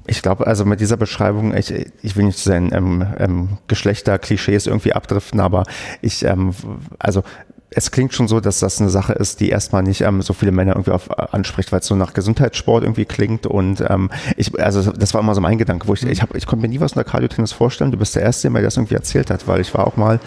Ich 0.08 0.22
glaube, 0.22 0.48
also 0.48 0.66
mit 0.66 0.80
dieser 0.80 0.98
Beschreibung, 0.98 1.56
ich, 1.56 1.72
ich 2.02 2.16
will 2.16 2.26
nicht 2.26 2.38
zu 2.38 2.50
seinen 2.50 2.74
ähm, 2.74 3.06
ähm, 3.18 3.50
Geschlechterklischees 3.68 4.68
irgendwie 4.68 4.94
abdriften, 4.94 5.40
aber 5.40 5.64
ich, 6.02 6.24
ähm, 6.24 6.52
also 7.00 7.24
es 7.71 7.91
klingt 7.91 8.13
schon 8.13 8.28
so, 8.28 8.39
dass 8.39 8.60
das 8.60 8.80
eine 8.80 8.89
Sache 8.89 9.13
ist, 9.13 9.39
die 9.39 9.49
erstmal 9.49 9.84
nicht 9.84 10.01
ähm, 10.01 10.21
so 10.21 10.34
viele 10.34 10.51
Männer 10.51 10.73
irgendwie 10.73 10.91
auf, 10.91 11.10
äh, 11.10 11.28
anspricht, 11.32 11.71
weil 11.71 11.80
es 11.80 11.88
so 11.88 11.95
nach 11.95 12.13
Gesundheitssport 12.13 12.84
irgendwie 12.84 13.06
klingt. 13.06 13.45
Und 13.45 13.84
ähm, 13.88 14.10
ich, 14.38 14.58
also 14.60 14.91
das 14.91 15.13
war 15.13 15.21
immer 15.21 15.36
so 15.36 15.41
mein 15.41 15.58
Gedanke, 15.58 15.88
wo 15.88 15.93
ich, 15.93 16.04
ich, 16.04 16.21
hab, 16.21 16.36
ich 16.36 16.45
konnte 16.45 16.62
mir 16.63 16.69
nie 16.69 16.80
was 16.80 16.93
unter 16.93 17.04
Cardio-Tennis 17.04 17.51
vorstellen. 17.51 17.91
Du 17.91 17.97
bist 17.97 18.15
der 18.15 18.21
Erste, 18.23 18.43
der 18.43 18.51
mir 18.51 18.62
das 18.62 18.78
irgendwie 18.78 18.95
erzählt 18.95 19.30
hat, 19.30 19.47
weil 19.47 19.62
ich 19.62 19.73
war 19.73 19.88
auch 19.88 19.97
mal 19.97 20.19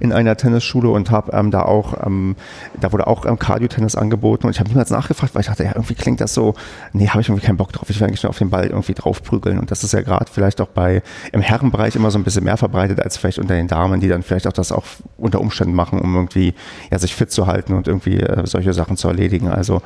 in 0.00 0.12
einer 0.12 0.36
Tennisschule 0.36 0.88
und 0.88 1.10
habe 1.10 1.32
ähm, 1.32 1.50
da 1.50 1.62
auch, 1.62 2.06
ähm, 2.06 2.36
da 2.80 2.92
wurde 2.92 3.06
auch 3.06 3.26
ähm, 3.26 3.38
Cardio-Tennis 3.38 3.94
angeboten 3.94 4.46
und 4.46 4.52
ich 4.52 4.60
habe 4.60 4.68
niemals 4.68 4.90
nachgefragt, 4.90 5.34
weil 5.34 5.42
ich 5.42 5.46
dachte, 5.46 5.64
ja, 5.64 5.72
irgendwie 5.74 5.94
klingt 5.94 6.20
das 6.20 6.34
so, 6.34 6.54
nee, 6.92 7.08
habe 7.08 7.20
ich 7.20 7.28
irgendwie 7.28 7.46
keinen 7.46 7.56
Bock 7.56 7.72
drauf. 7.72 7.90
Ich 7.90 8.00
will 8.00 8.06
eigentlich 8.06 8.22
nur 8.22 8.30
auf 8.30 8.38
den 8.38 8.50
Ball 8.50 8.66
irgendwie 8.66 8.94
draufprügeln. 8.94 9.58
Und 9.58 9.70
das 9.70 9.84
ist 9.84 9.92
ja 9.92 10.00
gerade 10.00 10.26
vielleicht 10.30 10.60
auch 10.60 10.68
bei 10.68 11.02
im 11.32 11.40
Herrenbereich 11.40 11.96
immer 11.96 12.10
so 12.10 12.18
ein 12.18 12.24
bisschen 12.24 12.44
mehr 12.44 12.56
verbreitet 12.56 13.00
als 13.00 13.16
vielleicht 13.16 13.38
unter 13.38 13.54
den 13.54 13.68
Damen, 13.68 14.00
die 14.00 14.08
dann 14.08 14.22
vielleicht 14.22 14.46
auch 14.46 14.52
das 14.52 14.72
auch 14.72 14.84
unter 15.18 15.40
Umständen 15.40 15.74
machen, 15.74 16.00
um 16.00 16.14
irgendwie 16.14 16.54
ja, 16.90 16.98
sich 16.98 17.14
fit 17.14 17.30
zu 17.30 17.46
halten 17.46 17.74
und 17.74 17.86
irgendwie 17.86 18.20
äh, 18.20 18.46
solche 18.46 18.72
Sachen 18.72 18.96
zu 18.96 19.08
erledigen. 19.08 19.48
Also 19.48 19.82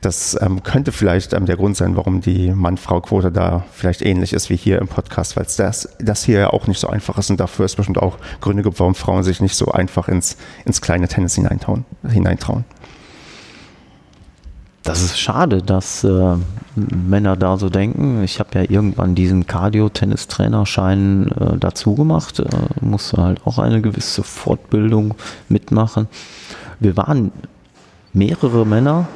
das 0.00 0.36
ähm, 0.40 0.62
könnte 0.62 0.92
vielleicht 0.92 1.34
ähm, 1.34 1.46
der 1.46 1.56
Grund 1.56 1.76
sein, 1.76 1.96
warum 1.96 2.20
die 2.20 2.50
Mann-Frau-Quote 2.50 3.30
da 3.30 3.64
vielleicht 3.72 4.02
ähnlich 4.02 4.32
ist 4.32 4.48
wie 4.50 4.56
hier 4.56 4.78
im 4.80 4.88
Podcast, 4.88 5.36
weil 5.36 5.44
es 5.44 5.56
das, 5.56 5.88
das 5.98 6.24
hier 6.24 6.40
ja 6.40 6.50
auch 6.50 6.66
nicht 6.66 6.80
so 6.80 6.88
einfach 6.88 7.18
ist 7.18 7.30
und 7.30 7.38
dafür 7.38 7.66
ist 7.66 7.76
bestimmt 7.76 7.98
auch 7.98 8.16
Gründe 8.40 8.62
gibt, 8.62 8.78
warum 8.80 8.94
Frauen 8.94 9.22
sich 9.22 9.40
nicht 9.40 9.56
so 9.58 9.72
einfach 9.72 10.08
ins, 10.08 10.36
ins 10.64 10.80
kleine 10.80 11.08
Tennis 11.08 11.34
hineintrauen. 11.34 11.84
hineintrauen. 12.08 12.64
Das 14.88 15.02
ist 15.02 15.18
schade, 15.18 15.60
dass 15.60 16.02
äh, 16.02 16.36
Männer 16.74 17.36
da 17.36 17.58
so 17.58 17.68
denken. 17.68 18.22
Ich 18.22 18.40
habe 18.40 18.58
ja 18.58 18.62
irgendwann 18.62 19.14
diesen 19.14 19.46
Cardio-Tennistrainerschein 19.46 21.30
äh, 21.32 21.58
dazu 21.58 21.94
gemacht, 21.94 22.40
äh, 22.40 22.46
musste 22.80 23.22
halt 23.22 23.46
auch 23.46 23.58
eine 23.58 23.82
gewisse 23.82 24.22
Fortbildung 24.22 25.14
mitmachen. 25.50 26.08
Wir 26.80 26.96
waren 26.96 27.32
mehrere 28.14 28.64
Männer 28.64 29.08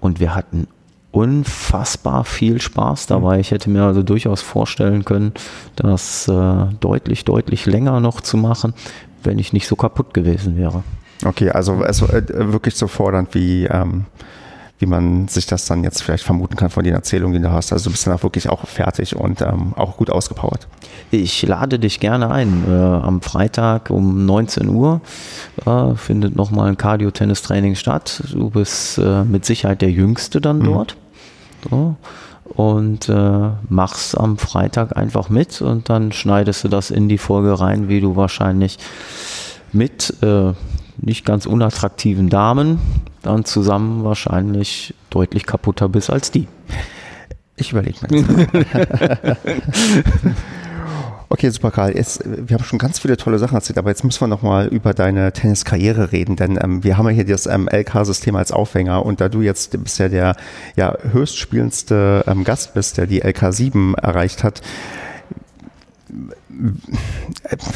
und 0.00 0.18
wir 0.18 0.34
hatten 0.34 0.66
unfassbar 1.12 2.24
viel 2.24 2.60
Spaß 2.60 3.06
dabei. 3.06 3.38
Ich 3.38 3.52
hätte 3.52 3.70
mir 3.70 3.84
also 3.84 4.02
durchaus 4.02 4.42
vorstellen 4.42 5.04
können, 5.04 5.32
das 5.76 6.26
äh, 6.26 6.66
deutlich, 6.80 7.24
deutlich 7.24 7.66
länger 7.66 8.00
noch 8.00 8.20
zu 8.20 8.36
machen, 8.36 8.74
wenn 9.24 9.38
ich 9.38 9.52
nicht 9.52 9.66
so 9.66 9.76
kaputt 9.76 10.14
gewesen 10.14 10.56
wäre. 10.56 10.82
Okay, 11.24 11.50
also, 11.50 11.74
also 11.76 12.06
äh, 12.06 12.22
wirklich 12.52 12.74
so 12.76 12.86
fordernd 12.86 13.34
wie, 13.34 13.64
ähm, 13.64 14.04
wie 14.78 14.86
man 14.86 15.28
sich 15.28 15.46
das 15.46 15.64
dann 15.66 15.84
jetzt 15.84 16.02
vielleicht 16.02 16.24
vermuten 16.24 16.56
kann 16.56 16.68
von 16.68 16.84
den 16.84 16.92
Erzählungen, 16.94 17.34
die 17.34 17.40
du 17.40 17.52
hast. 17.52 17.72
Also 17.72 17.84
du 17.84 17.90
bist 17.92 18.06
dann 18.06 18.14
auch 18.14 18.22
wirklich 18.24 18.48
auch 18.50 18.66
fertig 18.66 19.14
und 19.16 19.40
ähm, 19.40 19.72
auch 19.76 19.96
gut 19.96 20.10
ausgepowert. 20.10 20.66
Ich 21.10 21.42
lade 21.46 21.78
dich 21.78 22.00
gerne 22.00 22.30
ein. 22.30 22.64
Äh, 22.68 22.72
am 22.72 23.22
Freitag 23.22 23.90
um 23.90 24.26
19 24.26 24.68
Uhr 24.68 25.00
äh, 25.64 25.94
findet 25.94 26.34
nochmal 26.36 26.68
ein 26.68 26.76
Cardio-Tennis-Training 26.76 27.76
statt. 27.76 28.22
Du 28.32 28.50
bist 28.50 28.98
äh, 28.98 29.22
mit 29.24 29.44
Sicherheit 29.44 29.80
der 29.80 29.90
Jüngste 29.92 30.40
dann 30.40 30.58
Mhm. 30.58 30.64
dort. 30.64 30.96
So. 31.70 31.96
Und 32.44 33.08
äh, 33.08 33.50
machst 33.68 34.18
am 34.18 34.36
Freitag 34.36 34.96
einfach 34.96 35.28
mit 35.30 35.62
und 35.62 35.88
dann 35.88 36.12
schneidest 36.12 36.62
du 36.64 36.68
das 36.68 36.90
in 36.90 37.08
die 37.08 37.18
Folge 37.18 37.58
rein, 37.58 37.88
wie 37.88 38.00
du 38.00 38.16
wahrscheinlich 38.16 38.78
mit 39.72 40.14
äh, 40.22 40.52
nicht 40.98 41.24
ganz 41.24 41.46
unattraktiven 41.46 42.28
Damen 42.28 42.78
dann 43.22 43.44
zusammen 43.44 44.04
wahrscheinlich 44.04 44.94
deutlich 45.10 45.46
kaputter 45.46 45.88
bist 45.88 46.10
als 46.10 46.30
die. 46.30 46.46
Ich 47.56 47.72
überlege 47.72 47.98
mir. 48.10 49.36
Okay, 51.28 51.50
super, 51.50 51.70
Karl. 51.70 51.96
Jetzt, 51.96 52.22
wir 52.24 52.54
haben 52.54 52.64
schon 52.64 52.78
ganz 52.78 52.98
viele 52.98 53.16
tolle 53.16 53.38
Sachen 53.38 53.54
erzählt, 53.54 53.78
aber 53.78 53.90
jetzt 53.90 54.04
müssen 54.04 54.20
wir 54.20 54.28
nochmal 54.28 54.66
über 54.68 54.94
deine 54.94 55.32
Tenniskarriere 55.32 56.12
reden, 56.12 56.36
denn 56.36 56.58
ähm, 56.62 56.84
wir 56.84 56.98
haben 56.98 57.06
ja 57.06 57.12
hier 57.12 57.24
das 57.24 57.46
ähm, 57.46 57.68
LK-System 57.70 58.36
als 58.36 58.52
Aufhänger 58.52 59.04
und 59.04 59.20
da 59.20 59.28
du 59.28 59.40
jetzt 59.40 59.82
bisher 59.82 60.08
der 60.08 60.36
ja, 60.76 60.96
höchstspielendste 61.12 62.24
ähm, 62.26 62.44
Gast 62.44 62.74
bist, 62.74 62.98
der 62.98 63.06
die 63.06 63.24
LK7 63.24 63.96
erreicht 63.98 64.44
hat, 64.44 64.60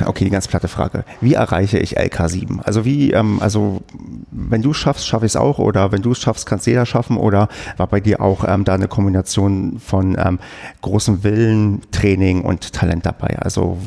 okay, 0.07 0.25
die 0.25 0.31
ganz 0.31 0.49
platte 0.49 0.69
Frage. 0.69 1.05
Wie 1.21 1.35
erreiche 1.35 1.79
ich 1.79 1.99
LK7? 1.99 2.61
Also 2.63 2.85
wie, 2.85 3.13
ähm, 3.13 3.41
also 3.41 3.83
wenn 4.31 4.63
du 4.63 4.71
es 4.71 4.77
schaffst, 4.77 5.07
schaffe 5.07 5.27
ich 5.27 5.33
es 5.33 5.37
auch 5.37 5.59
oder 5.59 5.93
wenn 5.93 6.03
du 6.03 6.13
es 6.13 6.19
schaffst, 6.19 6.47
kann 6.47 6.59
es 6.59 6.67
jeder 6.67 6.87
schaffen 6.87 7.17
oder 7.17 7.49
war 7.77 7.87
bei 7.87 8.01
dir 8.01 8.21
auch 8.21 8.45
ähm, 8.47 8.65
da 8.65 8.75
eine 8.75 8.89
Kombination 8.89 9.79
von 9.79 10.17
ähm, 10.19 10.39
großem 10.83 11.25
Willen, 11.25 11.83
Training 11.91 12.43
und 12.43 12.73
Talent 12.73 13.07
dabei? 13.07 13.39
Also 13.39 13.79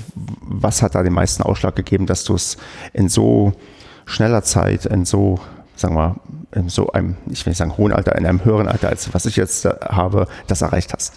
was 0.41 0.81
hat 0.81 0.95
da 0.95 1.03
den 1.03 1.13
meisten 1.13 1.43
Ausschlag 1.43 1.75
gegeben, 1.75 2.05
dass 2.05 2.23
du 2.23 2.35
es 2.35 2.57
in 2.93 3.09
so 3.09 3.53
schneller 4.05 4.43
Zeit, 4.43 4.85
in 4.85 5.05
so, 5.05 5.39
sagen 5.75 5.95
wir, 5.95 6.15
in 6.53 6.69
so 6.69 6.91
einem, 6.91 7.15
ich 7.29 7.45
will 7.45 7.51
nicht 7.51 7.57
sagen 7.57 7.77
hohen 7.77 7.93
Alter, 7.93 8.15
in 8.17 8.25
einem 8.25 8.43
höheren 8.43 8.67
Alter, 8.67 8.89
als 8.89 9.13
was 9.13 9.25
ich 9.25 9.35
jetzt 9.35 9.65
äh, 9.65 9.73
habe, 9.89 10.27
das 10.47 10.61
erreicht 10.61 10.93
hast? 10.93 11.13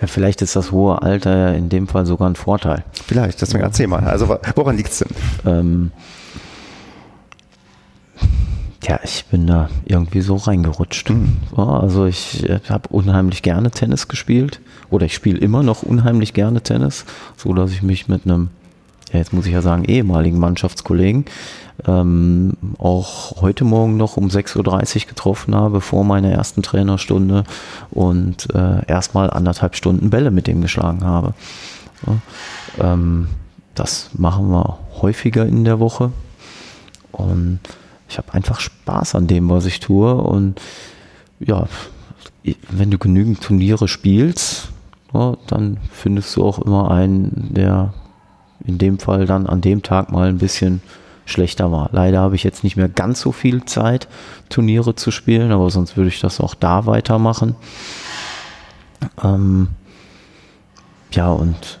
Ja, 0.00 0.06
vielleicht 0.06 0.42
ist 0.42 0.56
das 0.56 0.72
hohe 0.72 1.00
Alter 1.02 1.54
in 1.54 1.68
dem 1.68 1.88
Fall 1.88 2.04
sogar 2.04 2.28
ein 2.28 2.36
Vorteil. 2.36 2.84
Vielleicht, 3.06 3.40
deswegen 3.40 3.64
erzähl 3.64 3.86
mal. 3.86 4.04
Also 4.04 4.28
woran 4.54 4.76
liegt 4.76 4.90
es 4.90 4.98
denn? 4.98 5.08
Ähm, 5.46 5.92
ja, 8.86 9.00
ich 9.02 9.24
bin 9.26 9.46
da 9.46 9.68
irgendwie 9.84 10.20
so 10.20 10.36
reingerutscht. 10.36 11.10
Mhm. 11.10 11.38
Also 11.56 12.06
ich 12.06 12.48
äh, 12.48 12.60
habe 12.68 12.88
unheimlich 12.90 13.42
gerne 13.42 13.70
Tennis 13.70 14.06
gespielt 14.06 14.60
oder 14.90 15.06
ich 15.06 15.14
spiele 15.14 15.38
immer 15.38 15.62
noch 15.62 15.82
unheimlich 15.82 16.34
gerne 16.34 16.60
Tennis, 16.60 17.04
so 17.36 17.52
dass 17.52 17.72
ich 17.72 17.82
mich 17.82 18.06
mit 18.08 18.24
einem, 18.24 18.50
ja 19.12 19.18
jetzt 19.18 19.32
muss 19.32 19.46
ich 19.46 19.52
ja 19.52 19.62
sagen, 19.62 19.84
ehemaligen 19.84 20.38
Mannschaftskollegen 20.38 21.24
ähm, 21.86 22.56
auch 22.78 23.40
heute 23.42 23.64
Morgen 23.64 23.96
noch 23.96 24.16
um 24.16 24.28
6.30 24.28 24.56
Uhr 25.02 25.08
getroffen 25.08 25.54
habe 25.54 25.80
vor 25.80 26.04
meiner 26.04 26.30
ersten 26.30 26.62
Trainerstunde 26.62 27.44
und 27.90 28.48
äh, 28.54 28.86
erstmal 28.86 29.30
anderthalb 29.30 29.76
Stunden 29.76 30.10
Bälle 30.10 30.30
mit 30.30 30.46
dem 30.46 30.62
geschlagen 30.62 31.04
habe. 31.04 31.34
Ja, 32.06 32.92
ähm, 32.92 33.28
das 33.74 34.10
machen 34.14 34.50
wir 34.50 34.78
häufiger 35.02 35.44
in 35.44 35.64
der 35.64 35.80
Woche 35.80 36.12
und 37.12 37.60
ich 38.08 38.18
habe 38.18 38.32
einfach 38.32 38.60
Spaß 38.60 39.14
an 39.14 39.26
dem, 39.26 39.50
was 39.50 39.66
ich 39.66 39.80
tue 39.80 40.14
und 40.14 40.60
ja, 41.38 41.66
wenn 42.70 42.90
du 42.90 42.98
genügend 42.98 43.42
Turniere 43.42 43.88
spielst, 43.88 44.68
ja, 45.12 45.36
dann 45.46 45.78
findest 45.90 46.34
du 46.36 46.44
auch 46.44 46.58
immer 46.58 46.90
einen, 46.90 47.48
der 47.50 47.92
in 48.64 48.78
dem 48.78 48.98
Fall 48.98 49.26
dann 49.26 49.46
an 49.46 49.60
dem 49.60 49.82
Tag 49.82 50.10
mal 50.10 50.28
ein 50.28 50.38
bisschen 50.38 50.80
schlechter 51.26 51.70
war. 51.70 51.90
Leider 51.92 52.20
habe 52.20 52.36
ich 52.36 52.44
jetzt 52.44 52.64
nicht 52.64 52.76
mehr 52.76 52.88
ganz 52.88 53.20
so 53.20 53.32
viel 53.32 53.64
Zeit, 53.64 54.08
Turniere 54.48 54.94
zu 54.94 55.10
spielen, 55.10 55.52
aber 55.52 55.68
sonst 55.70 55.96
würde 55.96 56.08
ich 56.08 56.20
das 56.20 56.40
auch 56.40 56.54
da 56.54 56.86
weitermachen. 56.86 57.56
Ähm, 59.22 59.68
ja, 61.12 61.30
und 61.30 61.80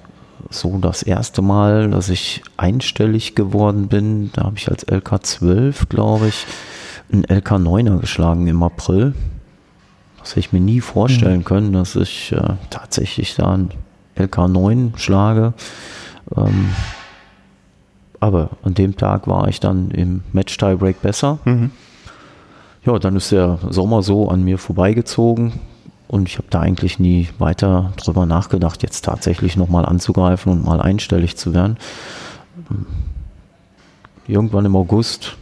so 0.50 0.78
das 0.78 1.02
erste 1.02 1.42
Mal, 1.42 1.90
dass 1.90 2.08
ich 2.08 2.42
einstellig 2.56 3.34
geworden 3.34 3.88
bin, 3.88 4.30
da 4.32 4.44
habe 4.44 4.56
ich 4.56 4.68
als 4.68 4.86
LK12, 4.86 5.88
glaube 5.88 6.28
ich, 6.28 6.46
einen 7.12 7.24
LK9er 7.24 7.98
geschlagen 7.98 8.46
im 8.46 8.62
April. 8.62 9.14
Das 10.18 10.30
hätte 10.30 10.40
ich 10.40 10.52
mir 10.52 10.60
nie 10.60 10.80
vorstellen 10.80 11.38
mhm. 11.38 11.44
können, 11.44 11.72
dass 11.72 11.94
ich 11.96 12.32
äh, 12.32 12.54
tatsächlich 12.70 13.36
da 13.36 13.52
einen 13.52 13.70
LK9 14.16 14.98
schlage. 14.98 15.54
Ähm, 16.36 16.70
aber 18.26 18.50
an 18.62 18.74
dem 18.74 18.96
Tag 18.96 19.26
war 19.26 19.48
ich 19.48 19.60
dann 19.60 19.90
im 19.90 20.22
Match-Tiebreak 20.32 21.00
besser. 21.00 21.38
Mhm. 21.44 21.70
Ja, 22.84 22.98
dann 22.98 23.16
ist 23.16 23.32
der 23.32 23.58
Sommer 23.70 24.02
so 24.02 24.28
an 24.28 24.44
mir 24.44 24.58
vorbeigezogen 24.58 25.54
und 26.08 26.28
ich 26.28 26.38
habe 26.38 26.48
da 26.50 26.60
eigentlich 26.60 26.98
nie 26.98 27.28
weiter 27.38 27.92
drüber 27.96 28.26
nachgedacht, 28.26 28.82
jetzt 28.82 29.04
tatsächlich 29.04 29.56
nochmal 29.56 29.84
anzugreifen 29.86 30.52
und 30.52 30.64
mal 30.64 30.80
einstellig 30.80 31.36
zu 31.36 31.52
werden. 31.54 31.78
Irgendwann 34.28 34.64
im 34.64 34.76
August, 34.76 35.36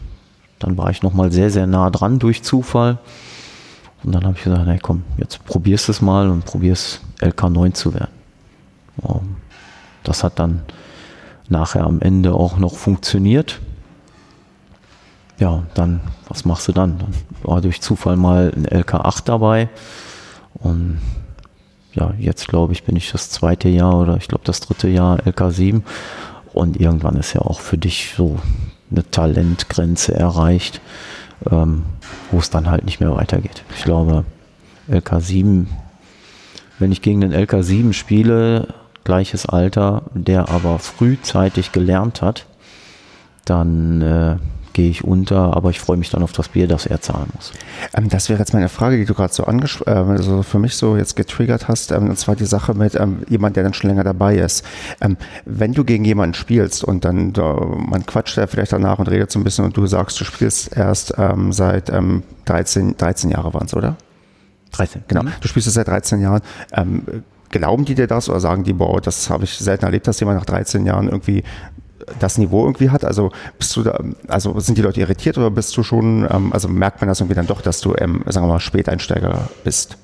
dann 0.58 0.78
war 0.78 0.90
ich 0.90 1.02
nochmal 1.02 1.32
sehr, 1.32 1.50
sehr 1.50 1.66
nah 1.66 1.90
dran 1.90 2.18
durch 2.18 2.42
Zufall. 2.42 2.98
Und 4.02 4.14
dann 4.14 4.24
habe 4.24 4.34
ich 4.36 4.44
gesagt, 4.44 4.66
hey 4.66 4.78
komm, 4.80 5.02
jetzt 5.16 5.44
probierst 5.44 5.88
es 5.88 6.00
mal 6.00 6.30
und 6.30 6.44
probierst 6.44 7.00
LK9 7.20 7.72
zu 7.72 7.94
werden. 7.94 8.12
Das 10.02 10.24
hat 10.24 10.38
dann 10.38 10.62
nachher 11.48 11.84
am 11.84 12.00
Ende 12.00 12.34
auch 12.34 12.58
noch 12.58 12.74
funktioniert. 12.74 13.60
Ja, 15.38 15.64
dann, 15.74 16.00
was 16.28 16.44
machst 16.44 16.68
du 16.68 16.72
dann? 16.72 16.98
Dann 16.98 17.14
war 17.42 17.60
durch 17.60 17.80
Zufall 17.80 18.16
mal 18.16 18.52
ein 18.54 18.66
LK8 18.66 19.24
dabei. 19.24 19.68
Und 20.54 21.00
ja, 21.92 22.12
jetzt 22.18 22.48
glaube 22.48 22.72
ich, 22.72 22.84
bin 22.84 22.96
ich 22.96 23.10
das 23.10 23.30
zweite 23.30 23.68
Jahr 23.68 23.98
oder 23.98 24.16
ich 24.16 24.28
glaube 24.28 24.44
das 24.44 24.60
dritte 24.60 24.88
Jahr 24.88 25.20
LK7. 25.20 25.82
Und 26.52 26.80
irgendwann 26.80 27.16
ist 27.16 27.32
ja 27.32 27.42
auch 27.42 27.60
für 27.60 27.78
dich 27.78 28.12
so 28.16 28.38
eine 28.90 29.08
Talentgrenze 29.10 30.14
erreicht, 30.14 30.80
ähm, 31.50 31.84
wo 32.30 32.38
es 32.38 32.50
dann 32.50 32.70
halt 32.70 32.84
nicht 32.84 33.00
mehr 33.00 33.14
weitergeht. 33.14 33.64
Ich 33.76 33.82
glaube, 33.82 34.24
LK7, 34.88 35.66
wenn 36.78 36.92
ich 36.92 37.02
gegen 37.02 37.20
den 37.20 37.32
LK7 37.32 37.92
spiele, 37.92 38.68
gleiches 39.04 39.46
Alter, 39.46 40.02
der 40.14 40.48
aber 40.48 40.78
frühzeitig 40.78 41.72
gelernt 41.72 42.22
hat, 42.22 42.46
dann 43.44 44.00
äh, 44.02 44.36
gehe 44.74 44.90
ich 44.90 45.04
unter, 45.04 45.56
aber 45.56 45.70
ich 45.70 45.80
freue 45.80 45.96
mich 45.96 46.10
dann 46.10 46.22
auf 46.22 46.32
das 46.32 46.48
Bier, 46.48 46.66
das 46.66 46.84
er 46.84 47.00
zahlen 47.00 47.28
muss. 47.34 47.52
Ähm, 47.94 48.08
das 48.08 48.28
wäre 48.28 48.38
jetzt 48.38 48.52
meine 48.52 48.68
Frage, 48.68 48.96
die 48.96 49.04
du 49.04 49.14
gerade 49.14 49.32
so 49.32 49.44
angesprochen, 49.44 49.92
äh, 49.92 50.12
also 50.12 50.42
für 50.42 50.58
mich 50.58 50.76
so 50.76 50.96
jetzt 50.96 51.16
getriggert 51.16 51.68
hast, 51.68 51.92
ähm, 51.92 52.10
und 52.10 52.18
zwar 52.18 52.36
die 52.36 52.44
Sache 52.44 52.74
mit 52.74 52.94
ähm, 52.96 53.22
jemand, 53.28 53.56
der 53.56 53.62
dann 53.62 53.72
schon 53.72 53.88
länger 53.88 54.04
dabei 54.04 54.36
ist. 54.36 54.64
Ähm, 55.00 55.16
wenn 55.44 55.72
du 55.72 55.84
gegen 55.84 56.04
jemanden 56.04 56.34
spielst 56.34 56.84
und 56.84 57.04
dann 57.04 57.32
da, 57.32 57.54
man 57.54 58.04
quatscht 58.04 58.36
ja 58.36 58.46
vielleicht 58.46 58.72
danach 58.72 58.98
und 58.98 59.08
redet 59.08 59.30
so 59.30 59.38
ein 59.38 59.44
bisschen 59.44 59.64
und 59.64 59.76
du 59.76 59.86
sagst, 59.86 60.20
du 60.20 60.24
spielst 60.24 60.76
erst 60.76 61.14
ähm, 61.16 61.52
seit 61.52 61.90
13, 62.44 62.96
13 62.96 63.30
Jahre 63.30 63.54
waren 63.54 63.66
es, 63.66 63.74
oder? 63.74 63.96
13. 64.72 65.04
Genau. 65.06 65.22
Mhm. 65.22 65.32
Du 65.40 65.48
spielst 65.48 65.68
es 65.68 65.74
seit 65.74 65.86
13 65.86 66.20
Jahren. 66.20 66.42
Ähm, 66.72 67.04
Glauben 67.54 67.84
die 67.84 67.94
dir 67.94 68.08
das 68.08 68.28
oder 68.28 68.40
sagen 68.40 68.64
die, 68.64 68.72
boah, 68.72 69.00
das 69.00 69.30
habe 69.30 69.44
ich 69.44 69.54
selten 69.54 69.84
erlebt, 69.84 70.08
dass 70.08 70.18
jemand 70.18 70.40
nach 70.40 70.44
13 70.44 70.84
Jahren 70.86 71.08
irgendwie 71.08 71.44
das 72.18 72.36
Niveau 72.36 72.64
irgendwie 72.64 72.90
hat? 72.90 73.04
Also 73.04 73.30
bist 73.58 73.76
du 73.76 73.84
da, 73.84 73.96
also 74.26 74.58
sind 74.58 74.76
die 74.76 74.82
Leute 74.82 74.98
irritiert 74.98 75.38
oder 75.38 75.52
bist 75.52 75.76
du 75.76 75.84
schon, 75.84 76.26
ähm, 76.28 76.52
also 76.52 76.66
merkt 76.66 77.00
man 77.00 77.06
das 77.06 77.20
irgendwie 77.20 77.36
dann 77.36 77.46
doch, 77.46 77.60
dass 77.60 77.80
du, 77.80 77.94
ähm, 77.96 78.24
sagen 78.26 78.48
wir 78.48 78.54
mal, 78.54 78.60
Späteinsteiger 78.60 79.48
bist? 79.62 79.96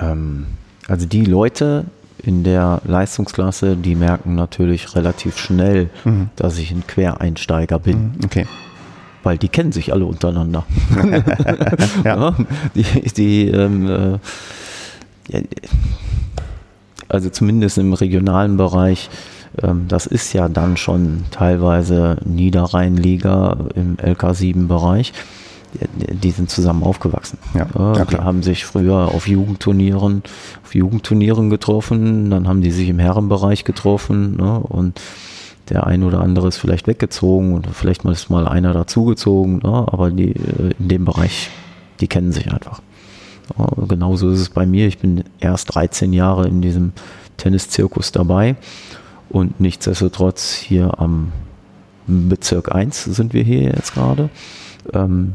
Ähm, 0.00 0.46
also 0.88 1.04
die 1.04 1.26
Leute 1.26 1.84
in 2.22 2.42
der 2.42 2.80
Leistungsklasse, 2.86 3.76
die 3.76 3.96
merken 3.96 4.34
natürlich 4.34 4.96
relativ 4.96 5.36
schnell, 5.36 5.90
mhm. 6.04 6.30
dass 6.36 6.56
ich 6.56 6.70
ein 6.70 6.86
Quereinsteiger 6.86 7.78
bin. 7.78 7.98
Mhm, 7.98 8.24
okay. 8.24 8.46
Weil 9.22 9.36
die 9.36 9.50
kennen 9.50 9.72
sich 9.72 9.92
alle 9.92 10.06
untereinander. 10.06 10.64
ja. 12.04 12.16
ja. 12.16 12.34
Die, 12.74 12.84
die 13.12 13.48
ähm, 13.48 14.18
also 17.08 17.28
zumindest 17.30 17.78
im 17.78 17.92
regionalen 17.92 18.56
Bereich, 18.56 19.10
ähm, 19.62 19.86
das 19.88 20.06
ist 20.06 20.32
ja 20.32 20.48
dann 20.48 20.76
schon 20.76 21.24
teilweise 21.30 22.16
Niederrheinliga 22.24 23.56
im 23.74 23.96
LK7-Bereich. 23.96 25.12
Die 25.92 26.30
sind 26.32 26.50
zusammen 26.50 26.82
aufgewachsen. 26.82 27.38
Ja, 27.54 27.66
ja, 27.74 28.04
die 28.04 28.16
haben 28.16 28.42
sich 28.42 28.64
früher 28.64 29.14
auf 29.14 29.28
Jugendturnieren, 29.28 30.24
auf 30.64 30.74
Jugendturnieren 30.74 31.48
getroffen, 31.48 32.28
dann 32.30 32.48
haben 32.48 32.60
die 32.60 32.72
sich 32.72 32.88
im 32.88 32.98
Herrenbereich 32.98 33.62
getroffen 33.62 34.36
ne, 34.36 34.58
und 34.58 35.00
der 35.68 35.86
ein 35.86 36.02
oder 36.02 36.22
andere 36.22 36.48
ist 36.48 36.56
vielleicht 36.56 36.88
weggezogen 36.88 37.54
und 37.54 37.68
vielleicht 37.72 38.04
mal 38.04 38.10
ist 38.10 38.30
mal 38.30 38.48
einer 38.48 38.72
dazugezogen, 38.72 39.58
ne, 39.58 39.86
aber 39.86 40.10
die 40.10 40.32
äh, 40.32 40.72
in 40.76 40.88
dem 40.88 41.04
Bereich, 41.04 41.50
die 42.00 42.08
kennen 42.08 42.32
sich 42.32 42.52
einfach. 42.52 42.82
Genauso 43.88 44.30
ist 44.30 44.40
es 44.40 44.48
bei 44.50 44.66
mir. 44.66 44.86
Ich 44.86 44.98
bin 44.98 45.24
erst 45.40 45.74
13 45.74 46.12
Jahre 46.12 46.46
in 46.48 46.62
diesem 46.62 46.92
Tenniszirkus 47.36 48.12
dabei 48.12 48.56
und 49.28 49.60
nichtsdestotrotz 49.60 50.54
hier 50.54 50.98
am 50.98 51.32
Bezirk 52.06 52.74
1 52.74 53.04
sind 53.04 53.32
wir 53.32 53.42
hier 53.42 53.62
jetzt 53.62 53.94
gerade. 53.94 54.30
Ähm, 54.92 55.34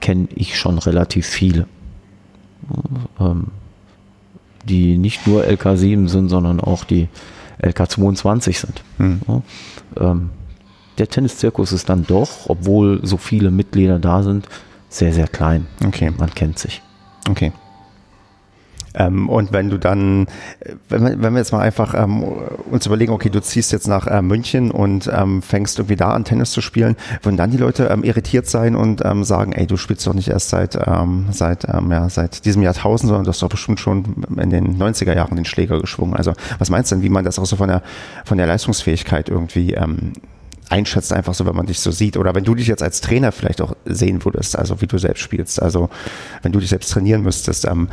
Kenne 0.00 0.28
ich 0.34 0.58
schon 0.58 0.78
relativ 0.78 1.26
viele, 1.26 1.66
ähm, 3.18 3.46
die 4.64 4.98
nicht 4.98 5.26
nur 5.26 5.44
LK7 5.44 6.08
sind, 6.08 6.28
sondern 6.28 6.60
auch 6.60 6.84
die 6.84 7.08
LK22 7.62 8.58
sind. 8.58 8.82
Mhm. 8.98 9.20
Ja, 9.26 9.42
ähm, 10.10 10.30
der 10.98 11.08
Tenniszirkus 11.08 11.72
ist 11.72 11.88
dann 11.88 12.06
doch, 12.06 12.48
obwohl 12.48 13.04
so 13.06 13.16
viele 13.16 13.50
Mitglieder 13.50 13.98
da 13.98 14.22
sind, 14.22 14.46
sehr, 14.94 15.12
sehr 15.12 15.26
klein. 15.26 15.66
Okay. 15.84 16.12
Man 16.16 16.32
kennt 16.32 16.56
sich. 16.56 16.80
Okay. 17.28 17.52
Ähm, 18.94 19.28
und 19.28 19.52
wenn 19.52 19.68
du 19.70 19.76
dann, 19.76 20.28
wenn 20.88 21.04
wir, 21.04 21.20
wenn 21.20 21.32
wir 21.32 21.40
jetzt 21.40 21.50
mal 21.50 21.62
einfach 21.62 21.94
ähm, 22.00 22.22
uns 22.70 22.86
überlegen, 22.86 23.12
okay, 23.12 23.28
du 23.28 23.42
ziehst 23.42 23.72
jetzt 23.72 23.88
nach 23.88 24.06
äh, 24.06 24.22
München 24.22 24.70
und 24.70 25.10
ähm, 25.12 25.42
fängst 25.42 25.80
irgendwie 25.80 25.96
da 25.96 26.10
an 26.10 26.24
Tennis 26.24 26.52
zu 26.52 26.60
spielen, 26.60 26.94
würden 27.22 27.36
dann 27.36 27.50
die 27.50 27.56
Leute 27.56 27.86
ähm, 27.86 28.04
irritiert 28.04 28.46
sein 28.46 28.76
und 28.76 29.04
ähm, 29.04 29.24
sagen, 29.24 29.52
ey, 29.52 29.66
du 29.66 29.76
spielst 29.76 30.06
doch 30.06 30.14
nicht 30.14 30.28
erst 30.28 30.50
seit, 30.50 30.78
ähm, 30.86 31.26
seit, 31.32 31.64
ja, 31.64 32.08
seit 32.08 32.44
diesem 32.44 32.62
Jahrtausend, 32.62 33.08
sondern 33.08 33.24
du 33.24 33.30
hast 33.30 33.42
doch 33.42 33.48
bestimmt 33.48 33.80
schon 33.80 34.24
in 34.40 34.50
den 34.50 34.78
90er 34.78 35.16
Jahren 35.16 35.34
den 35.34 35.44
Schläger 35.44 35.80
geschwungen. 35.80 36.14
Also 36.14 36.34
was 36.60 36.70
meinst 36.70 36.92
du 36.92 36.94
denn, 36.94 37.02
wie 37.02 37.08
man 37.08 37.24
das 37.24 37.40
auch 37.40 37.46
so 37.46 37.56
von 37.56 37.66
der, 37.66 37.82
von 38.24 38.38
der 38.38 38.46
Leistungsfähigkeit 38.46 39.28
irgendwie 39.28 39.76
einschätzt, 40.70 41.12
einfach 41.12 41.34
so, 41.34 41.46
wenn 41.46 41.54
man 41.54 41.66
dich 41.66 41.80
so 41.80 41.90
sieht. 41.90 42.16
Oder 42.16 42.34
wenn 42.34 42.44
du 42.44 42.54
dich 42.54 42.66
jetzt 42.66 42.82
als 42.82 43.00
Trainer 43.00 43.32
vielleicht 43.32 43.60
auch 43.60 43.74
sehen 43.84 44.24
würdest, 44.24 44.58
also 44.58 44.80
wie 44.80 44.86
du 44.86 44.98
selbst 44.98 45.20
spielst. 45.22 45.60
Also 45.62 45.90
wenn 46.42 46.52
du 46.52 46.58
dich 46.60 46.70
selbst 46.70 46.90
trainieren 46.92 47.22
müsstest, 47.22 47.64
ähm, 47.66 47.88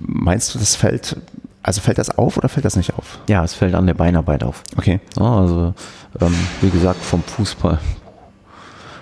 meinst 0.00 0.54
du, 0.54 0.58
das 0.58 0.74
fällt, 0.76 1.16
also 1.62 1.80
fällt 1.80 1.98
das 1.98 2.16
auf 2.16 2.36
oder 2.36 2.48
fällt 2.48 2.64
das 2.64 2.76
nicht 2.76 2.94
auf? 2.94 3.18
Ja, 3.28 3.42
es 3.44 3.54
fällt 3.54 3.74
an 3.74 3.86
der 3.86 3.94
Beinarbeit 3.94 4.44
auf. 4.44 4.62
Okay. 4.76 5.00
Ja, 5.18 5.38
also 5.38 5.74
ähm, 6.20 6.34
wie 6.60 6.70
gesagt, 6.70 7.02
vom 7.04 7.22
Fußball. 7.22 7.78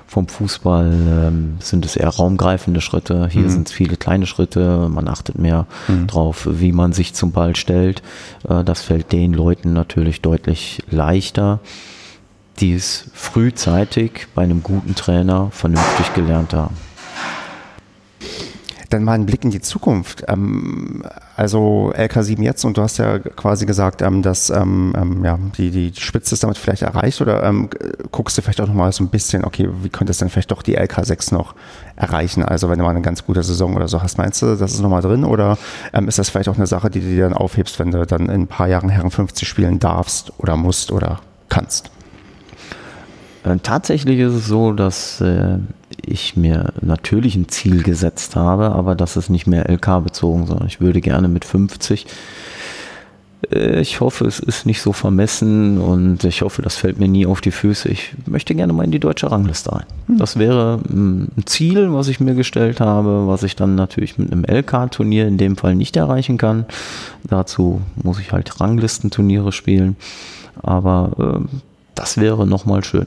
Vom 0.07 0.27
Fußball 0.27 0.91
ähm, 1.29 1.59
sind 1.61 1.85
es 1.85 1.95
eher 1.95 2.09
raumgreifende 2.09 2.81
Schritte. 2.81 3.29
Hier 3.31 3.43
Mhm. 3.45 3.49
sind 3.51 3.69
es 3.69 3.73
viele 3.73 3.97
kleine 3.97 4.27
Schritte. 4.27 4.89
Man 4.89 5.07
achtet 5.07 5.39
mehr 5.39 5.67
drauf, 6.09 6.49
wie 6.51 6.73
man 6.73 6.93
sich 6.93 7.15
zum 7.15 7.31
Ball 7.31 7.55
stellt. 7.55 8.03
Äh, 8.49 8.65
das 8.65 8.83
fällt 8.83 9.13
den 9.13 9.33
Leuten 9.33 9.73
natürlich 9.73 10.21
deutlich 10.21 10.83
leichter, 10.91 11.61
die 12.59 12.75
es 12.75 13.05
frühzeitig 13.15 14.27
bei 14.35 14.43
einem 14.43 14.63
guten 14.63 14.95
Trainer 14.95 15.51
vernünftig 15.51 16.13
gelernt 16.15 16.53
haben. 16.53 16.77
Dann 18.91 19.05
mal 19.05 19.13
ein 19.13 19.25
Blick 19.25 19.45
in 19.45 19.51
die 19.51 19.61
Zukunft. 19.61 20.25
Ähm, 20.27 21.05
also 21.37 21.93
LK7 21.97 22.43
jetzt 22.43 22.65
und 22.65 22.77
du 22.77 22.83
hast 22.83 22.99
ja 22.99 23.21
quasi 23.21 23.65
gesagt, 23.65 24.03
ähm, 24.03 24.21
dass 24.21 24.51
ähm, 24.51 24.93
die, 25.57 25.93
Spitze 25.97 26.35
ist 26.35 26.43
damit 26.43 26.59
vielleicht 26.59 26.83
erreicht 26.83 27.21
oder 27.21 27.55
guckst 28.11 28.37
du 28.37 28.43
vielleicht 28.43 28.61
auch 28.61 28.67
nochmal 28.67 28.91
so 28.91 29.05
ein 29.05 29.09
bisschen, 29.09 29.45
okay, 29.45 29.69
wie 29.83 29.91
könnte 29.91 30.11
es 30.11 30.19
denn 30.19 30.29
vielleicht 30.29 30.51
doch 30.51 30.63
die 30.63 30.77
LK6 30.77 31.33
noch 31.33 31.55
erreichen? 31.95 32.43
Also 32.43 32.69
wenn 32.69 32.79
du 32.79 32.85
mal 32.85 32.91
eine 32.91 33.01
ganz 33.01 33.25
gute 33.25 33.45
Saison 33.45 33.77
oder 33.77 33.87
so 33.87 34.03
hast, 34.03 34.19
meinst 34.19 34.43
du, 34.43 34.57
das 34.57 34.73
ist 34.73 34.81
nochmal 34.81 35.03
drin 35.03 35.25
oder 35.25 35.57
ist 36.07 36.19
das 36.19 36.29
vielleicht 36.29 36.49
auch 36.49 36.57
eine 36.57 36.67
Sache, 36.67 36.91
die 36.91 37.01
du 37.01 37.07
dir 37.07 37.29
dann 37.29 37.33
aufhebst, 37.33 37.79
wenn 37.79 37.93
du 37.93 38.05
dann 38.05 38.23
in 38.23 38.43
ein 38.43 38.47
paar 38.49 38.67
Jahren 38.67 38.89
Herren 38.89 39.13
50 39.13 39.49
spielen 39.49 39.79
darfst 39.79 40.33
oder 40.39 40.57
musst 40.57 40.91
oder 40.91 41.21
kannst? 41.49 41.91
Äh, 43.45 43.57
Tatsächlich 43.63 44.19
ist 44.21 44.35
es 44.35 44.47
so, 44.47 44.73
dass 44.73 45.21
äh, 45.21 45.59
ich 46.05 46.37
mir 46.37 46.73
natürlich 46.81 47.37
ein 47.37 47.49
Ziel 47.49 47.83
gesetzt 47.83 48.37
habe, 48.37 48.73
aber 48.73 48.95
das 48.95 49.17
ist 49.17 49.31
nicht 49.31 49.47
mehr 49.47 49.69
LK 49.71 50.05
bezogen, 50.05 50.47
sondern 50.47 50.67
ich 50.67 50.81
würde 50.81 51.01
gerne 51.01 51.29
mit 51.29 51.45
50. 51.45 52.07
Äh, 53.51 53.81
ich 53.81 54.01
hoffe, 54.01 54.27
es 54.27 54.39
ist 54.41 54.67
nicht 54.67 54.83
so 54.83 54.93
vermessen 54.93 55.79
und 55.79 56.25
ich 56.25 56.43
hoffe, 56.43 56.63
das 56.63 56.77
fällt 56.77 56.99
mir 56.99 57.09
nie 57.09 57.27
auf 57.27 57.41
die 57.41 57.51
Füße. 57.51 57.89
Ich 57.89 58.15
möchte 58.27 58.55
gerne 58.55 58.73
mal 58.73 58.85
in 58.85 58.91
die 58.91 59.01
deutsche 59.01 59.31
Rangliste 59.31 59.73
rein. 59.73 59.87
Das 60.09 60.39
wäre 60.39 60.79
mm, 60.79 61.29
ein 61.37 61.47
Ziel, 61.47 61.93
was 61.93 62.09
ich 62.09 62.21
mir 62.21 62.35
gestellt 62.35 62.81
habe, 62.81 63.27
was 63.27 63.43
ich 63.43 63.57
dann 63.57 63.75
natürlich 63.75 64.19
mit 64.19 64.33
einem 64.33 64.45
LK-Turnier 64.45 65.27
in 65.27 65.39
dem 65.39 65.57
Fall 65.57 65.75
nicht 65.75 65.97
erreichen 65.97 66.39
kann. 66.39 66.67
Dazu 67.25 67.81
muss 68.03 68.19
ich 68.19 68.33
halt 68.33 68.61
Ranglistenturniere 68.61 69.53
spielen. 69.53 69.97
Aber 70.63 71.13
ähm, 71.19 71.49
das 71.95 72.19
wäre 72.19 72.47
nochmal 72.47 72.85
schön. 72.85 73.07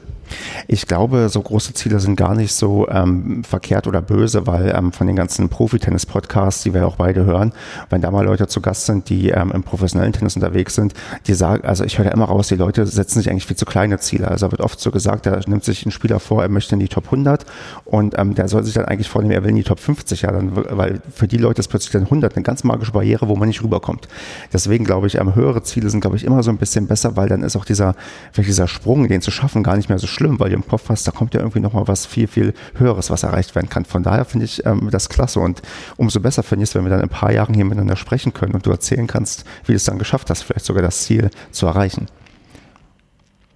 Ich 0.68 0.86
glaube, 0.86 1.28
so 1.28 1.40
große 1.40 1.74
Ziele 1.74 2.00
sind 2.00 2.16
gar 2.16 2.34
nicht 2.34 2.54
so 2.54 2.88
ähm, 2.88 3.44
verkehrt 3.44 3.86
oder 3.86 4.02
böse, 4.02 4.46
weil 4.46 4.74
ähm, 4.76 4.92
von 4.92 5.06
den 5.06 5.16
ganzen 5.16 5.48
Profi-Tennis-Podcasts, 5.48 6.62
die 6.62 6.74
wir 6.74 6.86
auch 6.86 6.96
beide 6.96 7.24
hören, 7.24 7.52
wenn 7.90 8.00
da 8.00 8.10
mal 8.10 8.24
Leute 8.24 8.46
zu 8.46 8.60
Gast 8.60 8.86
sind, 8.86 9.08
die 9.08 9.30
ähm, 9.30 9.52
im 9.52 9.62
professionellen 9.62 10.12
Tennis 10.12 10.36
unterwegs 10.36 10.74
sind, 10.74 10.94
die 11.26 11.34
sagen, 11.34 11.64
also 11.64 11.84
ich 11.84 11.98
höre 11.98 12.06
da 12.06 12.10
immer 12.12 12.26
raus, 12.26 12.48
die 12.48 12.56
Leute 12.56 12.86
setzen 12.86 13.20
sich 13.20 13.30
eigentlich 13.30 13.46
viel 13.46 13.56
zu 13.56 13.64
kleine 13.64 13.98
Ziele. 13.98 14.28
Also 14.28 14.50
wird 14.50 14.60
oft 14.60 14.80
so 14.80 14.90
gesagt, 14.90 15.26
da 15.26 15.40
nimmt 15.46 15.64
sich 15.64 15.84
ein 15.86 15.90
Spieler 15.90 16.20
vor, 16.20 16.42
er 16.42 16.48
möchte 16.48 16.74
in 16.74 16.80
die 16.80 16.88
Top 16.88 17.04
100 17.06 17.44
und 17.84 18.18
ähm, 18.18 18.34
der 18.34 18.48
soll 18.48 18.64
sich 18.64 18.74
dann 18.74 18.84
eigentlich 18.84 19.08
vornehmen, 19.08 19.32
er 19.32 19.42
will 19.42 19.50
in 19.50 19.56
die 19.56 19.64
Top 19.64 19.80
50, 19.80 20.22
ja, 20.22 20.32
dann, 20.32 20.52
weil 20.54 21.00
für 21.12 21.28
die 21.28 21.38
Leute 21.38 21.60
ist 21.60 21.68
plötzlich 21.68 21.92
dann 21.92 22.04
100 22.04 22.34
eine 22.36 22.42
ganz 22.42 22.64
magische 22.64 22.92
Barriere, 22.92 23.28
wo 23.28 23.36
man 23.36 23.48
nicht 23.48 23.62
rüberkommt. 23.62 24.08
Deswegen 24.52 24.84
glaube 24.84 25.06
ich, 25.06 25.16
ähm, 25.16 25.34
höhere 25.34 25.62
Ziele 25.62 25.90
sind, 25.90 26.00
glaube 26.00 26.16
ich, 26.16 26.24
immer 26.24 26.42
so 26.42 26.50
ein 26.50 26.58
bisschen 26.58 26.86
besser, 26.86 27.16
weil 27.16 27.28
dann 27.28 27.42
ist 27.42 27.56
auch 27.56 27.64
dieser, 27.64 27.94
vielleicht 28.32 28.48
dieser 28.48 28.68
Sprung, 28.68 29.08
den 29.08 29.20
zu 29.20 29.30
schaffen, 29.30 29.62
gar 29.62 29.76
nicht 29.76 29.88
mehr 29.88 29.98
so 29.98 30.06
schlimm, 30.14 30.40
weil 30.40 30.50
du 30.50 30.56
im 30.56 30.66
Kopf 30.66 30.88
hast, 30.88 31.06
da 31.06 31.10
kommt 31.10 31.34
ja 31.34 31.40
irgendwie 31.40 31.60
nochmal 31.60 31.86
was 31.88 32.06
viel, 32.06 32.26
viel 32.26 32.54
Höheres, 32.76 33.10
was 33.10 33.22
erreicht 33.22 33.54
werden 33.54 33.68
kann. 33.68 33.84
Von 33.84 34.02
daher 34.02 34.24
finde 34.24 34.46
ich 34.46 34.64
ähm, 34.64 34.88
das 34.90 35.08
klasse 35.08 35.40
und 35.40 35.62
umso 35.96 36.20
besser 36.20 36.42
finde 36.42 36.62
ich 36.62 36.70
es, 36.70 36.74
wenn 36.74 36.84
wir 36.84 36.90
dann 36.90 37.00
in 37.00 37.06
ein 37.06 37.10
paar 37.10 37.32
Jahren 37.32 37.54
hier 37.54 37.64
miteinander 37.64 37.96
sprechen 37.96 38.32
können 38.32 38.54
und 38.54 38.64
du 38.64 38.70
erzählen 38.70 39.06
kannst, 39.06 39.44
wie 39.66 39.72
du 39.72 39.76
es 39.76 39.84
dann 39.84 39.98
geschafft 39.98 40.30
hast, 40.30 40.42
vielleicht 40.42 40.64
sogar 40.64 40.82
das 40.82 41.02
Ziel 41.02 41.30
zu 41.50 41.66
erreichen. 41.66 42.06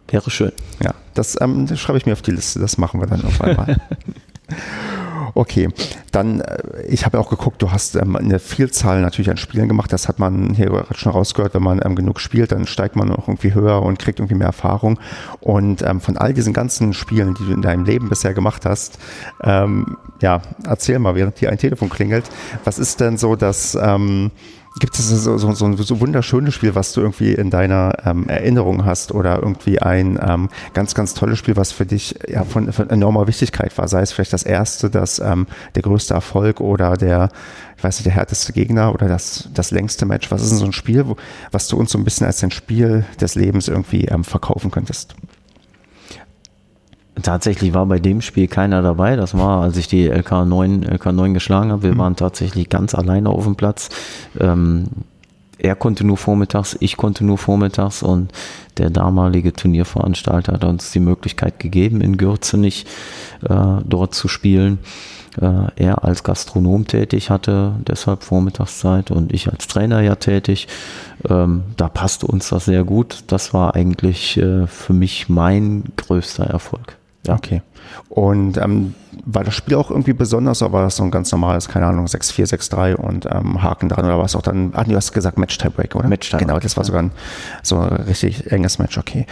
Wäre 0.08 0.30
schön. 0.30 0.52
Ja, 0.82 0.94
das, 1.14 1.40
ähm, 1.40 1.66
das 1.66 1.78
schreibe 1.78 1.98
ich 1.98 2.06
mir 2.06 2.12
auf 2.12 2.22
die 2.22 2.32
Liste, 2.32 2.58
das 2.58 2.78
machen 2.78 3.00
wir 3.00 3.06
dann 3.06 3.24
auf 3.24 3.40
einmal. 3.40 3.76
Okay, 5.38 5.68
dann, 6.10 6.40
äh, 6.40 6.82
ich 6.88 7.06
habe 7.06 7.20
auch 7.20 7.30
geguckt, 7.30 7.62
du 7.62 7.70
hast 7.70 7.94
ähm, 7.94 8.16
eine 8.16 8.40
Vielzahl 8.40 9.00
natürlich 9.00 9.30
an 9.30 9.36
Spielen 9.36 9.68
gemacht. 9.68 9.92
Das 9.92 10.08
hat 10.08 10.18
man 10.18 10.52
hier 10.52 10.84
schon 10.96 11.12
rausgehört. 11.12 11.54
Wenn 11.54 11.62
man 11.62 11.80
ähm, 11.84 11.94
genug 11.94 12.18
spielt, 12.18 12.50
dann 12.50 12.66
steigt 12.66 12.96
man 12.96 13.12
auch 13.12 13.28
irgendwie 13.28 13.54
höher 13.54 13.80
und 13.82 14.00
kriegt 14.00 14.18
irgendwie 14.18 14.34
mehr 14.34 14.48
Erfahrung. 14.48 14.98
Und 15.38 15.82
ähm, 15.82 16.00
von 16.00 16.16
all 16.16 16.34
diesen 16.34 16.52
ganzen 16.52 16.92
Spielen, 16.92 17.34
die 17.34 17.44
du 17.44 17.52
in 17.52 17.62
deinem 17.62 17.84
Leben 17.84 18.08
bisher 18.08 18.34
gemacht 18.34 18.66
hast, 18.66 18.98
ähm, 19.44 19.96
ja, 20.20 20.42
erzähl 20.64 20.98
mal, 20.98 21.14
während 21.14 21.38
hier 21.38 21.50
ein 21.50 21.58
Telefon 21.58 21.88
klingelt, 21.88 22.24
was 22.64 22.80
ist 22.80 22.98
denn 22.98 23.16
so 23.16 23.36
das, 23.36 23.78
ähm, 23.80 24.32
Gibt 24.78 24.98
es 24.98 25.08
so, 25.08 25.38
so, 25.38 25.52
so 25.52 25.66
ein 25.66 25.76
so 25.76 26.00
wunderschönes 26.00 26.54
Spiel, 26.54 26.74
was 26.74 26.92
du 26.92 27.00
irgendwie 27.00 27.32
in 27.32 27.50
deiner 27.50 27.92
ähm, 28.04 28.28
Erinnerung 28.28 28.84
hast 28.84 29.12
oder 29.12 29.36
irgendwie 29.42 29.80
ein 29.80 30.18
ähm, 30.22 30.48
ganz, 30.74 30.94
ganz 30.94 31.14
tolles 31.14 31.38
Spiel, 31.38 31.56
was 31.56 31.72
für 31.72 31.86
dich 31.86 32.14
ja 32.28 32.44
von, 32.44 32.72
von 32.72 32.90
enormer 32.90 33.26
Wichtigkeit 33.26 33.76
war? 33.78 33.88
Sei 33.88 34.00
es 34.00 34.12
vielleicht 34.12 34.32
das 34.32 34.42
erste, 34.42 34.90
das, 34.90 35.18
ähm, 35.18 35.46
der 35.74 35.82
größte 35.82 36.14
Erfolg 36.14 36.60
oder 36.60 36.96
der, 36.96 37.30
ich 37.76 37.84
weiß 37.84 37.98
nicht, 37.98 38.06
der 38.06 38.14
härteste 38.14 38.52
Gegner 38.52 38.94
oder 38.94 39.08
das, 39.08 39.48
das 39.54 39.70
längste 39.70 40.06
Match. 40.06 40.30
Was 40.30 40.42
ist 40.42 40.50
denn 40.50 40.58
so 40.58 40.66
ein 40.66 40.72
Spiel, 40.72 41.06
wo, 41.06 41.16
was 41.50 41.68
du 41.68 41.76
uns 41.76 41.90
so 41.90 41.98
ein 41.98 42.04
bisschen 42.04 42.26
als 42.26 42.42
ein 42.44 42.50
Spiel 42.50 43.04
des 43.20 43.34
Lebens 43.34 43.68
irgendwie 43.68 44.04
ähm, 44.06 44.24
verkaufen 44.24 44.70
könntest? 44.70 45.14
Tatsächlich 47.22 47.74
war 47.74 47.86
bei 47.86 47.98
dem 47.98 48.20
Spiel 48.20 48.48
keiner 48.48 48.82
dabei. 48.82 49.16
Das 49.16 49.36
war, 49.36 49.62
als 49.62 49.76
ich 49.76 49.88
die 49.88 50.10
LK9, 50.10 50.86
LK9 50.88 51.32
geschlagen 51.32 51.72
habe. 51.72 51.82
Wir 51.82 51.94
Mhm. 51.94 51.98
waren 51.98 52.16
tatsächlich 52.16 52.68
ganz 52.68 52.94
alleine 52.94 53.30
auf 53.30 53.44
dem 53.44 53.56
Platz. 53.56 53.88
Ähm, 54.38 54.84
er 55.58 55.74
konnte 55.74 56.06
nur 56.06 56.16
vormittags, 56.16 56.76
ich 56.78 56.96
konnte 56.96 57.24
nur 57.24 57.36
vormittags 57.36 58.02
und 58.04 58.30
der 58.76 58.90
damalige 58.90 59.52
Turnierveranstalter 59.52 60.52
hat 60.52 60.64
uns 60.64 60.92
die 60.92 61.00
Möglichkeit 61.00 61.58
gegeben, 61.58 62.00
in 62.00 62.16
Gürzenich 62.16 62.86
äh, 63.48 63.82
dort 63.84 64.14
zu 64.14 64.28
spielen. 64.28 64.78
Äh, 65.40 65.70
er 65.74 66.04
als 66.04 66.22
Gastronom 66.22 66.86
tätig 66.86 67.30
hatte 67.30 67.72
deshalb 67.88 68.22
Vormittagszeit 68.22 69.10
und 69.10 69.32
ich 69.32 69.48
als 69.50 69.66
Trainer 69.66 70.00
ja 70.00 70.14
tätig. 70.14 70.68
Ähm, 71.28 71.64
da 71.76 71.88
passte 71.88 72.28
uns 72.28 72.50
das 72.50 72.66
sehr 72.66 72.84
gut. 72.84 73.24
Das 73.26 73.52
war 73.52 73.74
eigentlich 73.74 74.36
äh, 74.36 74.68
für 74.68 74.92
mich 74.92 75.28
mein 75.28 75.84
größter 75.96 76.44
Erfolg. 76.44 76.97
Ja. 77.28 77.34
Okay. 77.36 77.62
Und 78.08 78.56
ähm, 78.56 78.94
war 79.24 79.44
das 79.44 79.54
Spiel 79.54 79.76
auch 79.76 79.90
irgendwie 79.90 80.12
besonders 80.12 80.62
oder 80.62 80.72
war 80.72 80.82
das 80.82 80.96
so 80.96 81.04
ein 81.04 81.10
ganz 81.10 81.30
normales, 81.32 81.68
keine 81.68 81.86
Ahnung, 81.86 82.06
6-4, 82.06 82.48
6-3 82.48 82.94
und 82.94 83.26
ähm, 83.26 83.62
Haken 83.62 83.88
dran 83.88 84.04
oder 84.04 84.18
war 84.18 84.24
es 84.24 84.36
auch 84.36 84.42
dann, 84.42 84.72
ah, 84.74 84.84
du 84.84 84.94
hast 84.96 85.12
gesagt 85.12 85.38
Match-Tiebreak, 85.38 85.94
oder? 85.94 86.08
Match-Tiebreak, 86.08 86.46
Genau, 86.46 86.58
das 86.58 86.76
war 86.76 86.84
sogar 86.84 87.02
ein 87.02 87.10
so 87.62 87.78
ein 87.78 87.88
richtig 87.88 88.50
enges 88.50 88.78
Match, 88.78 88.98
okay. 88.98 89.26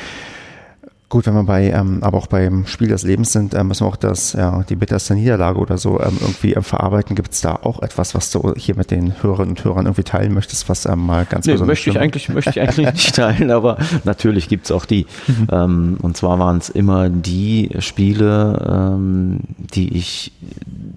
Gut, 1.09 1.25
wenn 1.27 1.35
wir 1.35 1.45
bei, 1.45 1.71
ähm, 1.71 2.03
aber 2.03 2.19
auch 2.19 2.27
beim 2.27 2.67
Spiel 2.67 2.89
des 2.89 3.05
Lebens 3.05 3.31
sind, 3.31 3.55
ähm, 3.55 3.69
müssen 3.69 3.85
wir 3.85 3.89
auch 3.89 3.97
das, 3.97 4.33
ja, 4.33 4.65
die 4.69 4.75
bitterste 4.75 5.15
Niederlage 5.15 5.61
oder 5.61 5.79
so 5.79 6.01
ähm, 6.01 6.19
irgendwie 6.21 6.55
ähm, 6.55 6.65
verarbeiten. 6.65 7.15
Gibt 7.15 7.33
es 7.33 7.41
da 7.41 7.55
auch 7.55 7.81
etwas, 7.81 8.17
was 8.17 8.33
du 8.33 8.55
hier 8.57 8.75
mit 8.75 8.91
den 8.91 9.23
Hörerinnen 9.23 9.51
und 9.51 9.65
Hörern 9.65 9.87
irgendwie 9.87 10.03
teilen 10.03 10.35
möchtest, 10.35 10.69
was 10.69 10.85
ähm, 10.85 11.07
mal 11.07 11.25
ganz 11.25 11.47
Nee, 11.47 11.53
besonders 11.53 11.75
möchte 11.75 11.91
ich 11.91 12.01
eigentlich, 12.01 12.29
möchte 12.29 12.51
ich 12.51 12.61
eigentlich 12.61 12.93
nicht 12.93 13.15
teilen, 13.15 13.53
aber 13.53 13.79
natürlich 14.03 14.49
gibt 14.49 14.65
es 14.65 14.73
auch 14.73 14.85
die. 14.85 15.07
Mhm. 15.29 15.47
Ähm, 15.53 15.99
und 16.03 16.17
zwar 16.17 16.41
waren 16.41 16.59
es 16.59 16.71
immer 16.71 17.09
die 17.09 17.71
Spiele, 17.79 18.97
ähm, 18.97 19.39
die 19.59 19.97
ich 19.97 20.33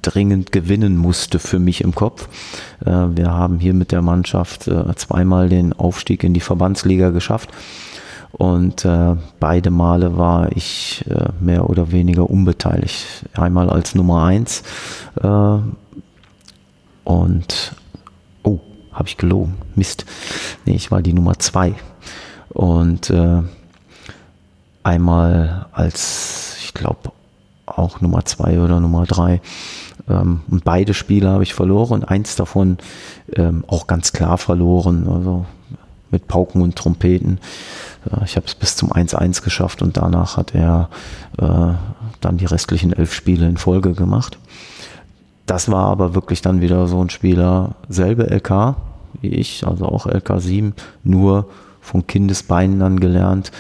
dringend 0.01 0.51
gewinnen 0.51 0.97
musste 0.97 1.37
für 1.37 1.59
mich 1.59 1.81
im 1.81 1.93
Kopf. 1.93 2.29
Äh, 2.83 2.89
wir 2.89 3.31
haben 3.31 3.59
hier 3.59 3.75
mit 3.75 3.91
der 3.91 4.01
Mannschaft 4.01 4.67
äh, 4.67 4.95
zweimal 4.95 5.49
den 5.49 5.73
Aufstieg 5.73 6.23
in 6.23 6.33
die 6.33 6.39
Verbandsliga 6.39 7.11
geschafft. 7.11 7.51
Und 8.31 8.85
äh, 8.85 9.15
beide 9.39 9.71
Male 9.71 10.17
war 10.17 10.51
ich 10.55 11.03
äh, 11.09 11.29
mehr 11.39 11.69
oder 11.69 11.91
weniger 11.91 12.29
unbeteiligt. 12.29 13.25
Einmal 13.33 13.69
als 13.69 13.95
Nummer 13.95 14.23
eins 14.23 14.63
äh, 15.21 15.57
und 17.03 17.75
oh, 18.43 18.59
habe 18.93 19.07
ich 19.07 19.17
gelogen. 19.17 19.55
Mist. 19.75 20.05
Nee, 20.65 20.75
ich 20.75 20.91
war 20.91 21.01
die 21.01 21.13
Nummer 21.13 21.39
zwei. 21.39 21.73
Und 22.49 23.09
äh, 23.09 23.41
einmal 24.83 25.65
als, 25.71 26.57
ich 26.63 26.73
glaube, 26.73 27.11
auch 27.65 28.01
Nummer 28.01 28.25
zwei 28.25 28.59
oder 28.59 28.79
Nummer 28.79 29.05
drei. 29.05 29.41
Ähm, 30.07 30.41
und 30.49 30.63
beide 30.63 30.93
Spiele 30.93 31.29
habe 31.29 31.43
ich 31.43 31.53
verloren. 31.53 32.03
Eins 32.03 32.35
davon 32.35 32.77
ähm, 33.35 33.63
auch 33.67 33.87
ganz 33.87 34.13
klar 34.13 34.37
verloren. 34.37 35.07
Also 35.07 35.45
mit 36.11 36.27
Pauken 36.27 36.61
und 36.61 36.75
Trompeten. 36.75 37.39
Äh, 38.05 38.25
ich 38.25 38.35
habe 38.35 38.45
es 38.45 38.55
bis 38.55 38.75
zum 38.75 38.91
1-1 38.91 39.43
geschafft 39.43 39.81
und 39.81 39.97
danach 39.97 40.37
hat 40.37 40.55
er 40.55 40.89
äh, 41.37 41.73
dann 42.21 42.37
die 42.37 42.45
restlichen 42.45 42.93
elf 42.93 43.13
Spiele 43.13 43.47
in 43.47 43.57
Folge 43.57 43.93
gemacht. 43.93 44.37
Das 45.45 45.71
war 45.71 45.85
aber 45.87 46.13
wirklich 46.13 46.41
dann 46.41 46.61
wieder 46.61 46.87
so 46.87 47.03
ein 47.03 47.09
Spieler, 47.09 47.75
selbe 47.87 48.23
LK 48.23 48.75
wie 49.21 49.29
ich, 49.29 49.65
also 49.65 49.85
auch 49.85 50.05
LK 50.05 50.39
7, 50.39 50.73
nur 51.03 51.49
von 51.81 52.07
Kindesbeinen 52.07 52.81
an 52.81 52.99
gelernt 52.99 53.51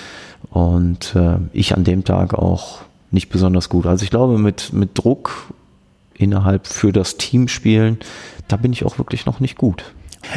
und 0.51 1.15
äh, 1.15 1.37
ich 1.53 1.75
an 1.75 1.83
dem 1.83 2.03
Tag 2.03 2.33
auch 2.33 2.79
nicht 3.11 3.29
besonders 3.29 3.69
gut. 3.69 3.85
Also 3.85 4.03
ich 4.03 4.09
glaube, 4.09 4.37
mit, 4.37 4.73
mit 4.73 4.97
Druck 4.97 5.51
innerhalb 6.13 6.67
für 6.67 6.91
das 6.91 7.17
Team 7.17 7.47
spielen, 7.47 7.97
da 8.47 8.57
bin 8.57 8.73
ich 8.73 8.85
auch 8.85 8.97
wirklich 8.97 9.25
noch 9.25 9.39
nicht 9.39 9.57
gut. 9.57 9.83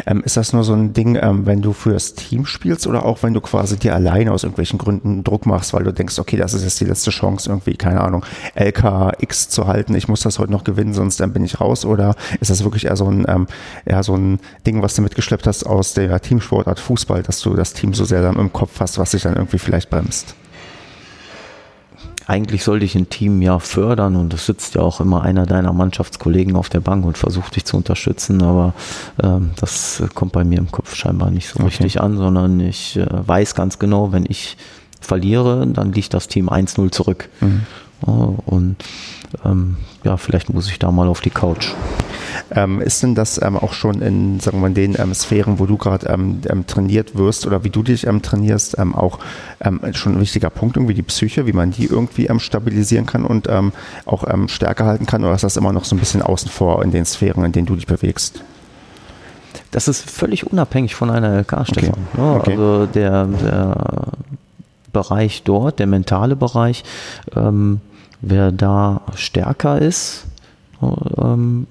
Ähm, 0.06 0.22
ist 0.24 0.36
das 0.36 0.52
nur 0.52 0.64
so 0.64 0.72
ein 0.72 0.92
Ding, 0.92 1.18
ähm, 1.20 1.46
wenn 1.46 1.62
du 1.62 1.72
für 1.72 1.92
das 1.92 2.14
Team 2.14 2.46
spielst 2.46 2.86
oder 2.86 3.04
auch 3.04 3.22
wenn 3.22 3.34
du 3.34 3.40
quasi 3.40 3.76
dir 3.76 3.94
alleine 3.94 4.32
aus 4.32 4.44
irgendwelchen 4.44 4.78
Gründen 4.78 5.24
Druck 5.24 5.46
machst, 5.46 5.72
weil 5.72 5.84
du 5.84 5.92
denkst, 5.92 6.18
okay, 6.18 6.36
das 6.36 6.54
ist 6.54 6.64
jetzt 6.64 6.80
die 6.80 6.84
letzte 6.84 7.10
Chance, 7.10 7.50
irgendwie, 7.50 7.76
keine 7.76 8.00
Ahnung, 8.00 8.24
LKX 8.54 9.48
zu 9.48 9.66
halten, 9.66 9.94
ich 9.94 10.08
muss 10.08 10.22
das 10.22 10.38
heute 10.38 10.52
noch 10.52 10.64
gewinnen, 10.64 10.94
sonst 10.94 11.20
dann 11.20 11.32
bin 11.32 11.44
ich 11.44 11.60
raus? 11.60 11.84
Oder 11.84 12.14
ist 12.40 12.50
das 12.50 12.64
wirklich 12.64 12.86
eher 12.86 12.96
so 12.96 13.06
ein, 13.06 13.24
ähm, 13.28 13.46
eher 13.84 14.02
so 14.02 14.16
ein 14.16 14.40
Ding, 14.66 14.82
was 14.82 14.94
du 14.94 15.02
mitgeschleppt 15.02 15.46
hast 15.46 15.64
aus 15.64 15.94
der 15.94 16.20
Teamsportart 16.20 16.80
Fußball, 16.80 17.22
dass 17.22 17.40
du 17.40 17.54
das 17.54 17.72
Team 17.72 17.94
so 17.94 18.04
sehr 18.04 18.22
dann 18.22 18.36
im 18.36 18.52
Kopf 18.52 18.80
hast, 18.80 18.98
was 18.98 19.12
sich 19.12 19.22
dann 19.22 19.34
irgendwie 19.34 19.58
vielleicht 19.58 19.90
bremst? 19.90 20.34
Eigentlich 22.26 22.64
sollte 22.64 22.84
ich 22.84 22.94
ein 22.94 23.08
Team 23.08 23.42
ja 23.42 23.58
fördern 23.58 24.16
und 24.16 24.32
es 24.34 24.46
sitzt 24.46 24.74
ja 24.74 24.82
auch 24.82 25.00
immer 25.00 25.22
einer 25.22 25.46
deiner 25.46 25.72
Mannschaftskollegen 25.72 26.56
auf 26.56 26.68
der 26.68 26.80
Bank 26.80 27.04
und 27.04 27.18
versucht 27.18 27.56
dich 27.56 27.64
zu 27.64 27.76
unterstützen, 27.76 28.42
aber 28.42 28.74
ähm, 29.22 29.50
das 29.60 30.02
kommt 30.14 30.32
bei 30.32 30.44
mir 30.44 30.58
im 30.58 30.70
Kopf 30.70 30.94
scheinbar 30.94 31.30
nicht 31.30 31.48
so 31.48 31.56
okay. 31.56 31.66
richtig 31.66 32.00
an, 32.00 32.16
sondern 32.16 32.60
ich 32.60 32.96
äh, 32.96 33.06
weiß 33.10 33.54
ganz 33.54 33.78
genau, 33.78 34.12
wenn 34.12 34.24
ich 34.28 34.56
verliere, 35.00 35.66
dann 35.66 35.92
liegt 35.92 36.14
das 36.14 36.28
Team 36.28 36.48
1-0 36.48 36.92
zurück. 36.92 37.28
Mhm. 37.40 37.62
und 38.46 38.76
ähm, 39.44 39.76
ja, 40.04 40.16
vielleicht 40.16 40.52
muss 40.52 40.68
ich 40.68 40.78
da 40.78 40.90
mal 40.90 41.08
auf 41.08 41.20
die 41.20 41.30
Couch. 41.30 41.74
Ähm, 42.50 42.80
ist 42.80 43.02
denn 43.02 43.14
das 43.14 43.40
ähm, 43.40 43.56
auch 43.56 43.72
schon 43.72 44.02
in, 44.02 44.40
sagen 44.40 44.58
wir 44.58 44.68
mal, 44.68 44.74
den 44.74 44.96
ähm, 44.98 45.14
Sphären, 45.14 45.58
wo 45.58 45.66
du 45.66 45.76
gerade 45.76 46.06
ähm, 46.08 46.40
ähm, 46.48 46.66
trainiert 46.66 47.16
wirst 47.16 47.46
oder 47.46 47.64
wie 47.64 47.70
du 47.70 47.82
dich 47.82 48.02
trainierst, 48.22 48.78
auch 48.78 49.18
schon 49.92 50.14
ein 50.14 50.20
wichtiger 50.20 50.50
Punkt, 50.50 50.76
irgendwie 50.76 50.94
die 50.94 51.02
Psyche, 51.02 51.46
wie 51.46 51.52
man 51.52 51.70
die 51.70 51.86
irgendwie 51.86 52.28
stabilisieren 52.38 53.06
kann 53.06 53.24
und 53.24 53.48
auch 54.06 54.24
stärker 54.48 54.86
halten 54.86 55.06
kann? 55.06 55.24
Oder 55.24 55.34
ist 55.34 55.44
das 55.44 55.56
immer 55.56 55.72
noch 55.72 55.84
so 55.84 55.94
ein 55.94 55.98
bisschen 55.98 56.22
außen 56.22 56.50
vor 56.50 56.82
in 56.82 56.90
den 56.90 57.04
Sphären, 57.04 57.44
in 57.44 57.52
denen 57.52 57.66
du 57.66 57.76
dich 57.76 57.86
bewegst? 57.86 58.42
Das 59.70 59.88
ist 59.88 60.10
völlig 60.10 60.50
unabhängig 60.50 60.94
von 60.94 61.10
einer 61.10 61.40
LK, 61.40 61.66
Stefan. 61.66 62.06
Okay. 62.12 62.18
Ja, 62.18 62.34
okay. 62.34 62.50
Also 62.52 62.86
der, 62.86 63.26
der, 63.26 64.06
Bereich 64.92 65.42
dort, 65.42 65.78
der 65.78 65.86
mentale 65.86 66.36
Bereich, 66.36 66.84
ähm, 67.34 67.80
wer 68.20 68.52
da 68.52 69.00
stärker 69.14 69.80
ist, 69.80 70.26
ähm, 70.82 71.66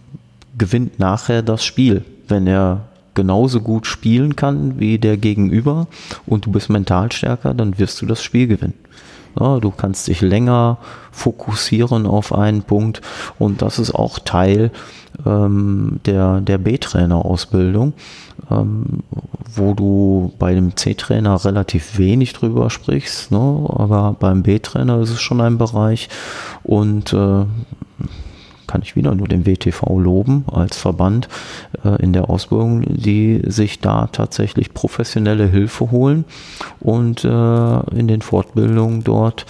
gewinnt 0.62 1.00
nachher 1.00 1.42
das 1.42 1.66
Spiel, 1.66 2.06
wenn 2.28 2.46
er 2.46 2.82
genauso 3.16 3.62
gut 3.62 3.88
spielen 3.88 4.36
kann 4.36 4.80
wie 4.80 5.00
der 5.00 5.18
Gegenüber 5.18 5.88
und 6.28 6.46
du 6.46 6.52
bist 6.52 6.70
mental 6.70 7.12
stärker, 7.12 7.56
dann 7.56 7.80
wirst 7.80 8.00
du 8.00 8.06
das 8.06 8.22
Spiel 8.22 8.46
gewinnen. 8.46 8.76
Ja, 9.40 9.60
du 9.60 9.72
kannst 9.72 10.08
dich 10.08 10.22
länger 10.22 10.78
fokussieren 11.12 12.06
auf 12.06 12.32
einen 12.32 12.62
Punkt 12.62 13.02
und 13.40 13.64
das 13.64 13.80
ist 13.80 13.96
auch 13.96 14.20
Teil 14.20 14.70
ähm, 15.26 16.00
der, 16.06 16.42
der 16.42 16.60
B-Trainer-Ausbildung, 16.60 17.94
ähm, 18.52 19.00
wo 19.56 19.74
du 19.74 20.32
bei 20.38 20.54
dem 20.54 20.76
C-Trainer 20.76 21.44
relativ 21.44 21.98
wenig 21.98 22.34
drüber 22.34 22.70
sprichst, 22.70 23.32
ne? 23.32 23.40
aber 23.40 24.16
beim 24.20 24.44
B-Trainer 24.44 25.00
ist 25.00 25.10
es 25.10 25.22
schon 25.22 25.42
ein 25.42 25.58
Bereich 25.58 26.08
und 26.62 27.14
äh, 27.14 27.46
kann 28.72 28.84
ich 28.84 28.96
wieder 28.96 29.14
nur 29.16 29.28
den 29.28 29.46
WTV 29.46 30.00
loben 30.00 30.46
als 30.50 30.78
Verband 30.78 31.28
äh, 31.84 32.02
in 32.02 32.14
der 32.14 32.30
Ausbildung, 32.30 32.84
die 32.88 33.42
sich 33.46 33.82
da 33.82 34.08
tatsächlich 34.08 34.74
professionelle 34.74 35.46
Hilfe 35.46 35.92
holen 35.92 36.24
und 36.80 37.26
äh, 37.26 37.80
in 37.96 38.08
den 38.08 38.22
Fortbildungen 38.22 39.04
dort 39.04 39.46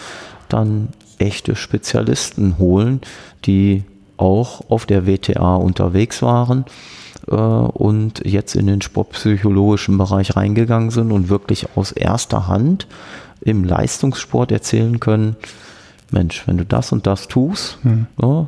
dann 0.49 0.87
echte 1.19 1.55
Spezialisten 1.55 2.57
holen, 2.57 3.01
die 3.45 3.83
auch 4.17 4.61
auf 4.69 4.87
der 4.87 5.05
WTA 5.05 5.55
unterwegs 5.55 6.23
waren 6.23 6.65
äh, 7.27 7.35
und 7.35 8.25
jetzt 8.25 8.55
in 8.55 8.65
den 8.65 8.81
sportpsychologischen 8.81 9.99
Bereich 9.99 10.35
reingegangen 10.35 10.89
sind 10.89 11.11
und 11.11 11.29
wirklich 11.29 11.67
aus 11.75 11.91
erster 11.91 12.47
Hand 12.47 12.87
im 13.41 13.65
Leistungssport 13.65 14.51
erzählen 14.51 14.99
können, 14.99 15.35
Mensch, 16.09 16.47
wenn 16.47 16.57
du 16.57 16.65
das 16.65 16.91
und 16.91 17.05
das 17.05 17.27
tust, 17.27 17.77
hm. 17.83 18.07
ja, 18.19 18.47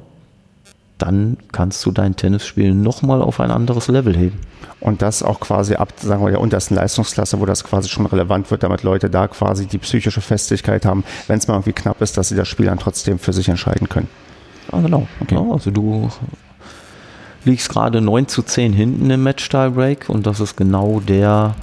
dann 0.98 1.38
kannst 1.52 1.86
du 1.86 1.92
dein 1.92 2.16
Tennisspiel 2.16 2.74
nochmal 2.74 3.22
auf 3.22 3.40
ein 3.40 3.52
anderes 3.52 3.88
Level 3.88 4.16
heben. 4.16 4.40
Und 4.80 5.02
das 5.02 5.24
auch 5.24 5.40
quasi 5.40 5.76
ab, 5.76 5.94
sagen 6.02 6.24
wir, 6.24 6.32
der 6.32 6.42
untersten 6.42 6.76
Leistungsklasse, 6.76 7.40
wo 7.40 7.46
das 7.46 7.64
quasi 7.64 7.90
schon 7.90 8.06
relevant 8.06 8.52
wird, 8.52 8.64
damit 8.64 8.84
Leute 8.84 9.10
da 9.10 9.28
quasi 9.28 9.66
die 9.66 9.78
psychische 9.78 10.22
Festigkeit 10.22 10.86
haben, 10.86 11.04
wenn 11.28 11.40
es 11.40 11.48
mal 11.48 11.56
irgendwie 11.56 11.74
knapp 11.74 12.02
ist, 12.02 12.18
dass 12.18 12.30
sie 12.30 12.36
das 12.36 12.48
Spiel 12.48 12.66
dann 12.66 12.80
trotzdem 12.80 13.18
für 13.18 13.34
sich 13.34 13.48
entscheiden 13.50 13.88
können. 13.90 14.10
Ah, 14.72 14.82
genau. 14.82 15.08
Okay. 15.22 15.36
Ja, 15.36 15.52
also 15.52 15.72
du 15.72 16.10
liegst 17.46 17.70
gerade 17.70 18.02
9 18.02 18.28
zu 18.28 18.42
10 18.42 18.74
hinten 18.74 19.10
im 19.10 19.24
Match-Style-Break 19.24 20.10
und 20.10 20.28
das 20.28 20.40
ist 20.40 20.56
genau 20.56 21.00
der 21.00 21.56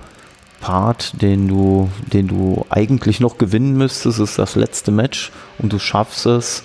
Part, 0.60 1.20
den 1.22 1.48
du, 1.48 1.90
den 2.12 2.28
du 2.28 2.66
eigentlich 2.68 3.20
noch 3.20 3.38
gewinnen 3.38 3.76
müsstest, 3.76 4.20
ist 4.20 4.38
das 4.38 4.56
letzte 4.56 4.90
Match 4.90 5.32
und 5.58 5.72
du 5.72 5.78
schaffst 5.78 6.26
es, 6.26 6.62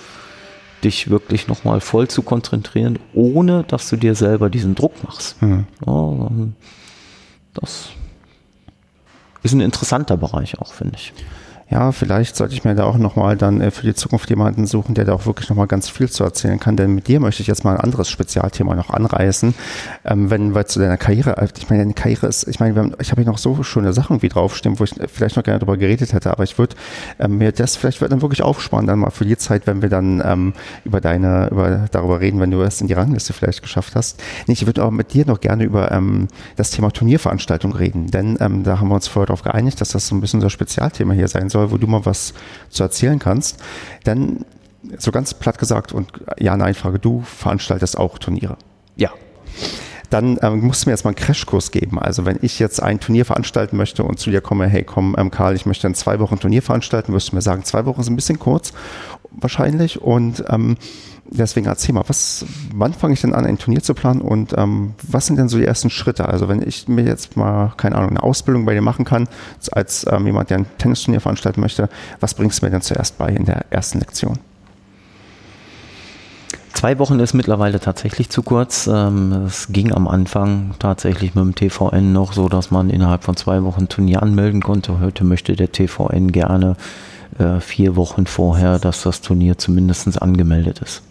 dich 0.85 1.09
wirklich 1.09 1.47
nochmal 1.47 1.81
voll 1.81 2.07
zu 2.07 2.21
konzentrieren, 2.21 2.99
ohne 3.13 3.63
dass 3.63 3.89
du 3.89 3.97
dir 3.97 4.15
selber 4.15 4.49
diesen 4.49 4.75
Druck 4.75 5.03
machst. 5.03 5.41
Mhm. 5.41 5.65
Ja, 5.85 6.29
das 7.53 7.89
ist 9.43 9.53
ein 9.53 9.61
interessanter 9.61 10.15
Bereich 10.17 10.57
auch, 10.59 10.73
finde 10.73 10.95
ich 10.95 11.13
ja, 11.67 11.91
vielleicht 11.91 12.35
sollte 12.35 12.53
ich 12.53 12.63
mir 12.63 12.75
da 12.75 12.83
auch 12.83 12.97
nochmal 12.97 13.37
dann 13.37 13.59
äh, 13.59 13.71
für 13.71 13.87
die 13.87 13.95
Zukunft 13.95 14.29
jemanden 14.29 14.67
suchen, 14.67 14.93
der 14.93 15.03
da 15.03 15.13
auch 15.13 15.25
wirklich 15.25 15.49
nochmal 15.49 15.65
ganz 15.65 15.89
viel 15.89 16.07
zu 16.07 16.23
erzählen 16.23 16.59
kann. 16.59 16.77
Denn 16.77 16.93
mit 16.93 17.07
dir 17.07 17.19
möchte 17.19 17.41
ich 17.41 17.47
jetzt 17.47 17.63
mal 17.63 17.75
ein 17.75 17.81
anderes 17.81 18.07
Spezialthema 18.07 18.75
noch 18.75 18.91
anreißen. 18.91 19.55
Ähm, 20.05 20.29
wenn 20.29 20.53
wir 20.53 20.67
zu 20.67 20.79
deiner 20.79 20.97
Karriere, 20.97 21.37
äh, 21.37 21.47
ich 21.57 21.67
meine, 21.67 21.81
deine 21.81 21.95
Karriere 21.95 22.27
ist, 22.27 22.47
ich 22.47 22.59
meine, 22.59 22.75
haben, 22.75 22.93
ich 23.01 23.09
habe 23.09 23.23
hier 23.23 23.31
noch 23.31 23.39
so 23.39 23.63
schöne 23.63 23.93
Sachen 23.93 24.21
wie 24.21 24.29
draufstehen, 24.29 24.79
wo 24.79 24.83
ich 24.83 24.93
vielleicht 25.11 25.37
noch 25.37 25.43
gerne 25.43 25.57
drüber 25.57 25.75
geredet 25.75 26.13
hätte, 26.13 26.31
aber 26.31 26.43
ich 26.43 26.55
würde 26.59 26.75
ähm, 27.17 27.39
mir 27.39 27.51
das 27.51 27.75
vielleicht 27.75 27.99
dann 27.99 28.21
wirklich 28.21 28.43
aufsparen, 28.43 28.85
dann 28.85 28.99
mal 28.99 29.09
für 29.09 29.25
die 29.25 29.37
Zeit, 29.37 29.65
wenn 29.65 29.81
wir 29.81 29.89
dann 29.89 30.21
ähm, 30.23 30.53
über 30.83 31.01
deine, 31.01 31.47
über 31.49 31.87
darüber 31.91 32.19
reden, 32.19 32.39
wenn 32.41 32.51
du 32.51 32.61
es 32.61 32.79
in 32.79 32.87
die 32.87 32.93
Rangliste 32.93 33.33
vielleicht 33.33 33.63
geschafft 33.63 33.95
hast. 33.95 34.21
Nee, 34.45 34.53
ich 34.53 34.67
würde 34.67 34.85
auch 34.85 34.91
mit 34.91 35.13
dir 35.13 35.25
noch 35.25 35.41
gerne 35.41 35.63
über 35.63 35.91
ähm, 35.91 36.27
das 36.57 36.69
Thema 36.69 36.91
Turnierveranstaltung 36.91 37.73
reden, 37.73 38.11
denn 38.11 38.37
ähm, 38.39 38.63
da 38.63 38.79
haben 38.79 38.89
wir 38.89 38.95
uns 38.95 39.07
vorher 39.07 39.25
darauf 39.25 39.41
geeinigt, 39.41 39.81
dass 39.81 39.89
das 39.89 40.07
so 40.07 40.15
ein 40.15 40.21
bisschen 40.21 40.43
ein 40.43 40.49
Spezialthema 40.51 41.13
hier 41.13 41.27
sein 41.27 41.49
soll 41.49 41.54
soll, 41.55 41.71
wo 41.71 41.77
du 41.77 41.87
mal 41.87 42.05
was 42.05 42.33
zu 42.69 42.83
erzählen 42.83 43.19
kannst. 43.19 43.63
Denn 44.05 44.45
so 44.97 45.11
ganz 45.11 45.33
platt 45.33 45.57
gesagt 45.57 45.93
und 45.93 46.11
ja, 46.37 46.55
nein, 46.57 46.73
Frage, 46.73 46.99
du 46.99 47.21
veranstaltest 47.21 47.97
auch 47.97 48.17
Turniere. 48.17 48.57
Ja. 48.95 49.09
Dann 50.09 50.37
ähm, 50.43 50.61
musst 50.61 50.85
du 50.85 50.89
mir 50.89 50.93
jetzt 50.93 51.03
mal 51.03 51.09
einen 51.09 51.15
Crashkurs 51.15 51.71
geben. 51.71 51.97
Also 51.97 52.25
wenn 52.25 52.37
ich 52.41 52.59
jetzt 52.59 52.81
ein 52.81 52.99
Turnier 52.99 53.25
veranstalten 53.25 53.75
möchte 53.75 54.03
und 54.03 54.19
zu 54.19 54.29
dir 54.29 54.41
komme, 54.41 54.67
hey 54.67 54.83
komm, 54.83 55.15
ähm, 55.17 55.31
Karl, 55.31 55.55
ich 55.55 55.65
möchte 55.65 55.87
in 55.87 55.95
zwei 55.95 56.19
Wochen 56.19 56.35
ein 56.35 56.39
Turnier 56.39 56.61
veranstalten, 56.61 57.13
wirst 57.13 57.31
du 57.31 57.35
mir 57.35 57.41
sagen, 57.41 57.63
zwei 57.63 57.85
Wochen 57.85 58.01
ist 58.01 58.09
ein 58.09 58.15
bisschen 58.15 58.37
kurz, 58.37 58.73
wahrscheinlich. 59.31 60.01
Und 60.01 60.43
ähm, 60.49 60.77
deswegen 61.29 61.67
erzähl 61.67 61.93
mal, 61.93 62.03
was, 62.07 62.45
wann 62.73 62.93
fange 62.93 63.13
ich 63.13 63.21
denn 63.21 63.33
an, 63.33 63.45
ein 63.45 63.57
Turnier 63.57 63.81
zu 63.81 63.93
planen 63.93 64.21
und 64.21 64.53
ähm, 64.57 64.93
was 65.03 65.27
sind 65.27 65.37
denn 65.37 65.49
so 65.49 65.57
die 65.57 65.65
ersten 65.65 65.89
Schritte? 65.89 66.27
Also 66.27 66.47
wenn 66.47 66.61
ich 66.61 66.87
mir 66.87 67.03
jetzt 67.03 67.35
mal, 67.35 67.73
keine 67.77 67.95
Ahnung, 67.95 68.11
eine 68.11 68.23
Ausbildung 68.23 68.65
bei 68.65 68.73
dir 68.73 68.81
machen 68.81 69.05
kann, 69.05 69.27
als 69.71 70.05
ähm, 70.09 70.25
jemand, 70.25 70.49
der 70.49 70.59
ein 70.59 70.65
Tennisturnier 70.77 71.21
veranstalten 71.21 71.61
möchte, 71.61 71.89
was 72.19 72.33
bringst 72.33 72.61
du 72.61 72.65
mir 72.65 72.71
denn 72.71 72.81
zuerst 72.81 73.17
bei 73.17 73.29
in 73.29 73.45
der 73.45 73.65
ersten 73.71 73.99
Lektion? 73.99 74.39
Zwei 76.73 76.99
Wochen 76.99 77.19
ist 77.21 77.33
mittlerweile 77.33 77.79
tatsächlich 77.79 78.29
zu 78.29 78.43
kurz. 78.43 78.87
Ähm, 78.87 79.31
es 79.47 79.69
ging 79.69 79.93
am 79.93 80.09
Anfang 80.09 80.75
tatsächlich 80.77 81.33
mit 81.33 81.43
dem 81.43 81.55
TVN 81.55 82.11
noch 82.11 82.33
so, 82.33 82.49
dass 82.49 82.69
man 82.69 82.89
innerhalb 82.89 83.23
von 83.23 83.37
zwei 83.37 83.63
Wochen 83.63 83.83
ein 83.83 83.89
Turnier 83.89 84.21
anmelden 84.21 84.61
konnte. 84.61 84.99
Heute 84.99 85.23
möchte 85.23 85.55
der 85.55 85.71
TVN 85.71 86.33
gerne 86.33 86.75
äh, 87.39 87.59
vier 87.59 87.95
Wochen 87.95 88.25
vorher, 88.25 88.77
dass 88.77 89.03
das 89.03 89.21
Turnier 89.21 89.57
zumindest 89.57 90.21
angemeldet 90.21 90.79
ist. 90.79 91.01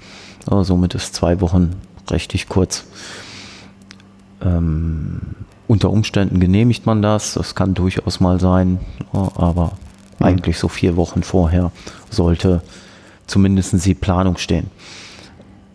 Aber 0.46 0.64
somit 0.64 0.94
ist 0.94 1.14
zwei 1.14 1.40
Wochen 1.40 1.76
richtig 2.10 2.48
kurz. 2.48 2.84
Ähm, 4.42 5.20
unter 5.66 5.90
Umständen 5.90 6.40
genehmigt 6.40 6.84
man 6.86 7.00
das, 7.00 7.34
das 7.34 7.54
kann 7.54 7.74
durchaus 7.74 8.20
mal 8.20 8.38
sein, 8.38 8.78
aber 9.12 9.72
mhm. 10.18 10.26
eigentlich 10.26 10.58
so 10.58 10.68
vier 10.68 10.96
Wochen 10.96 11.22
vorher 11.22 11.72
sollte 12.10 12.62
zumindest 13.26 13.86
die 13.86 13.94
Planung 13.94 14.36
stehen. 14.36 14.70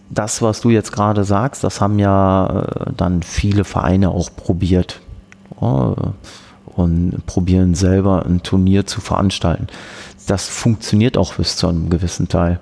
das, 0.10 0.42
was 0.42 0.62
du 0.62 0.70
jetzt 0.70 0.92
gerade 0.92 1.24
sagst, 1.24 1.64
das 1.64 1.82
haben 1.82 2.00
ja 2.00 2.48
äh, 2.48 2.92
dann 2.96 3.24
viele 3.24 3.64
Vereine 3.64 4.10
auch 4.10 4.30
probiert. 4.36 5.02
Und 5.56 7.26
probieren 7.26 7.76
selber 7.76 8.26
ein 8.26 8.42
Turnier 8.44 8.86
zu 8.86 9.02
veranstalten. 9.02 9.68
Das 10.28 10.48
funktioniert 10.48 11.18
auch 11.18 11.34
bis 11.34 11.58
zu 11.58 11.68
einem 11.68 11.90
gewissen 11.90 12.30
Teil. 12.30 12.62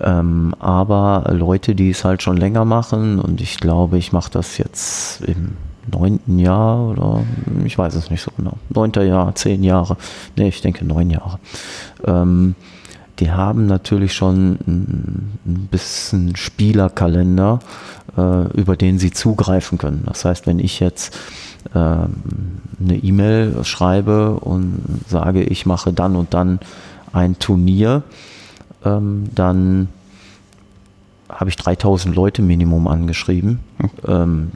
Ähm, 0.00 0.54
aber 0.58 1.30
Leute, 1.32 1.74
die 1.74 1.90
es 1.90 2.04
halt 2.04 2.22
schon 2.22 2.36
länger 2.36 2.64
machen, 2.64 3.18
und 3.18 3.40
ich 3.40 3.58
glaube, 3.58 3.98
ich 3.98 4.12
mache 4.12 4.30
das 4.30 4.58
jetzt 4.58 5.22
im 5.22 5.56
neunten 5.90 6.38
Jahr 6.38 6.88
oder 6.88 7.24
ich 7.64 7.78
weiß 7.78 7.94
es 7.94 8.10
nicht 8.10 8.22
so 8.22 8.30
genau. 8.36 8.54
Neunter 8.68 9.02
Jahr, 9.02 9.34
zehn 9.34 9.64
Jahre. 9.64 9.96
Nee, 10.36 10.48
ich 10.48 10.60
denke 10.60 10.84
neun 10.84 11.10
Jahre. 11.10 11.38
Ähm, 12.04 12.54
die 13.18 13.30
haben 13.32 13.66
natürlich 13.66 14.14
schon 14.14 14.58
ein 14.66 15.68
bisschen 15.70 16.36
Spielerkalender, 16.36 17.58
äh, 18.16 18.46
über 18.56 18.76
den 18.76 18.98
sie 18.98 19.10
zugreifen 19.10 19.78
können. 19.78 20.04
Das 20.06 20.24
heißt, 20.24 20.46
wenn 20.46 20.60
ich 20.60 20.78
jetzt 20.78 21.18
äh, 21.74 21.78
eine 21.78 22.96
E-Mail 23.02 23.64
schreibe 23.64 24.34
und 24.34 24.82
sage, 25.08 25.42
ich 25.42 25.66
mache 25.66 25.92
dann 25.92 26.14
und 26.14 26.32
dann 26.34 26.60
ein 27.12 27.38
Turnier, 27.38 28.02
ähm, 28.84 29.24
dann 29.34 29.88
habe 31.28 31.50
ich 31.50 31.56
3000 31.56 32.14
Leute 32.14 32.42
Minimum 32.42 32.88
angeschrieben, 32.88 33.60
ähm, 34.06 34.50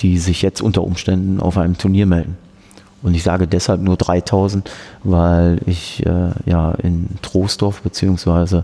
die 0.00 0.18
sich 0.18 0.42
jetzt 0.42 0.60
unter 0.60 0.82
Umständen 0.82 1.40
auf 1.40 1.56
einem 1.56 1.78
Turnier 1.78 2.06
melden. 2.06 2.36
Und 3.00 3.14
ich 3.14 3.22
sage 3.22 3.46
deshalb 3.46 3.80
nur 3.80 3.96
3000, 3.96 4.68
weil 5.04 5.60
ich 5.66 6.04
äh, 6.04 6.30
ja 6.46 6.72
in 6.72 7.10
Troisdorf 7.22 7.82
bzw. 7.82 8.62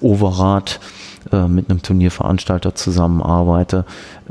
Overath 0.00 0.78
äh, 1.32 1.48
mit 1.48 1.68
einem 1.68 1.82
Turnierveranstalter 1.82 2.76
zusammenarbeite. 2.76 3.84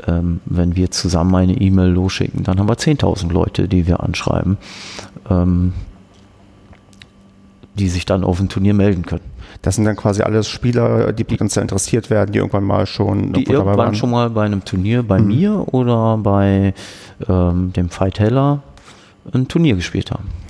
Ähm, 0.06 0.40
wenn 0.46 0.74
wir 0.74 0.90
zusammen 0.90 1.34
eine 1.34 1.60
E-Mail 1.60 1.90
losschicken, 1.90 2.44
dann 2.44 2.58
haben 2.58 2.68
wir 2.68 2.76
10.000 2.76 3.30
Leute, 3.30 3.68
die 3.68 3.86
wir 3.86 4.00
anschreiben, 4.00 4.56
ähm, 5.28 5.74
die 7.74 7.88
sich 7.88 8.06
dann 8.06 8.24
auf 8.24 8.40
ein 8.40 8.48
Turnier 8.48 8.74
melden 8.74 9.04
können. 9.04 9.31
Das 9.62 9.76
sind 9.76 9.84
dann 9.84 9.96
quasi 9.96 10.22
alles 10.22 10.48
Spieler, 10.48 11.12
die 11.12 11.22
potenziell 11.22 11.62
interessiert 11.62 12.10
werden, 12.10 12.32
die 12.32 12.38
irgendwann 12.38 12.64
mal 12.64 12.84
schon 12.84 13.32
die 13.32 13.44
irgendwann 13.44 13.94
schon 13.94 14.10
mal 14.10 14.28
bei 14.28 14.44
einem 14.44 14.64
Turnier 14.64 15.04
bei 15.04 15.20
mhm. 15.20 15.26
mir 15.28 15.64
oder 15.72 16.18
bei 16.18 16.74
ähm, 17.28 17.72
dem 17.72 17.88
Fight 17.88 18.18
Heller 18.18 18.62
ein 19.32 19.46
Turnier 19.46 19.76
gespielt 19.76 20.10
haben. 20.10 20.41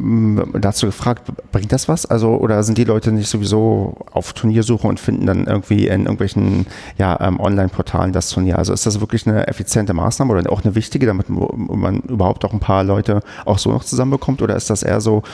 Dazu 0.00 0.86
gefragt, 0.86 1.30
bringt 1.50 1.72
das 1.72 1.88
was? 1.88 2.06
Also, 2.06 2.36
oder 2.36 2.62
sind 2.62 2.78
die 2.78 2.84
Leute 2.84 3.10
nicht 3.10 3.28
sowieso 3.28 3.96
auf 4.12 4.32
Turniersuche 4.32 4.86
und 4.86 5.00
finden 5.00 5.26
dann 5.26 5.46
irgendwie 5.46 5.88
in 5.88 6.02
irgendwelchen 6.02 6.66
ja, 6.98 7.18
ähm, 7.20 7.40
Online-Portalen 7.40 8.12
das 8.12 8.30
Turnier? 8.30 8.58
Also 8.58 8.72
ist 8.72 8.86
das 8.86 9.00
wirklich 9.00 9.26
eine 9.26 9.48
effiziente 9.48 9.94
Maßnahme 9.94 10.32
oder 10.32 10.52
auch 10.52 10.62
eine 10.62 10.76
wichtige, 10.76 11.06
damit 11.06 11.28
man 11.28 12.00
überhaupt 12.02 12.44
auch 12.44 12.52
ein 12.52 12.60
paar 12.60 12.84
Leute 12.84 13.22
auch 13.44 13.58
so 13.58 13.72
noch 13.72 13.82
zusammenbekommt? 13.82 14.40
Oder 14.40 14.54
ist 14.54 14.70
das 14.70 14.84
eher 14.84 15.00
so, 15.00 15.24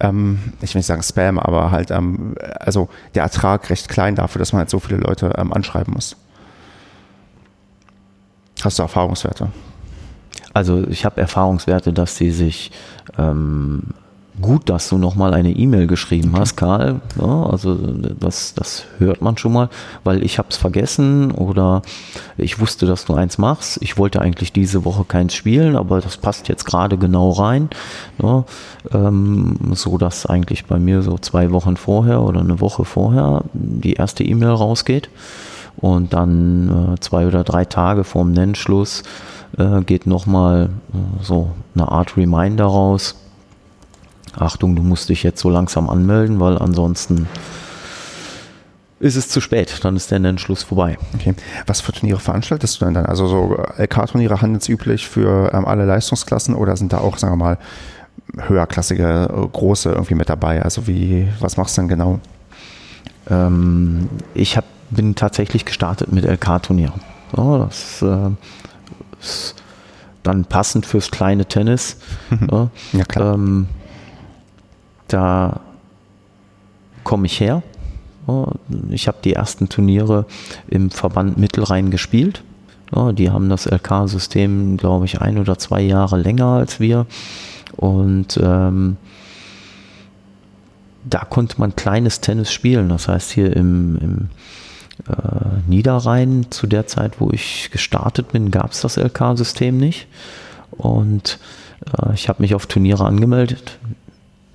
ähm, 0.00 0.38
ich 0.60 0.74
will 0.74 0.80
nicht 0.80 0.86
sagen 0.86 1.02
Spam, 1.02 1.38
aber 1.38 1.70
halt, 1.70 1.90
ähm, 1.90 2.34
also 2.58 2.90
der 3.14 3.22
Ertrag 3.22 3.70
recht 3.70 3.88
klein 3.88 4.16
dafür, 4.16 4.38
dass 4.38 4.52
man 4.52 4.60
halt 4.60 4.70
so 4.70 4.80
viele 4.80 4.98
Leute 4.98 5.32
ähm, 5.38 5.50
anschreiben 5.52 5.94
muss? 5.94 6.16
Hast 8.62 8.78
du 8.78 8.82
Erfahrungswerte? 8.82 9.48
Also 10.52 10.86
ich 10.88 11.04
habe 11.04 11.20
Erfahrungswerte, 11.20 11.92
dass 11.92 12.16
sie 12.16 12.30
sich 12.30 12.72
ähm, 13.16 13.94
gut, 14.40 14.68
dass 14.68 14.88
du 14.88 14.98
nochmal 14.98 15.34
eine 15.34 15.52
E-Mail 15.52 15.86
geschrieben 15.86 16.34
hast, 16.36 16.56
Karl. 16.56 17.00
Ja, 17.20 17.46
also 17.46 17.74
das, 17.74 18.54
das 18.54 18.84
hört 18.98 19.22
man 19.22 19.36
schon 19.36 19.52
mal, 19.52 19.68
weil 20.04 20.22
ich 20.24 20.38
habe 20.38 20.48
es 20.50 20.56
vergessen 20.56 21.30
oder 21.32 21.82
ich 22.36 22.60
wusste, 22.60 22.86
dass 22.86 23.04
du 23.04 23.14
eins 23.14 23.38
machst. 23.38 23.78
Ich 23.82 23.98
wollte 23.98 24.20
eigentlich 24.20 24.52
diese 24.52 24.84
Woche 24.84 25.04
keins 25.04 25.34
spielen, 25.34 25.76
aber 25.76 26.00
das 26.00 26.16
passt 26.16 26.48
jetzt 26.48 26.64
gerade 26.64 26.98
genau 26.98 27.30
rein. 27.30 27.70
Ja, 28.22 28.44
ähm, 28.92 29.56
so 29.72 29.98
dass 29.98 30.26
eigentlich 30.26 30.66
bei 30.66 30.78
mir 30.78 31.02
so 31.02 31.18
zwei 31.18 31.50
Wochen 31.52 31.76
vorher 31.76 32.22
oder 32.22 32.40
eine 32.40 32.60
Woche 32.60 32.84
vorher 32.84 33.44
die 33.52 33.94
erste 33.94 34.24
E-Mail 34.24 34.50
rausgeht 34.50 35.08
und 35.76 36.12
dann 36.12 36.94
äh, 36.94 37.00
zwei 37.00 37.26
oder 37.26 37.44
drei 37.44 37.64
Tage 37.64 38.04
vorm 38.04 38.32
Nennschluss 38.32 39.02
äh, 39.58 39.82
geht 39.82 40.06
nochmal 40.06 40.70
äh, 40.92 41.24
so 41.24 41.50
eine 41.74 41.88
Art 41.88 42.16
Reminder 42.16 42.64
raus. 42.64 43.16
Achtung, 44.38 44.76
du 44.76 44.82
musst 44.82 45.08
dich 45.08 45.22
jetzt 45.22 45.40
so 45.40 45.50
langsam 45.50 45.88
anmelden, 45.90 46.40
weil 46.40 46.58
ansonsten 46.58 47.26
ist 49.00 49.16
es 49.16 49.28
zu 49.30 49.40
spät, 49.40 49.82
dann 49.82 49.96
ist 49.96 50.10
der 50.10 50.18
Nennschluss 50.18 50.62
vorbei. 50.62 50.98
Okay. 51.14 51.34
Was 51.66 51.80
für 51.80 51.92
Turniere 51.92 52.20
veranstaltest 52.20 52.80
du 52.80 52.84
denn 52.84 52.94
dann? 52.94 53.06
Also 53.06 53.26
so 53.26 53.56
LK-Turniere 53.78 54.42
handelsüblich 54.42 55.08
für 55.08 55.52
ähm, 55.54 55.64
alle 55.64 55.86
Leistungsklassen 55.86 56.54
oder 56.54 56.76
sind 56.76 56.92
da 56.92 56.98
auch, 56.98 57.16
sagen 57.16 57.32
wir 57.32 57.44
mal, 57.44 57.58
höherklassige, 58.36 59.30
äh, 59.32 59.48
große 59.48 59.90
irgendwie 59.90 60.14
mit 60.14 60.28
dabei? 60.28 60.62
Also 60.62 60.86
wie, 60.86 61.28
was 61.40 61.56
machst 61.56 61.78
du 61.78 61.82
denn 61.82 61.88
genau? 61.88 62.20
Ähm, 63.30 64.10
ich 64.34 64.58
hab, 64.58 64.66
bin 64.90 65.14
tatsächlich 65.14 65.64
gestartet 65.64 66.12
mit 66.12 66.26
LK-Turnieren. 66.26 67.00
So, 67.34 67.58
das 67.58 68.02
äh, 68.02 68.30
ist 69.18 69.54
dann 70.22 70.44
passend 70.44 70.84
fürs 70.84 71.10
kleine 71.10 71.46
Tennis. 71.46 71.96
Mhm. 72.28 72.70
Ja, 72.92 73.04
klar. 73.04 73.34
Ähm, 73.34 73.66
da 75.12 75.60
komme 77.04 77.26
ich 77.26 77.40
her. 77.40 77.62
Ich 78.90 79.08
habe 79.08 79.18
die 79.24 79.32
ersten 79.32 79.68
Turniere 79.68 80.26
im 80.68 80.90
Verband 80.90 81.38
Mittelrhein 81.38 81.90
gespielt. 81.90 82.42
Die 83.12 83.30
haben 83.30 83.48
das 83.48 83.66
LK-System, 83.66 84.76
glaube 84.76 85.04
ich, 85.06 85.20
ein 85.20 85.38
oder 85.38 85.58
zwei 85.58 85.80
Jahre 85.80 86.16
länger 86.16 86.46
als 86.46 86.80
wir. 86.80 87.06
Und 87.76 88.38
ähm, 88.42 88.96
da 91.04 91.20
konnte 91.20 91.58
man 91.60 91.76
kleines 91.76 92.20
Tennis 92.20 92.52
spielen. 92.52 92.88
Das 92.88 93.08
heißt, 93.08 93.30
hier 93.30 93.56
im, 93.56 93.96
im 93.98 94.28
äh, 95.08 95.68
Niederrhein, 95.68 96.46
zu 96.50 96.66
der 96.66 96.86
Zeit, 96.86 97.20
wo 97.20 97.30
ich 97.30 97.70
gestartet 97.70 98.32
bin, 98.32 98.50
gab 98.50 98.72
es 98.72 98.80
das 98.80 98.96
LK-System 98.96 99.76
nicht. 99.76 100.08
Und 100.70 101.38
äh, 102.02 102.14
ich 102.14 102.28
habe 102.28 102.42
mich 102.42 102.54
auf 102.54 102.66
Turniere 102.66 103.04
angemeldet. 103.04 103.78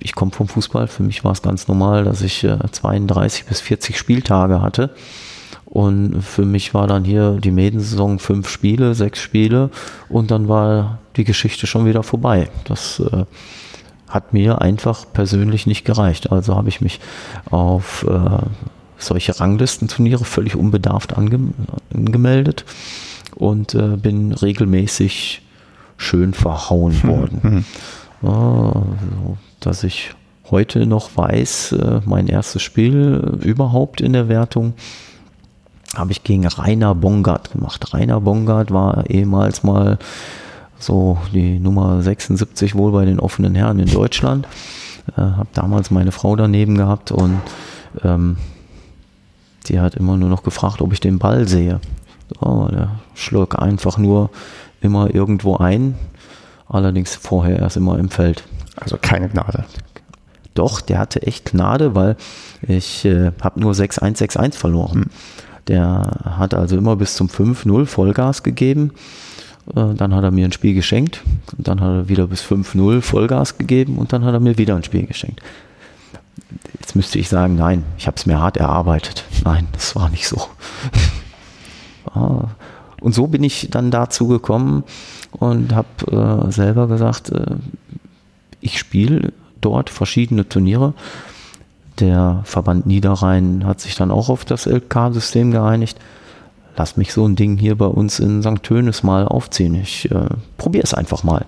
Ich 0.05 0.13
komme 0.13 0.29
vom 0.29 0.47
Fußball. 0.47 0.87
Für 0.87 1.01
mich 1.01 1.23
war 1.23 1.31
es 1.31 1.41
ganz 1.41 1.67
normal, 1.67 2.03
dass 2.03 2.21
ich 2.21 2.43
äh, 2.43 2.59
32 2.71 3.45
bis 3.45 3.59
40 3.59 3.97
Spieltage 3.97 4.61
hatte. 4.61 4.91
Und 5.65 6.21
für 6.21 6.45
mich 6.45 6.75
war 6.75 6.85
dann 6.85 7.03
hier 7.03 7.39
die 7.43 7.49
Medensaison 7.49 8.19
fünf 8.19 8.47
Spiele, 8.47 8.93
sechs 8.93 9.19
Spiele 9.19 9.71
und 10.07 10.29
dann 10.29 10.47
war 10.47 10.99
die 11.15 11.23
Geschichte 11.23 11.65
schon 11.65 11.87
wieder 11.87 12.03
vorbei. 12.03 12.49
Das 12.65 12.99
äh, 12.99 13.25
hat 14.07 14.31
mir 14.31 14.61
einfach 14.61 15.05
persönlich 15.11 15.65
nicht 15.65 15.85
gereicht. 15.85 16.31
Also 16.31 16.55
habe 16.55 16.69
ich 16.69 16.81
mich 16.81 16.99
auf 17.49 18.05
äh, 18.07 18.45
solche 18.99 19.39
Ranglistenturniere 19.39 20.23
völlig 20.23 20.55
unbedarft 20.55 21.17
ange 21.17 21.39
angemeldet 21.91 22.63
und 23.33 23.73
äh, 23.73 23.97
bin 23.97 24.33
regelmäßig 24.33 25.41
schön 25.97 26.35
verhauen 26.35 27.01
hm, 27.01 27.09
worden. 27.09 27.39
Mhm. 27.41 27.65
Dass 29.65 29.83
ich 29.83 30.13
heute 30.51 30.85
noch 30.85 31.17
weiß, 31.17 31.71
äh, 31.71 32.01
mein 32.05 32.27
erstes 32.27 32.61
Spiel 32.61 33.39
überhaupt 33.41 33.99
in 33.99 34.13
der 34.13 34.29
Wertung 34.29 34.73
habe 35.95 36.11
ich 36.11 36.23
gegen 36.23 36.45
Rainer 36.45 36.93
Bongard 36.93 37.51
gemacht. 37.51 37.91
Rainer 37.91 38.21
Bongard 38.21 38.69
war 38.69 39.09
ehemals 39.09 39.63
mal 39.63 39.97
so 40.77 41.17
die 41.33 41.57
Nummer 41.57 42.03
76 42.03 42.75
wohl 42.75 42.91
bei 42.91 43.05
den 43.05 43.19
offenen 43.19 43.55
Herren 43.55 43.79
in 43.79 43.91
Deutschland. 43.91 44.47
Äh, 45.17 45.21
habe 45.21 45.49
damals 45.53 45.89
meine 45.89 46.11
Frau 46.11 46.35
daneben 46.35 46.77
gehabt 46.77 47.11
und 47.11 47.41
ähm, 48.03 48.37
die 49.65 49.79
hat 49.79 49.95
immer 49.95 50.15
nur 50.15 50.29
noch 50.29 50.43
gefragt, 50.43 50.79
ob 50.79 50.93
ich 50.93 50.99
den 50.99 51.17
Ball 51.17 51.47
sehe. 51.47 51.79
Oh, 52.39 52.67
der 52.69 52.99
schlug 53.15 53.59
einfach 53.59 53.97
nur 53.97 54.29
immer 54.79 55.15
irgendwo 55.15 55.57
ein, 55.57 55.95
allerdings 56.69 57.15
vorher 57.15 57.57
erst 57.57 57.77
immer 57.77 57.97
im 57.97 58.09
Feld. 58.09 58.43
Also 58.75 58.97
keine 59.01 59.29
Gnade. 59.29 59.65
Doch, 60.53 60.81
der 60.81 60.99
hatte 60.99 61.21
echt 61.23 61.51
Gnade, 61.51 61.95
weil 61.95 62.15
ich 62.61 63.05
äh, 63.05 63.31
habe 63.41 63.59
nur 63.59 63.73
6-1-6-1 63.73 64.55
verloren. 64.55 65.03
Hm. 65.03 65.09
Der 65.67 66.19
hat 66.37 66.53
also 66.53 66.77
immer 66.77 66.95
bis 66.95 67.15
zum 67.15 67.27
5-0 67.27 67.85
Vollgas 67.85 68.43
gegeben. 68.43 68.91
Äh, 69.75 69.93
dann 69.95 70.13
hat 70.13 70.23
er 70.23 70.31
mir 70.31 70.45
ein 70.45 70.51
Spiel 70.51 70.73
geschenkt. 70.73 71.21
Dann 71.57 71.81
hat 71.81 71.89
er 71.89 72.09
wieder 72.09 72.27
bis 72.27 72.43
5-0 72.43 73.01
Vollgas 73.01 73.57
gegeben 73.57 73.97
und 73.97 74.13
dann 74.13 74.23
hat 74.23 74.33
er 74.33 74.39
mir 74.39 74.57
wieder 74.57 74.75
ein 74.75 74.83
Spiel 74.83 75.05
geschenkt. 75.05 75.41
Jetzt 76.79 76.95
müsste 76.95 77.19
ich 77.19 77.29
sagen, 77.29 77.55
nein, 77.55 77.83
ich 77.97 78.07
habe 78.07 78.15
es 78.17 78.25
mir 78.25 78.39
hart 78.39 78.57
erarbeitet. 78.57 79.25
Nein, 79.43 79.67
das 79.73 79.95
war 79.95 80.09
nicht 80.09 80.27
so. 80.27 80.41
Ah. 82.13 82.49
und 83.01 83.13
so 83.13 83.27
bin 83.27 83.43
ich 83.43 83.67
dann 83.71 83.91
dazu 83.91 84.27
gekommen 84.27 84.85
und 85.31 85.75
habe 85.75 86.45
äh, 86.47 86.51
selber 86.51 86.87
gesagt, 86.87 87.29
äh, 87.29 87.57
ich 88.65 88.79
spiele 88.79 89.31
dort 89.61 89.89
verschiedene 89.89 90.49
Turniere. 90.49 90.93
Der 91.99 92.41
Verband 92.43 92.85
Niederrhein 92.85 93.65
hat 93.65 93.79
sich 93.79 93.95
dann 93.95 94.11
auch 94.11 94.29
auf 94.29 94.43
das 94.43 94.65
LK-System 94.65 95.51
geeinigt. 95.51 95.97
Lass 96.75 96.97
mich 96.97 97.13
so 97.13 97.25
ein 97.25 97.35
Ding 97.37 97.57
hier 97.57 97.77
bei 97.77 97.85
uns 97.85 98.19
in 98.19 98.41
St. 98.41 98.61
Tönis 98.63 99.03
mal 99.03 99.27
aufziehen. 99.27 99.75
Ich 99.75 100.11
äh, 100.11 100.27
probiere 100.57 100.83
es 100.83 100.93
einfach 100.93 101.23
mal. 101.23 101.45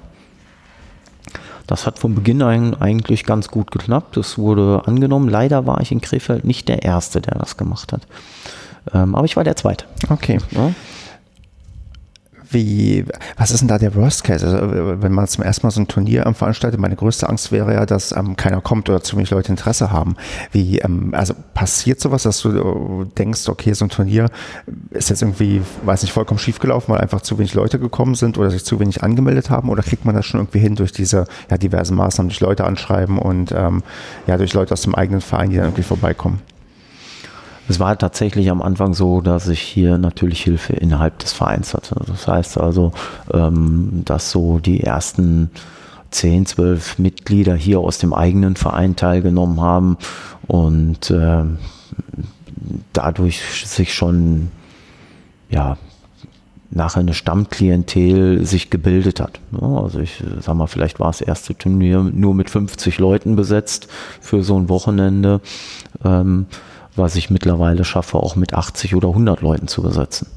Das 1.65 1.85
hat 1.85 1.99
von 1.99 2.15
Beginn 2.15 2.41
an 2.41 2.75
eigentlich 2.75 3.25
ganz 3.25 3.49
gut 3.49 3.71
geklappt. 3.71 4.15
Es 4.15 4.37
wurde 4.37 4.83
angenommen. 4.85 5.27
Leider 5.27 5.65
war 5.65 5.81
ich 5.81 5.91
in 5.91 5.99
Krefeld 5.99 6.45
nicht 6.45 6.69
der 6.69 6.83
Erste, 6.83 7.19
der 7.19 7.37
das 7.37 7.57
gemacht 7.57 7.91
hat. 7.91 8.03
Ähm, 8.93 9.15
aber 9.15 9.25
ich 9.25 9.35
war 9.35 9.43
der 9.43 9.57
Zweite. 9.57 9.83
Okay. 10.07 10.37
Ja? 10.51 10.71
Wie, 12.49 13.05
was 13.35 13.51
ist 13.51 13.61
denn 13.61 13.67
da 13.67 13.77
der 13.77 13.95
Worst 13.95 14.23
Case? 14.23 14.45
Also, 14.45 15.01
wenn 15.01 15.11
man 15.11 15.27
zum 15.27 15.43
ersten 15.43 15.65
Mal 15.65 15.71
so 15.71 15.81
ein 15.81 15.87
Turnier 15.87 16.25
ähm, 16.25 16.35
veranstaltet, 16.35 16.79
meine 16.79 16.95
größte 16.95 17.27
Angst 17.27 17.51
wäre 17.51 17.73
ja, 17.73 17.85
dass 17.85 18.11
ähm, 18.11 18.35
keiner 18.35 18.61
kommt 18.61 18.89
oder 18.89 19.01
zu 19.01 19.17
wenig 19.17 19.31
Leute 19.31 19.51
Interesse 19.51 19.91
haben. 19.91 20.15
Wie, 20.51 20.79
ähm, 20.79 21.13
also 21.13 21.33
passiert 21.53 21.99
sowas, 21.99 22.23
dass 22.23 22.41
du 22.41 22.49
äh, 22.49 23.05
denkst, 23.17 23.49
okay, 23.49 23.73
so 23.73 23.85
ein 23.85 23.89
Turnier 23.89 24.29
ist 24.91 25.09
jetzt 25.09 25.21
irgendwie, 25.21 25.61
weiß 25.83 26.01
nicht, 26.03 26.13
vollkommen 26.13 26.39
schief 26.39 26.59
gelaufen, 26.59 26.93
weil 26.93 27.01
einfach 27.01 27.21
zu 27.21 27.37
wenig 27.37 27.53
Leute 27.53 27.79
gekommen 27.79 28.15
sind 28.15 28.37
oder 28.37 28.49
sich 28.49 28.63
zu 28.63 28.79
wenig 28.79 29.03
angemeldet 29.03 29.49
haben? 29.49 29.69
Oder 29.69 29.83
kriegt 29.83 30.05
man 30.05 30.15
das 30.15 30.25
schon 30.25 30.39
irgendwie 30.39 30.59
hin 30.59 30.75
durch 30.75 30.91
diese 30.91 31.25
ja, 31.49 31.57
diversen 31.57 31.95
Maßnahmen, 31.95 32.29
durch 32.29 32.39
Leute 32.39 32.65
anschreiben 32.65 33.17
und 33.17 33.51
ähm, 33.51 33.83
ja, 34.25 34.37
durch 34.37 34.53
Leute 34.53 34.73
aus 34.73 34.81
dem 34.81 34.95
eigenen 34.95 35.21
Verein, 35.21 35.49
die 35.49 35.57
dann 35.57 35.65
irgendwie 35.65 35.83
vorbeikommen? 35.83 36.41
Es 37.69 37.79
war 37.79 37.97
tatsächlich 37.97 38.49
am 38.49 38.61
Anfang 38.61 38.93
so, 38.93 39.21
dass 39.21 39.47
ich 39.47 39.59
hier 39.59 39.97
natürlich 39.97 40.41
Hilfe 40.43 40.73
innerhalb 40.73 41.19
des 41.19 41.33
Vereins 41.33 41.73
hatte. 41.73 41.99
Das 42.07 42.27
heißt 42.27 42.57
also, 42.57 42.93
ähm, 43.33 44.03
dass 44.05 44.31
so 44.31 44.59
die 44.59 44.81
ersten 44.83 45.51
10, 46.11 46.45
12 46.45 46.99
Mitglieder 46.99 47.55
hier 47.55 47.79
aus 47.79 47.97
dem 47.97 48.13
eigenen 48.13 48.55
Verein 48.55 48.95
teilgenommen 48.95 49.59
haben 49.59 49.97
und 50.47 51.11
äh, 51.11 51.43
dadurch 52.93 53.41
sich 53.65 53.93
schon 53.93 54.49
ja 55.49 55.77
nachher 56.69 56.99
eine 56.99 57.13
Stammklientel 57.13 58.45
sich 58.45 58.69
gebildet 58.69 59.19
hat. 59.19 59.39
Also 59.61 59.99
ich 59.99 60.23
sag 60.39 60.55
mal, 60.55 60.67
vielleicht 60.67 60.99
war 60.99 61.07
das 61.07 61.21
erste 61.21 61.57
Turnier 61.57 62.03
nur 62.03 62.33
mit 62.33 62.49
50 62.49 62.97
Leuten 62.99 63.35
besetzt 63.35 63.87
für 64.21 64.43
so 64.43 64.57
ein 64.57 64.69
Wochenende. 64.69 65.41
Was 66.97 67.15
ich 67.15 67.29
mittlerweile 67.29 67.85
schaffe, 67.85 68.17
auch 68.17 68.35
mit 68.35 68.53
80 68.53 68.95
oder 68.95 69.09
100 69.09 69.41
Leuten 69.41 69.67
zu 69.67 69.81
besetzen. 69.81 70.27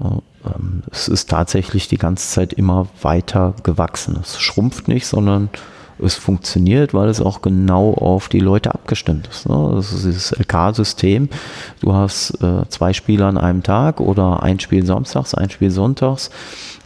Ähm, 0.00 0.82
es 0.90 1.08
ist 1.08 1.30
tatsächlich 1.30 1.88
die 1.88 1.98
ganze 1.98 2.28
Zeit 2.28 2.52
immer 2.52 2.86
weiter 3.02 3.54
gewachsen. 3.62 4.18
Es 4.20 4.38
schrumpft 4.40 4.88
nicht, 4.88 5.06
sondern 5.06 5.50
es 6.00 6.14
funktioniert, 6.14 6.94
weil 6.94 7.08
es 7.08 7.20
auch 7.20 7.42
genau 7.42 7.92
auf 7.92 8.28
die 8.28 8.38
Leute 8.38 8.72
abgestimmt 8.72 9.26
ist. 9.26 9.48
Ne? 9.48 9.72
Das 9.74 9.92
ist 9.92 10.04
dieses 10.04 10.30
LK-System. 10.30 11.28
Du 11.80 11.92
hast 11.92 12.40
äh, 12.42 12.68
zwei 12.68 12.92
Spiele 12.92 13.26
an 13.26 13.36
einem 13.36 13.64
Tag 13.64 14.00
oder 14.00 14.42
ein 14.42 14.60
Spiel 14.60 14.86
samstags, 14.86 15.34
ein 15.34 15.50
Spiel 15.50 15.70
sonntags 15.70 16.30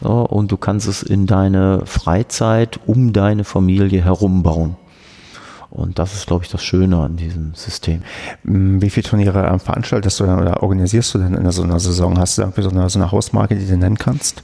und 0.01 0.51
du 0.51 0.57
kannst 0.57 0.89
es 0.89 1.03
in 1.05 1.27
deine 1.27 1.83
Freizeit 1.85 2.81
um 2.87 3.13
deine 3.13 3.45
Familie 3.45 4.03
herum 4.03 4.43
bauen. 4.43 4.77
Und 5.73 5.99
das 5.99 6.13
ist, 6.13 6.27
glaube 6.27 6.45
ich, 6.45 6.51
das 6.51 6.63
Schöne 6.63 6.99
an 6.99 7.17
diesem 7.17 7.55
System. 7.55 8.03
Wie 8.43 8.91
viele 8.91 9.09
Turniere 9.09 9.47
ähm, 9.47 9.59
veranstaltest 9.59 10.21
du 10.21 10.25
denn 10.25 10.39
oder 10.39 10.63
organisierst 10.63 11.15
du 11.15 11.19
denn 11.19 11.33
in 11.33 11.51
so 11.51 11.63
einer 11.63 11.81
Saison? 11.81 12.19
Hast 12.19 12.37
du 12.37 12.43
irgendwie 12.43 12.61
so 12.61 12.69
eine, 12.69 12.91
so 12.91 12.99
eine 12.99 13.11
Hausmarke, 13.11 13.57
die 13.57 13.67
du 13.67 13.79
nennen 13.79 13.97
kannst? 13.97 14.43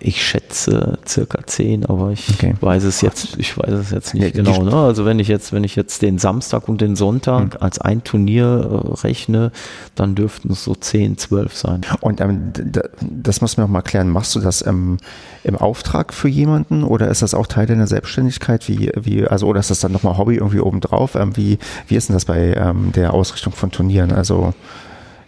Ich 0.00 0.24
schätze 0.24 0.96
circa 1.06 1.44
zehn, 1.46 1.84
aber 1.84 2.12
ich 2.12 2.28
Okay. 2.34 2.54
weiß 2.60 2.84
es 2.84 3.00
jetzt, 3.00 3.36
ich 3.36 3.58
weiß 3.58 3.70
es 3.72 3.90
jetzt 3.90 4.14
nicht 4.14 4.28
die 4.28 4.42
genau. 4.42 4.62
Ne? 4.62 4.72
Also 4.72 5.04
wenn 5.04 5.18
ich 5.18 5.26
jetzt, 5.26 5.52
wenn 5.52 5.64
ich 5.64 5.74
jetzt 5.74 6.02
den 6.02 6.18
Samstag 6.18 6.68
und 6.68 6.80
den 6.80 6.94
Sonntag 6.94 7.54
Hm. 7.54 7.60
als 7.62 7.80
ein 7.80 8.04
Turnier 8.04 8.46
äh, 8.46 9.00
rechne, 9.06 9.50
dann 9.96 10.14
dürften 10.14 10.52
es 10.52 10.62
so 10.62 10.76
zehn, 10.76 11.18
zwölf 11.18 11.56
sein. 11.56 11.80
Und 12.00 12.20
ähm, 12.20 12.52
das 13.00 13.40
muss 13.40 13.56
mir 13.56 13.64
noch 13.64 13.70
mal 13.70 13.82
klären. 13.82 14.08
Machst 14.08 14.36
du 14.36 14.40
das 14.40 14.64
ähm, 14.64 14.98
im 15.42 15.56
Auftrag 15.56 16.14
für 16.14 16.28
jemanden 16.28 16.84
oder 16.84 17.08
ist 17.08 17.22
das 17.22 17.34
auch 17.34 17.48
Teil 17.48 17.66
deiner 17.66 17.88
Selbstständigkeit? 17.88 18.68
Wie, 18.68 18.92
wie, 18.94 19.26
also, 19.26 19.46
oder 19.48 19.58
ist 19.58 19.70
das 19.70 19.80
dann 19.80 19.90
nochmal 19.90 20.16
Hobby 20.16 20.36
irgendwie 20.36 20.60
obendrauf? 20.60 21.16
Ähm, 21.16 21.36
wie, 21.36 21.58
wie 21.88 21.96
ist 21.96 22.08
denn 22.08 22.14
das 22.14 22.24
bei 22.24 22.54
ähm, 22.54 22.92
der 22.92 23.14
Ausrichtung 23.14 23.52
von 23.52 23.72
Turnieren, 23.72 24.12
also 24.12 24.54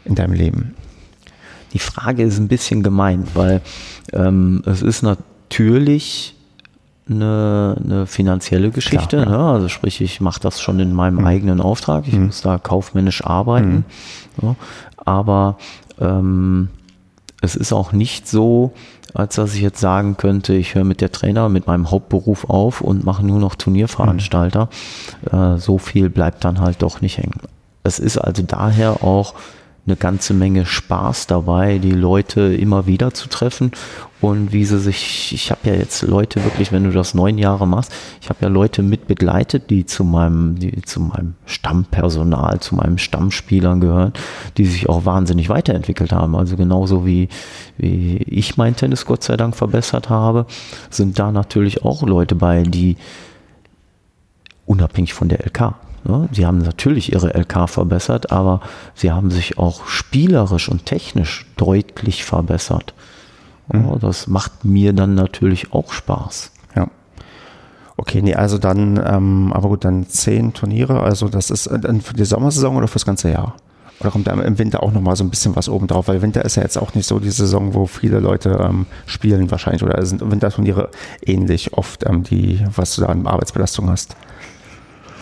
in 0.04 0.14
deinem 0.14 0.32
Leben? 0.34 0.74
Die 1.72 1.78
Frage 1.78 2.22
ist 2.22 2.38
ein 2.38 2.48
bisschen 2.48 2.82
gemein, 2.82 3.26
weil 3.34 3.60
ähm, 4.12 4.62
es 4.66 4.82
ist 4.82 5.02
natürlich 5.02 6.34
eine, 7.08 7.76
eine 7.84 8.06
finanzielle 8.06 8.70
Geschichte. 8.70 9.22
Klar, 9.22 9.38
ne? 9.38 9.52
Also 9.52 9.68
sprich, 9.68 10.00
ich 10.00 10.20
mache 10.20 10.40
das 10.40 10.60
schon 10.60 10.78
in 10.80 10.92
meinem 10.92 11.24
eigenen 11.24 11.60
Auftrag. 11.60 12.06
Ich 12.06 12.14
muss 12.14 12.42
da 12.42 12.58
kaufmännisch 12.58 13.24
arbeiten. 13.24 13.84
Ja? 14.42 14.56
Aber 14.96 15.58
ähm, 16.00 16.68
es 17.40 17.56
ist 17.56 17.72
auch 17.72 17.92
nicht 17.92 18.28
so, 18.28 18.72
als 19.14 19.36
dass 19.36 19.54
ich 19.54 19.60
jetzt 19.60 19.80
sagen 19.80 20.16
könnte, 20.16 20.54
ich 20.54 20.74
höre 20.74 20.84
mit 20.84 21.00
der 21.00 21.10
Trainer, 21.10 21.48
mit 21.48 21.66
meinem 21.66 21.90
Hauptberuf 21.90 22.48
auf 22.48 22.80
und 22.80 23.04
mache 23.04 23.24
nur 23.26 23.38
noch 23.38 23.54
Turnierveranstalter. 23.56 24.68
Äh, 25.30 25.56
so 25.56 25.78
viel 25.78 26.10
bleibt 26.10 26.44
dann 26.44 26.60
halt 26.60 26.82
doch 26.82 27.00
nicht 27.00 27.18
hängen. 27.18 27.40
Es 27.82 27.98
ist 27.98 28.18
also 28.18 28.42
daher 28.42 29.02
auch 29.02 29.34
eine 29.86 29.96
ganze 29.96 30.34
Menge 30.34 30.66
Spaß 30.66 31.26
dabei, 31.26 31.78
die 31.78 31.92
Leute 31.92 32.54
immer 32.54 32.86
wieder 32.86 33.12
zu 33.12 33.28
treffen 33.28 33.72
und 34.20 34.52
wie 34.52 34.66
sie 34.66 34.78
sich, 34.78 35.32
ich 35.32 35.50
habe 35.50 35.60
ja 35.64 35.74
jetzt 35.74 36.02
Leute 36.02 36.44
wirklich, 36.44 36.72
wenn 36.72 36.84
du 36.84 36.90
das 36.90 37.14
neun 37.14 37.38
Jahre 37.38 37.66
machst, 37.66 37.92
ich 38.20 38.28
habe 38.28 38.40
ja 38.42 38.48
Leute 38.48 38.82
mit 38.82 39.06
begleitet, 39.06 39.70
die 39.70 39.86
zu 39.86 40.04
meinem, 40.04 40.58
die 40.58 40.82
zu 40.82 41.00
meinem 41.00 41.34
Stammpersonal, 41.46 42.60
zu 42.60 42.74
meinen 42.74 42.98
Stammspielern 42.98 43.80
gehören, 43.80 44.12
die 44.58 44.66
sich 44.66 44.88
auch 44.88 45.06
wahnsinnig 45.06 45.48
weiterentwickelt 45.48 46.12
haben. 46.12 46.36
Also 46.36 46.56
genauso 46.56 47.06
wie, 47.06 47.28
wie 47.78 48.18
ich 48.18 48.58
mein 48.58 48.76
Tennis 48.76 49.06
Gott 49.06 49.24
sei 49.24 49.38
Dank 49.38 49.56
verbessert 49.56 50.10
habe, 50.10 50.44
sind 50.90 51.18
da 51.18 51.32
natürlich 51.32 51.82
auch 51.82 52.02
Leute 52.02 52.34
bei, 52.34 52.62
die 52.62 52.96
unabhängig 54.66 55.14
von 55.14 55.28
der 55.28 55.46
LK. 55.46 55.74
Sie 56.32 56.46
haben 56.46 56.58
natürlich 56.58 57.12
ihre 57.12 57.34
LK 57.34 57.68
verbessert, 57.68 58.32
aber 58.32 58.60
sie 58.94 59.12
haben 59.12 59.30
sich 59.30 59.58
auch 59.58 59.86
spielerisch 59.86 60.68
und 60.68 60.86
technisch 60.86 61.46
deutlich 61.56 62.24
verbessert. 62.24 62.94
Ja, 63.72 63.96
das 64.00 64.26
macht 64.26 64.64
mir 64.64 64.92
dann 64.92 65.14
natürlich 65.14 65.72
auch 65.72 65.92
Spaß. 65.92 66.50
Ja. 66.74 66.88
Okay, 67.96 68.22
nee, 68.22 68.34
also 68.34 68.58
dann, 68.58 69.00
ähm, 69.04 69.52
aber 69.52 69.68
gut, 69.68 69.84
dann 69.84 70.08
zehn 70.08 70.54
Turniere, 70.54 71.00
also 71.00 71.28
das 71.28 71.50
ist 71.50 71.66
äh, 71.66 71.78
dann 71.78 72.00
für 72.00 72.14
die 72.14 72.24
Sommersaison 72.24 72.76
oder 72.76 72.88
fürs 72.88 73.06
ganze 73.06 73.30
Jahr? 73.30 73.54
Oder 74.00 74.10
kommt 74.10 74.26
da 74.26 74.32
im 74.32 74.58
Winter 74.58 74.82
auch 74.82 74.92
nochmal 74.92 75.14
so 75.14 75.24
ein 75.24 75.30
bisschen 75.30 75.54
was 75.56 75.68
oben 75.68 75.86
drauf? 75.86 76.08
Weil 76.08 76.22
Winter 76.22 76.42
ist 76.44 76.56
ja 76.56 76.62
jetzt 76.62 76.78
auch 76.78 76.94
nicht 76.94 77.06
so 77.06 77.18
die 77.18 77.30
Saison, 77.30 77.74
wo 77.74 77.86
viele 77.86 78.18
Leute 78.18 78.58
ähm, 78.60 78.86
spielen 79.04 79.50
wahrscheinlich. 79.50 79.82
Oder 79.82 80.04
sind 80.06 80.22
Winterturniere 80.28 80.88
ähnlich 81.24 81.74
oft, 81.74 82.08
ähm, 82.08 82.22
die, 82.22 82.64
was 82.74 82.96
du 82.96 83.02
da 83.02 83.08
an 83.08 83.26
Arbeitsbelastung 83.26 83.90
hast? 83.90 84.16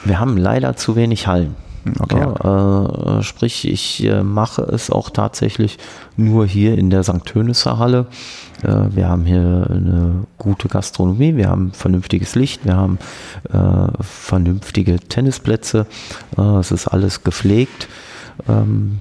Wir 0.05 0.21
haben 0.21 0.37
leider 0.37 0.77
zu 0.77 0.97
wenig 0.97 1.27
Hallen. 1.27 1.57
Okay. 1.99 2.19
Ja, 2.19 3.19
äh, 3.19 3.23
sprich, 3.23 3.67
ich 3.67 4.05
äh, 4.05 4.23
mache 4.23 4.63
es 4.63 4.91
auch 4.91 5.11
tatsächlich 5.11 5.79
nur 6.17 6.47
hier 6.47 6.77
in 6.77 6.91
der 6.91 7.03
St. 7.03 7.25
Tönisser 7.25 7.79
Halle. 7.79 8.07
Äh, 8.63 8.95
wir 8.95 9.09
haben 9.09 9.25
hier 9.25 9.67
eine 9.71 10.27
gute 10.37 10.69
Gastronomie, 10.69 11.37
wir 11.37 11.49
haben 11.49 11.73
vernünftiges 11.73 12.35
Licht, 12.35 12.65
wir 12.65 12.77
haben 12.77 12.99
äh, 13.53 14.03
vernünftige 14.03 14.99
Tennisplätze. 14.99 15.87
Äh, 16.37 16.43
es 16.59 16.73
ist 16.73 16.89
alles 16.89 17.25
gepflegt. 17.25 17.89
Ähm, 18.49 18.99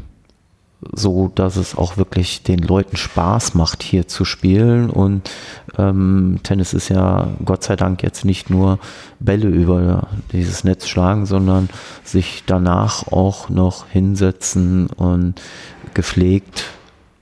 so 0.93 1.31
dass 1.33 1.55
es 1.55 1.75
auch 1.75 1.97
wirklich 1.97 2.43
den 2.43 2.59
Leuten 2.59 2.97
Spaß 2.97 3.55
macht, 3.55 3.81
hier 3.81 4.07
zu 4.07 4.25
spielen. 4.25 4.89
Und 4.89 5.29
ähm, 5.77 6.39
Tennis 6.43 6.73
ist 6.73 6.89
ja 6.89 7.29
Gott 7.43 7.63
sei 7.63 7.75
Dank 7.75 8.03
jetzt 8.03 8.25
nicht 8.25 8.49
nur 8.49 8.79
Bälle 9.19 9.47
über 9.47 10.07
dieses 10.31 10.63
Netz 10.63 10.87
schlagen, 10.87 11.25
sondern 11.25 11.69
sich 12.03 12.43
danach 12.45 13.11
auch 13.11 13.49
noch 13.49 13.87
hinsetzen 13.87 14.87
und 14.87 15.41
gepflegt 15.93 16.65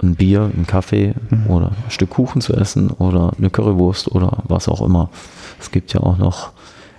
ein 0.04 0.16
Bier, 0.16 0.52
ein 0.54 0.68
Kaffee 0.68 1.14
oder 1.48 1.68
ein 1.68 1.90
Stück 1.92 2.12
Kuchen 2.12 2.42
zu 2.42 2.54
essen 2.54 2.92
oder 2.92 3.32
eine 3.38 3.50
Currywurst 3.50 4.12
oder 4.12 4.44
was 4.44 4.68
auch 4.68 4.82
immer. 4.82 5.10
Es 5.60 5.72
gibt 5.72 5.94
ja 5.94 6.02
auch 6.02 6.18
noch 6.18 6.52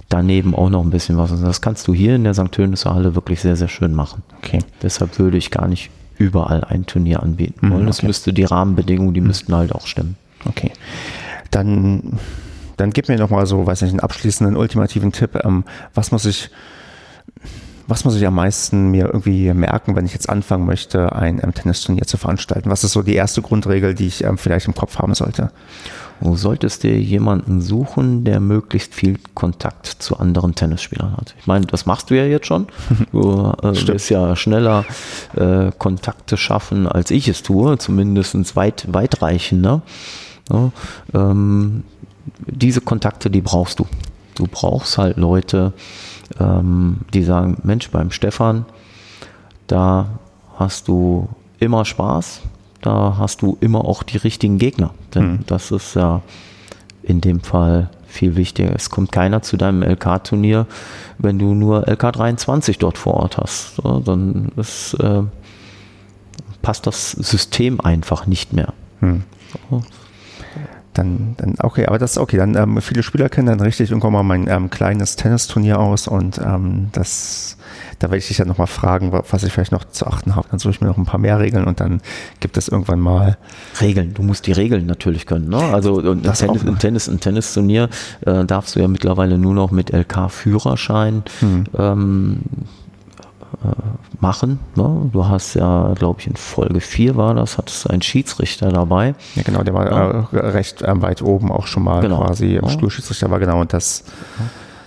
daneben 0.08 0.54
auch 0.54 0.70
noch 0.70 0.82
ein 0.82 0.90
bisschen 0.90 1.18
was. 1.18 1.30
Und 1.32 1.42
das 1.42 1.60
kannst 1.60 1.86
du 1.88 1.94
hier 1.94 2.14
in 2.14 2.24
der 2.24 2.32
St. 2.32 2.50
Tönisser 2.50 2.94
Halle 2.94 3.14
wirklich 3.14 3.40
sehr, 3.40 3.56
sehr 3.56 3.68
schön 3.68 3.94
machen. 3.94 4.22
Okay. 4.38 4.60
Deshalb 4.82 5.18
würde 5.18 5.36
ich 5.36 5.50
gar 5.50 5.68
nicht 5.68 5.90
überall 6.18 6.64
ein 6.64 6.86
Turnier 6.86 7.22
anbieten 7.22 7.70
wollen. 7.70 7.88
Es 7.88 7.98
okay. 7.98 8.06
müsste 8.06 8.32
die 8.32 8.44
Rahmenbedingungen, 8.44 9.14
die 9.14 9.20
müssten 9.20 9.54
halt 9.54 9.72
auch 9.72 9.86
stimmen. 9.86 10.16
Okay. 10.44 10.72
Dann, 11.50 12.18
dann 12.76 12.90
gib 12.92 13.08
mir 13.08 13.18
nochmal 13.18 13.46
so, 13.46 13.66
weiß 13.66 13.82
nicht, 13.82 13.92
einen 13.92 14.00
abschließenden, 14.00 14.56
ultimativen 14.56 15.12
Tipp. 15.12 15.38
Ähm, 15.44 15.64
was 15.94 16.12
muss 16.12 16.24
ich, 16.24 16.50
was 17.86 18.04
muss 18.04 18.16
ich 18.16 18.26
am 18.26 18.34
meisten 18.34 18.90
mir 18.90 19.06
irgendwie 19.06 19.52
merken, 19.52 19.96
wenn 19.96 20.06
ich 20.06 20.12
jetzt 20.12 20.28
anfangen 20.28 20.66
möchte, 20.66 21.12
ein 21.12 21.40
ähm, 21.42 21.54
Tennisturnier 21.54 22.04
zu 22.04 22.16
veranstalten? 22.16 22.70
Was 22.70 22.84
ist 22.84 22.92
so 22.92 23.02
die 23.02 23.14
erste 23.14 23.42
Grundregel, 23.42 23.94
die 23.94 24.06
ich 24.06 24.24
ähm, 24.24 24.38
vielleicht 24.38 24.66
im 24.66 24.74
Kopf 24.74 24.98
haben 24.98 25.14
sollte? 25.14 25.50
Du 26.20 26.34
solltest 26.34 26.82
dir 26.82 26.98
jemanden 26.98 27.60
suchen, 27.60 28.24
der 28.24 28.40
möglichst 28.40 28.94
viel 28.94 29.18
Kontakt 29.34 29.86
zu 29.86 30.18
anderen 30.18 30.54
Tennisspielern 30.54 31.16
hat. 31.16 31.34
Ich 31.38 31.46
meine, 31.46 31.66
das 31.66 31.86
machst 31.86 32.10
du 32.10 32.16
ja 32.16 32.24
jetzt 32.24 32.46
schon. 32.46 32.66
Du 33.12 33.52
äh, 33.62 33.86
wirst 33.86 34.10
ja 34.10 34.34
schneller 34.36 34.84
äh, 35.36 35.70
Kontakte 35.78 36.36
schaffen, 36.36 36.86
als 36.86 37.10
ich 37.10 37.28
es 37.28 37.42
tue, 37.42 37.78
zumindest 37.78 38.56
weit, 38.56 38.86
weitreichender. 38.92 39.82
Ja, 40.50 40.70
ähm, 41.14 41.84
diese 42.46 42.80
Kontakte, 42.80 43.30
die 43.30 43.40
brauchst 43.40 43.78
du. 43.78 43.86
Du 44.34 44.46
brauchst 44.46 44.98
halt 44.98 45.16
Leute, 45.16 45.72
ähm, 46.38 46.98
die 47.14 47.22
sagen, 47.22 47.58
Mensch, 47.62 47.90
beim 47.90 48.10
Stefan, 48.10 48.66
da 49.66 50.06
hast 50.56 50.88
du 50.88 51.28
immer 51.58 51.84
Spaß, 51.84 52.42
da 52.86 53.16
hast 53.18 53.42
du 53.42 53.58
immer 53.60 53.84
auch 53.84 54.02
die 54.04 54.16
richtigen 54.16 54.58
Gegner. 54.58 54.90
Denn 55.14 55.32
Mhm. 55.32 55.38
das 55.46 55.72
ist 55.72 55.94
ja 55.96 56.22
in 57.02 57.20
dem 57.20 57.40
Fall 57.40 57.90
viel 58.06 58.36
wichtiger. 58.36 58.74
Es 58.74 58.90
kommt 58.90 59.10
keiner 59.12 59.42
zu 59.42 59.56
deinem 59.56 59.82
LK-Turnier, 59.82 60.66
wenn 61.18 61.38
du 61.38 61.54
nur 61.54 61.88
LK23 61.88 62.78
dort 62.78 62.96
vor 62.96 63.14
Ort 63.14 63.38
hast. 63.38 63.76
So, 63.76 63.98
dann 64.00 64.52
ist, 64.56 64.94
äh, 64.94 65.22
passt 66.62 66.86
das 66.86 67.10
System 67.12 67.80
einfach 67.80 68.26
nicht 68.26 68.52
mehr. 68.52 68.72
Hm. 69.00 69.24
So. 69.70 69.82
Dann, 70.94 71.34
dann, 71.36 71.56
okay, 71.58 71.86
aber 71.86 71.98
das 71.98 72.12
ist 72.12 72.18
okay. 72.18 72.38
Dann 72.38 72.54
ähm, 72.56 72.80
viele 72.80 73.02
Spieler 73.02 73.28
kennen 73.28 73.48
dann 73.48 73.60
richtig 73.60 73.90
irgendwann 73.90 74.12
mal 74.12 74.22
mein 74.22 74.48
ähm, 74.48 74.70
kleines 74.70 75.16
Tennisturnier 75.16 75.78
aus 75.78 76.08
und 76.08 76.38
ähm, 76.38 76.88
das, 76.92 77.58
da 77.98 78.08
werde 78.08 78.18
ich 78.18 78.28
dich 78.28 78.38
ja 78.38 78.44
nochmal 78.44 78.66
fragen, 78.66 79.10
wa- 79.12 79.22
was 79.30 79.42
ich 79.42 79.52
vielleicht 79.52 79.72
noch 79.72 79.84
zu 79.84 80.06
achten 80.06 80.36
habe. 80.36 80.46
Dann 80.50 80.58
suche 80.58 80.70
ich 80.72 80.80
mir 80.80 80.86
noch 80.88 80.98
ein 80.98 81.06
paar 81.06 81.18
mehr 81.20 81.38
Regeln 81.40 81.64
und 81.64 81.80
dann 81.80 82.00
gibt 82.40 82.56
es 82.56 82.68
irgendwann 82.68 83.00
mal. 83.00 83.38
Regeln, 83.80 84.12
du 84.14 84.22
musst 84.22 84.46
die 84.46 84.52
Regeln 84.52 84.86
natürlich 84.86 85.24
können. 85.26 85.48
Ne? 85.48 85.58
Also 85.58 86.00
ein, 86.00 86.22
Tennis, 86.22 86.64
ein, 86.66 86.78
Tennis, 86.78 87.08
ein 87.08 87.20
Tennisturnier 87.20 87.88
äh, 88.26 88.44
darfst 88.44 88.76
du 88.76 88.80
ja 88.80 88.88
mittlerweile 88.88 89.38
nur 89.38 89.54
noch 89.54 89.70
mit 89.70 89.90
LK-Führerschein 89.92 91.22
Hm. 91.40 91.64
ähm, 91.78 92.40
äh, 93.64 93.68
machen. 94.20 94.58
Ne? 94.74 95.08
Du 95.12 95.26
hast 95.26 95.54
ja, 95.54 95.92
glaube 95.94 96.20
ich, 96.20 96.26
in 96.26 96.36
Folge 96.36 96.80
4 96.80 97.16
war 97.16 97.34
das, 97.34 97.56
hattest 97.58 97.84
du 97.84 97.88
einen 97.90 98.02
Schiedsrichter 98.02 98.70
dabei. 98.70 99.14
Ja, 99.34 99.42
genau, 99.42 99.62
der 99.62 99.72
war 99.74 99.90
Ja. 99.90 100.28
äh, 100.32 100.46
recht 100.48 100.82
ähm, 100.84 101.00
weit 101.02 101.22
oben 101.22 101.50
auch 101.50 101.66
schon 101.66 101.84
mal 101.84 102.00
Genau. 102.00 102.24
quasi 102.24 102.56
im 102.56 102.64
Ja. 102.64 102.70
Stuhlschiedsrichter 102.70 103.30
war 103.30 103.38
genau 103.38 103.60
und 103.60 103.72
das 103.72 104.04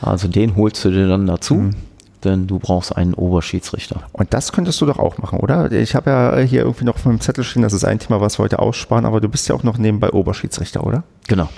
Also 0.02 0.28
den 0.28 0.56
holst 0.56 0.84
du 0.86 0.92
dir 0.92 1.08
dann 1.08 1.26
dazu, 1.26 1.56
Hm. 1.56 1.76
Denn 2.24 2.48
du 2.48 2.60
brauchst 2.60 2.96
einen 2.96 3.14
Oberschiedsrichter. 3.14 4.04
und 4.12 4.34
das 4.34 4.52
könntest 4.52 4.80
du 4.82 4.86
doch 4.86 5.00
auch 5.00 5.18
machen, 5.18 5.40
oder? 5.40 5.72
Ich 5.72 5.96
habe 5.96 6.10
ja 6.10 6.38
hier 6.40 6.62
irgendwie 6.62 6.86
noch 6.86 6.96
auf 6.96 7.06
meinem 7.06 7.22
Zettel 7.22 7.44
stehen, 7.44 7.62
das 7.62 7.74
ist 7.74 7.86
ein 7.86 8.00
Thema, 8.00 8.22
was 8.22 8.40
wir 8.40 8.44
heute 8.44 8.60
aussparen, 8.60 9.06
aber 9.06 9.22
du 9.22 9.30
bist 9.30 9.48
ja 9.48 9.56
auch 9.56 9.64
noch 9.64 9.78
nebenbei 9.78 10.12
Oberschiedsrichter, 10.12 10.86
oder? 10.86 11.04
Genau. 11.28 11.50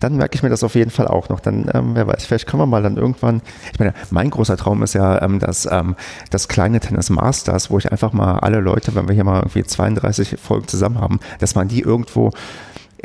Dann 0.00 0.16
merke 0.16 0.36
ich 0.36 0.42
mir 0.42 0.48
das 0.48 0.62
auf 0.62 0.74
jeden 0.76 0.90
Fall 0.90 1.08
auch 1.08 1.28
noch. 1.28 1.40
Dann, 1.40 1.68
ähm, 1.74 1.94
wer 1.94 2.06
weiß, 2.06 2.24
vielleicht 2.24 2.46
können 2.46 2.62
wir 2.62 2.66
mal 2.66 2.82
dann 2.82 2.96
irgendwann. 2.96 3.42
Ich 3.72 3.80
meine, 3.80 3.94
mein 4.10 4.30
großer 4.30 4.56
Traum 4.56 4.82
ist 4.82 4.94
ja 4.94 5.20
ähm, 5.22 5.40
das, 5.40 5.68
ähm, 5.70 5.96
das 6.30 6.46
kleine 6.46 6.78
Tennis 6.78 7.10
Masters, 7.10 7.70
wo 7.70 7.78
ich 7.78 7.90
einfach 7.90 8.12
mal 8.12 8.38
alle 8.38 8.60
Leute, 8.60 8.94
wenn 8.94 9.08
wir 9.08 9.14
hier 9.14 9.24
mal 9.24 9.38
irgendwie 9.38 9.64
32 9.64 10.36
Folgen 10.40 10.68
zusammen 10.68 11.00
haben, 11.00 11.18
dass 11.40 11.56
man 11.56 11.66
die 11.66 11.80
irgendwo 11.80 12.30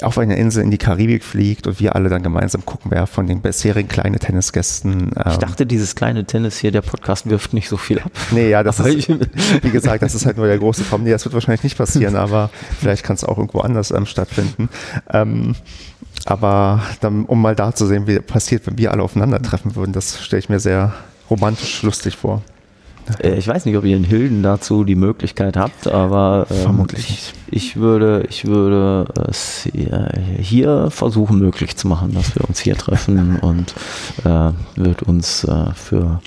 auf 0.01 0.17
einer 0.17 0.35
Insel 0.35 0.63
in 0.63 0.71
die 0.71 0.77
Karibik 0.77 1.23
fliegt 1.23 1.67
und 1.67 1.79
wir 1.79 1.95
alle 1.95 2.09
dann 2.09 2.23
gemeinsam 2.23 2.65
gucken, 2.65 2.89
wer 2.91 3.05
von 3.05 3.27
den 3.27 3.41
bisherigen 3.41 3.87
kleinen 3.87 4.19
Tennisgästen. 4.19 5.11
Ähm, 5.15 5.31
Ich 5.31 5.37
dachte, 5.37 5.65
dieses 5.65 5.93
kleine 5.95 6.25
Tennis 6.25 6.57
hier, 6.57 6.71
der 6.71 6.81
Podcast 6.81 7.29
wirft 7.29 7.53
nicht 7.53 7.69
so 7.69 7.77
viel 7.77 7.99
ab. 7.99 8.11
Nee, 8.31 8.49
ja, 8.49 8.63
das 8.63 8.79
Aber 8.79 8.89
ist, 8.89 9.07
wie 9.07 9.69
gesagt, 9.69 10.01
das 10.01 10.15
ist 10.15 10.25
halt 10.25 10.37
nur 10.37 10.47
der 10.47 10.57
große 10.57 10.87
Traum. 10.87 11.03
Nee, 11.03 11.11
das 11.11 11.25
wird 11.25 11.33
wahrscheinlich 11.33 11.63
nicht 11.63 11.77
passieren, 11.77 12.15
aber 12.15 12.49
vielleicht 12.79 13.03
kann 13.03 13.15
es 13.15 13.23
auch 13.23 13.37
irgendwo 13.37 13.59
anders 13.59 13.91
ähm, 13.91 14.05
stattfinden. 14.05 14.69
Ähm, 15.11 15.55
aber 16.25 16.81
dann, 17.01 17.25
um 17.25 17.41
mal 17.41 17.55
da 17.55 17.75
zu 17.75 17.85
sehen, 17.85 18.07
wie 18.07 18.19
passiert, 18.19 18.65
wenn 18.65 18.77
wir 18.77 18.91
alle 18.91 19.03
aufeinandertreffen 19.03 19.75
würden, 19.75 19.93
das 19.93 20.21
stelle 20.23 20.39
ich 20.39 20.49
mir 20.49 20.59
sehr 20.59 20.93
romantisch 21.29 21.83
lustig 21.83 22.17
vor. 22.17 22.41
Äh, 23.19 23.37
Ich 23.37 23.47
weiß 23.47 23.65
nicht, 23.65 23.77
ob 23.77 23.85
ihr 23.85 23.97
in 23.97 24.03
Hilden 24.03 24.43
dazu 24.43 24.83
die 24.83 24.95
Möglichkeit 24.95 25.57
habt, 25.57 25.87
aber 25.87 26.47
ähm, 26.49 26.57
Vermutlich 26.57 27.09
ich, 27.09 27.33
ich 27.49 27.75
würde, 27.75 28.25
ich 28.29 28.45
würde 28.45 29.05
es 29.27 29.67
hier, 30.41 30.89
versuchen 30.89 31.39
möglich 31.39 31.77
zu 31.77 31.87
machen, 31.87 32.13
dass 32.13 32.35
wir 32.35 32.47
uns 32.47 32.59
hier 32.59 32.75
treffen 32.75 33.37
und 33.39 33.73
äh, 34.25 34.51
wird 34.75 35.03
uns 35.03 35.43
äh, 35.43 35.73
für 35.75 36.19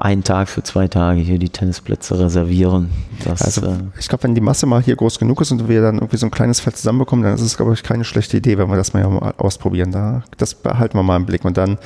einen 0.00 0.24
Tag, 0.24 0.48
für 0.48 0.62
zwei 0.62 0.88
Tage 0.88 1.20
hier 1.20 1.38
die 1.38 1.50
Tennisplätze 1.50 2.18
reservieren. 2.18 2.88
Das, 3.22 3.42
Also 3.42 3.66
äh, 3.66 3.74
ich 3.98 4.08
glaube, 4.08 4.24
wenn 4.24 4.34
die 4.34 4.40
Masse 4.40 4.64
mal 4.64 4.82
hier 4.82 4.96
groß 4.96 5.18
genug 5.18 5.42
ist 5.42 5.52
und 5.52 5.68
wir 5.68 5.82
dann 5.82 5.96
irgendwie 5.96 6.16
so 6.16 6.26
ein 6.26 6.30
kleines 6.30 6.58
Feld 6.58 6.78
zusammenbekommen, 6.78 7.22
dann 7.22 7.34
ist 7.34 7.42
es, 7.42 7.56
glaube 7.58 7.74
ich, 7.74 7.82
keine 7.82 8.04
schlechte 8.04 8.38
Idee, 8.38 8.56
wenn 8.56 8.68
wir 8.70 8.76
das 8.76 8.94
mal, 8.94 9.06
mal 9.06 9.34
ausprobieren. 9.36 9.92
Da, 9.92 10.22
das 10.38 10.54
behalten 10.54 10.96
wir 10.96 11.02
mal 11.02 11.16
im 11.16 11.26
Blick 11.26 11.44
und 11.44 11.58
dann 11.58 11.76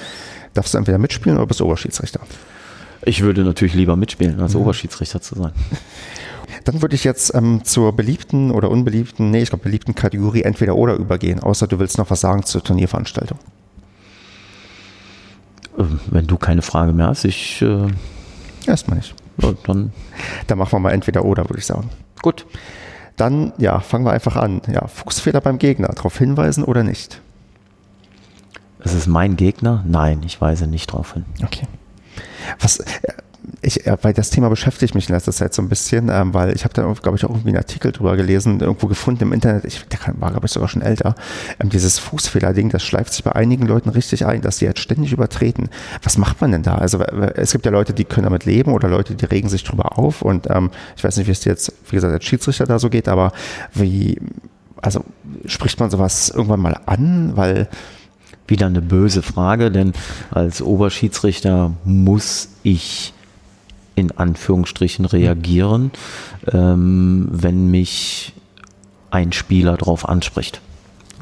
darfst 0.55 0.75
du 0.75 0.79
entweder 0.79 0.99
mitspielen 0.99 1.37
oder 1.37 1.47
bist 1.49 1.61
Oberschiedsrichter. 1.61 2.21
Ich 3.05 3.23
würde 3.23 3.43
natürlich 3.43 3.75
lieber 3.75 3.97
mitspielen, 3.97 4.41
als 4.41 4.55
Oberschiedsrichter 4.57 5.21
zu 5.21 5.35
sein. 5.37 5.53
Dann 6.65 6.81
würde 6.83 6.95
ich 6.95 7.05
jetzt 7.05 7.35
ähm, 7.35 7.63
zur 7.65 7.95
beliebten 7.95 8.51
oder 8.51 8.71
unbeliebten, 8.71 9.31
nee, 9.31 9.43
ich 9.43 9.51
glaube 9.51 9.65
beliebten 9.65 9.95
Kategorie 9.95 10.43
entweder 10.43 10.77
oder 10.77 10.95
übergehen, 10.95 11.41
außer 11.41 11.67
du 11.67 11.79
willst 11.79 11.99
noch 11.99 12.11
was 12.11 12.21
sagen 12.21 12.45
zur 12.45 12.63
Turnierveranstaltung. 12.63 13.39
Ähm, 15.79 16.01
Wenn 16.07 16.27
du 16.27 16.37
keine 16.37 16.63
Frage 16.63 16.93
mehr 16.93 17.09
hast, 17.09 17.25
ich 17.25 17.61
äh, 17.63 17.89
Erstmal 18.67 18.99
nicht. 18.99 19.15
ja, 19.43 19.53
dann 19.65 19.93
Dann 20.47 20.59
machen 20.59 20.73
wir 20.73 20.81
mal 20.81 20.93
entweder 20.93 21.25
oder, 21.25 21.45
würde 21.49 21.59
ich 21.59 21.67
sagen. 21.67 21.91
gut. 22.23 22.47
Dann, 23.17 23.53
ja, 23.59 23.79
fangen 23.79 24.05
wir 24.05 24.11
einfach 24.13 24.35
an. 24.35 24.61
Ja, 24.73 24.89
Fußfehler 24.89 25.41
beim 25.41 25.59
Gegner, 25.59 25.87
darauf 25.89 26.19
hinweisen 26.19 26.65
oder 26.65 26.83
nicht? 26.83 27.21
Es 28.81 28.93
ist 28.93 29.07
mein 29.07 29.37
Gegner? 29.37 29.85
Nein, 29.87 30.23
ich 30.27 30.41
weise 30.41 30.67
nicht 30.67 30.91
darauf 30.93 31.15
hin. 31.15 31.25
Okay. 31.45 31.67
Was, 32.61 32.79
äh, 32.79 32.85
ich, 33.63 33.87
äh, 33.87 33.97
weil 34.03 34.13
das 34.13 34.31
Thema 34.31 34.49
beschäftigt 34.49 34.95
mich 34.95 35.09
in 35.09 35.15
letzter 35.15 35.33
Zeit 35.33 35.55
so 35.55 35.63
ein 35.63 35.69
bisschen, 35.69 36.09
ähm, 36.11 36.35
weil 36.35 36.55
ich 36.55 36.65
habe 36.65 36.75
da, 36.75 36.83
glaube 36.83 37.17
ich, 37.17 37.25
auch 37.25 37.31
irgendwie 37.31 37.49
einen 37.49 37.59
Artikel 37.59 37.93
drüber 37.93 38.17
gelesen, 38.17 38.61
irgendwo 38.61 38.87
gefunden 38.87 39.23
im 39.25 39.33
Internet, 39.33 39.65
ich, 39.65 39.85
der 39.89 39.99
war, 40.19 40.31
glaube 40.31 40.47
ich, 40.47 40.53
sogar 40.53 40.69
schon 40.69 40.83
älter, 40.83 41.15
ähm, 41.61 41.71
dieses 41.71 41.99
Fußfehler-Ding, 41.99 42.71
das 42.71 42.83
schleift 42.83 43.13
sich 43.13 43.25
bei 43.25 43.33
einigen 43.33 43.67
Leuten 43.67 43.89
richtig 43.91 44.27
ein, 44.27 44.41
dass 44.41 44.59
die 44.59 44.67
jetzt 44.67 44.81
ständig 44.81 45.13
übertreten. 45.13 45.69
Was 46.03 46.19
macht 46.19 46.41
man 46.41 46.53
denn 46.53 46.63
da? 46.63 46.77
Also 46.77 47.01
es 47.03 47.53
gibt 47.53 47.67
ja 47.67 47.73
Leute, 47.73 47.93
die 47.93 48.05
können 48.05 48.25
damit 48.25 48.45
leben 48.45 48.73
oder 48.73 48.89
Leute, 48.89 49.15
die 49.15 49.25
regen 49.25 49.49
sich 49.49 49.65
drüber 49.65 49.99
auf 49.99 50.23
und 50.23 50.49
ähm, 50.51 50.71
ich 50.97 51.05
weiß 51.05 51.17
nicht, 51.17 51.27
wie 51.27 51.33
es 51.33 51.45
jetzt, 51.45 51.73
wie 51.89 51.97
gesagt, 51.97 52.13
als 52.13 52.25
Schiedsrichter 52.25 52.67
da 52.67 52.79
so 52.79 52.91
geht, 52.91 53.09
aber 53.09 53.33
wie, 53.73 54.19
also 54.81 55.05
spricht 55.47 55.81
man 55.81 55.91
sowas 55.91 56.31
irgendwann 56.31 56.61
mal 56.61 56.79
an, 56.87 57.33
weil 57.37 57.69
Wieder 58.47 58.67
eine 58.67 58.83
böse 58.83 59.23
Frage, 59.23 59.71
denn 59.71 59.93
als 60.31 60.61
Oberschiedsrichter 60.61 61.73
muss 61.85 62.51
ich 62.63 63.13
in 63.97 64.11
Anführungsstrichen 64.11 65.05
reagieren, 65.05 65.93
ähm, 66.53 67.29
wenn 67.31 67.71
mich 67.71 68.33
ein 69.11 69.33
Spieler 69.33 69.77
darauf 69.77 70.09
anspricht. 70.09 70.61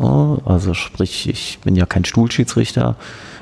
Ja, 0.01 0.39
also 0.47 0.75
sprich, 0.75 1.29
ich 1.29 1.59
bin 1.62 1.77
ja 1.77 1.87
kein 1.87 2.05
Stuhlschiedsrichter, 2.05 2.97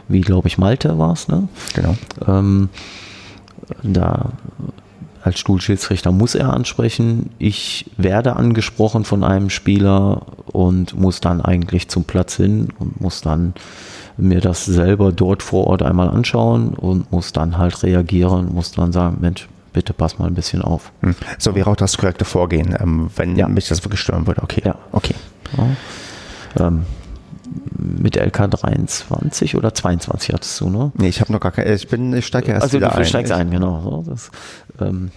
wie 0.09 0.21
glaube 0.21 0.49
ich 0.49 0.59
Malte 0.59 0.99
war 0.99 1.13
es, 1.13 1.29
ne? 1.29 1.49
genau. 1.75 1.97
Ähm, 2.27 2.69
da 3.83 4.33
als 5.23 5.39
Stuhlschiedsrichter 5.39 6.13
muss 6.13 6.35
er 6.35 6.53
ansprechen. 6.53 7.31
Ich 7.39 7.87
werde 7.97 8.37
angesprochen 8.37 9.05
von 9.05 9.23
einem 9.23 9.51
Spieler 9.51 10.23
und 10.47 10.99
muss 10.99 11.21
dann 11.21 11.41
eigentlich 11.41 11.89
zum 11.89 12.05
Platz 12.05 12.37
hin 12.37 12.69
und 12.79 13.01
muss 13.01 13.21
dann 13.21 13.55
mir 14.17 14.41
das 14.41 14.65
selber 14.65 15.13
dort 15.13 15.43
vor 15.43 15.67
Ort 15.67 15.83
einmal 15.83 16.09
anschauen 16.09 16.71
und 16.75 17.11
muss 17.13 17.33
dann 17.33 17.59
halt 17.59 17.83
reagieren, 17.83 18.53
muss 18.55 18.73
dann 18.73 18.93
sagen, 18.93 19.19
Mensch, 19.21 19.49
bitte 19.73 19.93
pass 19.93 20.19
mal 20.19 20.27
ein 20.27 20.35
bisschen 20.35 20.63
auf. 20.63 20.91
Hm. 21.03 21.15
So 21.39 21.55
wäre 21.55 21.71
auch 21.71 21.77
das 21.77 21.97
korrekte 21.97 22.25
Vorgehen, 22.25 22.75
ähm, 22.81 23.11
wenn 23.17 23.37
Ja. 23.37 23.47
mich 23.49 23.69
das 23.69 23.85
wirklich 23.85 24.01
stören 24.01 24.27
würde. 24.27 24.43
Okay. 24.43 24.63
Ja. 24.65 24.75
Okay. 24.93 25.15
Ja. 26.57 26.67
Ähm, 26.67 26.85
mit 27.79 28.17
LK 28.17 28.49
23 28.51 29.57
oder 29.57 29.75
22 29.75 30.33
hattest 30.35 30.61
du, 30.61 30.71
ne? 30.71 30.93
Nee, 30.97 31.09
ich 31.09 31.21
habe 31.21 31.33
noch 31.33 31.41
gar 31.41 31.53
keine, 31.53 31.73
ich 31.75 31.89
bin, 31.89 32.13
ich 32.15 32.27
steige 32.27 32.53
erst 32.53 32.63
Also 32.65 32.77
wieder 32.79 32.89
du 32.91 32.97
ein. 32.97 33.05
steigst 33.05 33.33
Ich- 33.33 33.37
ein, 33.39 33.51
genau. 33.51 33.81
So, 33.83 34.11
das, 34.11 34.31
ähm, 34.81 35.11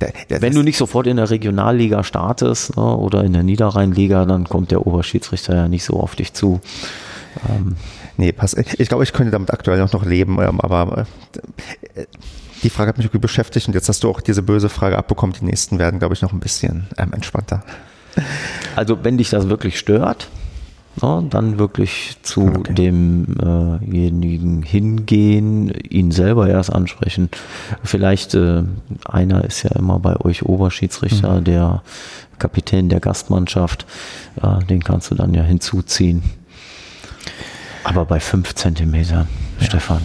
Der, 0.00 0.12
der, 0.28 0.42
Wenn 0.42 0.50
das- 0.52 0.58
du 0.58 0.62
nicht 0.62 0.76
sofort 0.76 1.06
in 1.06 1.16
der 1.16 1.30
Regionalliga 1.30 2.04
startest 2.04 2.76
ne, 2.76 2.82
oder 2.96 3.24
in 3.24 3.32
der 3.32 3.42
Niederrheinliga, 3.42 4.26
dann 4.26 4.44
kommt 4.44 4.70
der 4.70 4.86
Oberschiedsrichter 4.86 5.54
ja 5.54 5.68
nicht 5.68 5.84
so 5.84 5.98
auf 6.00 6.14
dich 6.16 6.32
zu. 6.34 6.60
Ähm, 7.48 7.76
Nee, 8.18 8.32
pass. 8.32 8.54
Ich, 8.54 8.80
ich 8.80 8.88
glaube, 8.88 9.04
ich 9.04 9.12
könnte 9.12 9.30
damit 9.32 9.50
aktuell 9.52 9.82
auch 9.82 9.92
noch 9.92 10.06
leben, 10.06 10.38
ähm, 10.40 10.58
aber 10.62 11.06
äh, 11.94 12.06
die 12.62 12.70
Frage 12.70 12.88
hat 12.88 12.96
mich 12.96 13.04
irgendwie 13.06 13.18
beschäftigt 13.18 13.68
und 13.68 13.74
jetzt 13.74 13.90
hast 13.90 14.02
du 14.04 14.08
auch 14.08 14.22
diese 14.22 14.40
böse 14.42 14.70
Frage 14.70 14.96
abbekommen. 14.96 15.36
Die 15.38 15.44
nächsten 15.44 15.78
werden, 15.78 15.98
glaube 15.98 16.14
ich, 16.14 16.22
noch 16.22 16.32
ein 16.32 16.40
bisschen 16.40 16.86
ähm, 16.96 17.12
entspannter. 17.12 17.62
also 18.74 18.98
wenn 19.04 19.18
dich 19.18 19.28
das 19.30 19.48
wirklich 19.50 19.78
stört, 19.78 20.28
ne, 21.02 21.26
dann 21.30 21.58
wirklich 21.58 22.16
zu 22.22 22.46
Okay. 22.46 22.74
demjenigen 22.74 24.62
hingehen, 24.62 25.70
ihn 25.70 26.10
selber 26.10 26.48
erst 26.48 26.72
ansprechen. 26.72 27.30
Vielleicht 27.82 28.34
äh, 28.34 28.62
einer 29.04 29.44
ist 29.44 29.62
ja 29.62 29.70
immer 29.72 29.98
bei 29.98 30.16
euch 30.16 30.44
Oberschiedsrichter, 30.44 31.40
der 31.40 31.82
Kapitän 32.38 32.88
der 32.88 33.00
Gastmannschaft, 33.00 33.86
äh, 34.42 34.64
den 34.66 34.82
kannst 34.82 35.10
du 35.10 35.14
dann 35.14 35.34
ja 35.34 35.42
hinzuziehen. 35.42 36.22
Aber 37.84 38.04
bei 38.04 38.20
5 38.20 38.54
Zentimetern, 38.54 39.28
Stefan. 39.60 40.02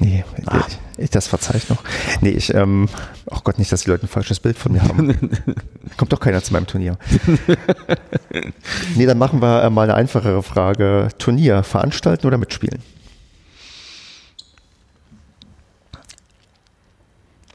Nee, 0.00 0.24
ich, 0.36 0.78
ich, 1.00 1.10
das 1.10 1.26
verzeih 1.26 1.56
ich 1.56 1.68
noch. 1.68 1.82
Nee, 2.20 2.30
ich, 2.30 2.54
ähm, 2.54 2.88
oh 3.26 3.38
Gott, 3.42 3.58
nicht, 3.58 3.72
dass 3.72 3.82
die 3.82 3.90
Leute 3.90 4.06
ein 4.06 4.08
falsches 4.08 4.40
Bild 4.40 4.58
von 4.58 4.72
mir 4.72 4.82
haben. 4.82 5.18
Kommt 5.96 6.12
doch 6.12 6.20
keiner 6.20 6.42
zu 6.42 6.52
meinem 6.52 6.66
Turnier. 6.66 6.98
nee, 8.96 9.06
dann 9.06 9.18
machen 9.18 9.40
wir 9.40 9.64
äh, 9.64 9.70
mal 9.70 9.84
eine 9.84 9.94
einfachere 9.94 10.42
Frage. 10.42 11.08
Turnier, 11.18 11.62
veranstalten 11.62 12.26
oder 12.26 12.38
mitspielen? 12.38 12.82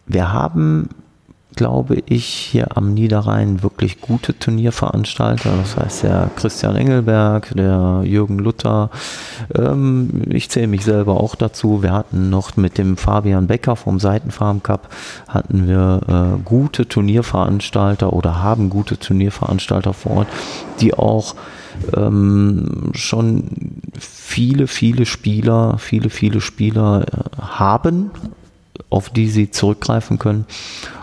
Wir 0.08 0.32
haben 0.32 0.90
glaube 1.56 2.04
ich, 2.06 2.26
hier 2.26 2.78
am 2.78 2.94
Niederrhein 2.94 3.64
wirklich 3.64 4.02
gute 4.02 4.38
Turnierveranstalter. 4.38 5.52
Das 5.58 5.78
heißt 5.78 6.04
der 6.04 6.30
Christian 6.36 6.76
Engelberg, 6.76 7.52
der 7.56 8.02
Jürgen 8.04 8.40
Luther. 8.40 8.90
Ähm, 9.54 10.24
ich 10.30 10.50
zähle 10.50 10.68
mich 10.68 10.84
selber 10.84 11.20
auch 11.22 11.36
dazu. 11.36 11.84
Wir 11.84 11.94
hatten 11.94 12.30
noch 12.30 12.58
mit 12.58 12.78
dem 12.78 12.98
Fabian 12.98 13.48
Becker 13.48 13.76
vom 13.76 14.00
Seitenfarm 14.00 14.64
Cup 14.64 14.90
hatten 15.28 15.68
wir 15.68 16.02
äh, 16.08 16.42
gute 16.44 16.88
Turnierveranstalter 16.88 18.14
oder 18.14 18.42
haben 18.42 18.70
gute 18.70 18.98
Turnierveranstalter 18.98 19.94
vor 19.94 20.12
Ort, 20.18 20.28
die 20.80 20.94
auch 20.94 21.36
ähm, 21.96 22.92
schon 22.94 23.82
viele, 23.98 24.68
viele 24.68 25.06
Spieler, 25.06 25.78
viele, 25.78 26.10
viele 26.10 26.42
Spieler 26.42 27.06
äh, 27.08 27.42
haben 27.42 28.12
auf 28.90 29.10
die 29.10 29.30
sie 29.30 29.52
zurückgreifen 29.52 30.20
können, 30.20 30.46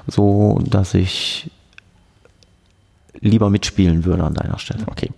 so 0.07 0.61
dass 0.65 0.95
ich 0.95 1.51
lieber 3.21 3.51
mitspielen 3.51 4.05
würde 4.05 4.25
an 4.25 4.35
deiner 4.35 4.59
Stelle. 4.59 4.85
Okay. 4.87 5.11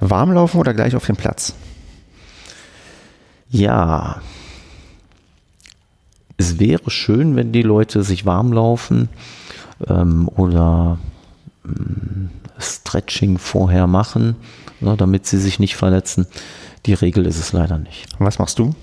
Warmlaufen 0.00 0.60
oder 0.60 0.74
gleich 0.74 0.94
auf 0.94 1.06
dem 1.06 1.16
Platz? 1.16 1.54
Ja. 3.50 4.20
Es 6.36 6.60
wäre 6.60 6.90
schön, 6.90 7.34
wenn 7.34 7.52
die 7.52 7.62
Leute 7.62 8.02
sich 8.02 8.24
warm 8.24 8.52
laufen 8.52 9.08
ähm, 9.88 10.28
oder 10.28 10.98
ähm, 11.64 12.30
Stretching 12.60 13.38
vorher 13.38 13.86
machen, 13.86 14.36
ne, 14.80 14.96
damit 14.96 15.26
sie 15.26 15.38
sich 15.38 15.58
nicht 15.58 15.76
verletzen. 15.76 16.26
Die 16.86 16.94
Regel 16.94 17.26
ist 17.26 17.38
es 17.38 17.52
leider 17.52 17.78
nicht. 17.78 18.06
Was 18.18 18.38
machst 18.38 18.58
du? 18.58 18.74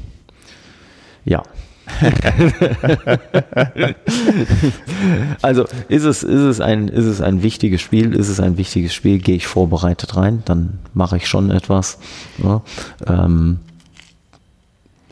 Ja, 1.24 1.44
also 5.42 5.66
ist 5.88 6.04
es, 6.04 6.24
ist, 6.24 6.42
es 6.42 6.62
ein, 6.62 6.88
ist 6.88 7.06
es 7.06 7.22
ein 7.22 7.44
wichtiges 7.44 7.82
Spiel, 7.82 8.14
ist 8.14 8.30
es 8.30 8.40
ein 8.40 8.58
wichtiges 8.58 8.94
Spiel, 8.94 9.20
gehe 9.20 9.36
ich 9.36 9.48
vorbereitet 9.48 10.16
rein, 10.16 10.44
dann 10.46 10.80
mache 10.94 11.18
ich 11.18 11.28
schon 11.28 11.52
etwas. 11.52 11.98
Ja, 12.44 12.62
ähm, 13.08 13.60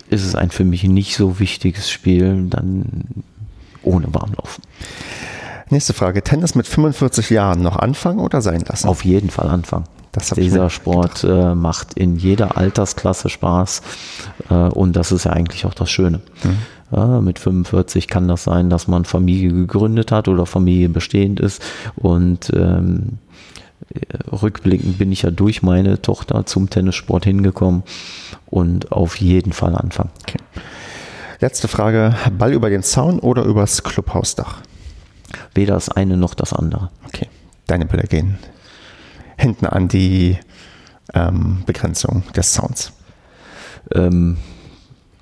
ist 0.09 0.25
es 0.25 0.35
ein 0.35 0.51
für 0.51 0.65
mich 0.65 0.83
nicht 0.83 1.15
so 1.15 1.39
wichtiges 1.39 1.89
Spiel, 1.89 2.47
dann 2.49 3.05
ohne 3.81 4.13
Warmlaufen. 4.13 4.63
Nächste 5.69 5.93
Frage. 5.93 6.21
Tennis 6.21 6.55
mit 6.55 6.67
45 6.67 7.29
Jahren 7.29 7.61
noch 7.61 7.77
anfangen 7.77 8.19
oder 8.19 8.41
sein 8.41 8.63
lassen? 8.67 8.87
Auf 8.87 9.05
jeden 9.05 9.29
Fall 9.29 9.49
anfangen. 9.49 9.85
Dieser 10.35 10.69
Sport 10.69 11.23
äh, 11.23 11.55
macht 11.55 11.93
in 11.95 12.15
jeder 12.15 12.57
Altersklasse 12.57 13.29
Spaß 13.29 13.81
äh, 14.49 14.53
und 14.53 14.95
das 14.95 15.11
ist 15.11 15.25
ja 15.25 15.33
eigentlich 15.33 15.65
auch 15.65 15.73
das 15.73 15.89
Schöne. 15.89 16.21
Mhm. 16.43 16.57
Ja, 16.91 17.21
mit 17.21 17.39
45 17.39 18.07
kann 18.07 18.27
das 18.27 18.43
sein, 18.43 18.69
dass 18.69 18.87
man 18.87 19.05
Familie 19.05 19.51
gegründet 19.51 20.11
hat 20.11 20.27
oder 20.27 20.45
Familie 20.45 20.89
bestehend 20.89 21.39
ist 21.39 21.63
und 21.95 22.51
ähm, 22.53 23.17
rückblickend 24.31 24.99
bin 24.99 25.11
ich 25.11 25.23
ja 25.23 25.31
durch 25.31 25.63
meine 25.63 26.01
Tochter 26.01 26.45
zum 26.45 26.69
Tennissport 26.69 27.25
hingekommen 27.25 27.81
und 28.45 28.91
auf 28.91 29.15
jeden 29.15 29.51
Fall 29.51 29.75
anfangen. 29.75 30.11
Okay. 30.21 30.39
Letzte 31.39 31.67
Frage: 31.67 32.15
Ball 32.37 32.53
über 32.53 32.69
den 32.69 32.83
Zaun 32.83 33.19
oder 33.19 33.43
übers 33.43 33.83
Clubhausdach? 33.83 34.61
Weder 35.55 35.73
das 35.73 35.89
eine 35.89 36.17
noch 36.17 36.35
das 36.35 36.53
andere. 36.53 36.91
Okay. 37.07 37.27
Deine 37.65 37.85
Bälle 37.85 38.03
gehen 38.03 38.37
hinten 39.37 39.65
an 39.65 39.87
die 39.87 40.37
ähm, 41.13 41.63
Begrenzung 41.65 42.23
des 42.35 42.53
Sounds. 42.53 42.93
Ähm, 43.93 44.37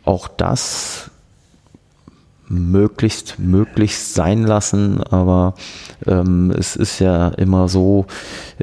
auch 0.06 0.28
das 0.28 1.12
möglichst 2.52 3.40
möglichst 3.40 4.14
sein 4.14 4.44
lassen, 4.44 5.02
aber 5.04 5.56
ähm, 6.06 6.52
es 6.52 6.76
ist 6.76 7.00
ja 7.00 7.30
immer 7.30 7.70
so, 7.70 8.06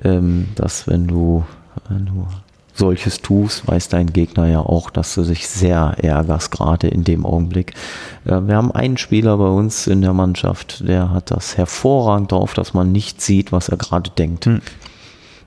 ähm, 0.05 0.49
dass 0.57 0.87
wenn 0.87 1.07
du, 1.07 1.45
wenn 1.89 2.07
du 2.07 2.27
solches 2.75 3.19
tust, 3.19 3.67
weiß 3.67 3.89
dein 3.89 4.13
Gegner 4.13 4.47
ja 4.47 4.61
auch, 4.61 4.91
dass 4.91 5.15
du 5.15 5.23
dich 5.23 5.49
sehr 5.49 5.97
ärgerst, 5.99 6.51
gerade 6.51 6.87
in 6.87 7.03
dem 7.03 7.27
Augenblick. 7.27 7.75
Äh, 8.25 8.41
wir 8.43 8.57
haben 8.57 8.73
einen 8.73 8.99
Spieler 8.99 9.37
bei 9.39 9.49
uns 9.49 9.87
in 9.87 10.03
der 10.03 10.13
Mannschaft, 10.13 10.87
der 10.87 11.11
hat 11.11 11.31
das 11.31 11.57
hervorragend 11.57 12.31
drauf, 12.33 12.55
dass 12.55 12.75
man 12.75 12.93
nicht 12.93 13.21
sieht, 13.21 13.53
was 13.53 13.69
er 13.69 13.79
gerade 13.79 14.11
denkt. 14.11 14.47
Hm. 14.47 14.61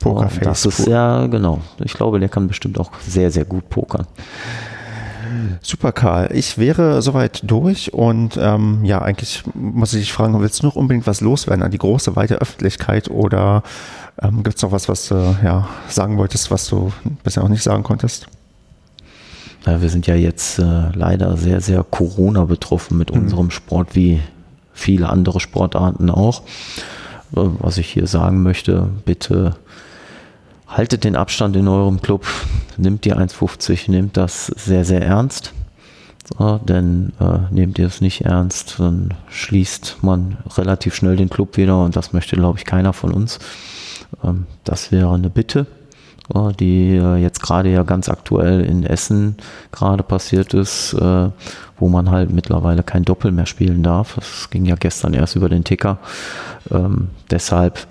Pokerface. 0.01 0.43
Das 0.43 0.65
ist 0.65 0.87
ja, 0.87 1.27
genau. 1.27 1.61
Ich 1.83 1.93
glaube, 1.93 2.19
der 2.19 2.29
kann 2.29 2.47
bestimmt 2.47 2.79
auch 2.79 2.91
sehr, 3.07 3.31
sehr 3.31 3.45
gut 3.45 3.69
pokern. 3.69 4.07
Super, 5.61 5.91
Karl. 5.91 6.29
Ich 6.33 6.57
wäre 6.57 7.01
soweit 7.01 7.41
durch 7.43 7.93
und 7.93 8.37
ähm, 8.37 8.83
ja, 8.83 9.01
eigentlich 9.01 9.43
muss 9.53 9.93
ich 9.93 10.01
dich 10.01 10.13
fragen, 10.13 10.39
willst 10.41 10.61
du 10.61 10.67
noch 10.67 10.75
unbedingt 10.75 11.07
was 11.07 11.21
loswerden 11.21 11.63
an 11.63 11.71
die 11.71 11.77
große, 11.77 12.15
weite 12.15 12.35
Öffentlichkeit 12.35 13.09
oder 13.09 13.63
ähm, 14.21 14.43
gibt 14.43 14.57
es 14.57 14.61
noch 14.61 14.71
was, 14.71 14.89
was 14.89 15.07
du 15.07 15.35
ja, 15.43 15.67
sagen 15.87 16.17
wolltest, 16.17 16.51
was 16.51 16.67
du 16.67 16.91
bisher 17.23 17.43
noch 17.43 17.49
nicht 17.49 17.63
sagen 17.63 17.83
konntest? 17.83 18.27
Ja, 19.65 19.81
wir 19.81 19.89
sind 19.89 20.07
ja 20.07 20.15
jetzt 20.15 20.59
äh, 20.59 20.89
leider 20.93 21.37
sehr, 21.37 21.61
sehr 21.61 21.83
Corona 21.83 22.45
betroffen 22.45 22.97
mit 22.97 23.13
mhm. 23.13 23.21
unserem 23.21 23.51
Sport, 23.51 23.95
wie 23.95 24.21
viele 24.73 25.09
andere 25.09 25.39
Sportarten 25.39 26.09
auch. 26.09 26.41
Äh, 27.35 27.47
was 27.59 27.77
ich 27.77 27.87
hier 27.87 28.07
sagen 28.07 28.41
möchte, 28.41 28.89
bitte 29.05 29.55
haltet 30.71 31.03
den 31.03 31.15
Abstand 31.15 31.55
in 31.55 31.67
eurem 31.67 32.01
Club, 32.01 32.25
nimmt 32.77 33.05
die 33.05 33.13
1,50, 33.13 33.91
nehmt 33.91 34.17
das 34.17 34.47
sehr, 34.47 34.85
sehr 34.85 35.01
ernst. 35.01 35.53
So, 36.37 36.59
denn 36.59 37.13
äh, 37.19 37.39
nehmt 37.51 37.77
ihr 37.79 37.87
es 37.87 37.99
nicht 37.99 38.21
ernst, 38.21 38.75
dann 38.79 39.13
schließt 39.29 39.97
man 40.01 40.37
relativ 40.55 40.95
schnell 40.95 41.15
den 41.15 41.29
Club 41.29 41.57
wieder 41.57 41.83
und 41.83 41.95
das 41.95 42.13
möchte, 42.13 42.35
glaube 42.35 42.57
ich, 42.57 42.65
keiner 42.65 42.93
von 42.93 43.11
uns. 43.11 43.39
Ähm, 44.23 44.45
das 44.63 44.91
wäre 44.91 45.13
eine 45.13 45.29
Bitte, 45.29 45.65
äh, 46.33 46.53
die 46.53 46.95
äh, 46.95 47.17
jetzt 47.17 47.41
gerade 47.41 47.69
ja 47.69 47.83
ganz 47.83 48.07
aktuell 48.07 48.61
in 48.61 48.85
Essen 48.85 49.35
gerade 49.71 50.03
passiert 50.03 50.53
ist, 50.53 50.93
äh, 50.93 51.29
wo 51.79 51.89
man 51.89 52.11
halt 52.11 52.31
mittlerweile 52.31 52.83
kein 52.83 53.03
Doppel 53.03 53.31
mehr 53.31 53.47
spielen 53.47 53.83
darf. 53.83 54.15
Das 54.15 54.49
ging 54.49 54.65
ja 54.65 54.75
gestern 54.75 55.13
erst 55.13 55.35
über 55.35 55.49
den 55.49 55.63
Ticker. 55.63 55.97
Ähm, 56.69 57.09
deshalb 57.29 57.87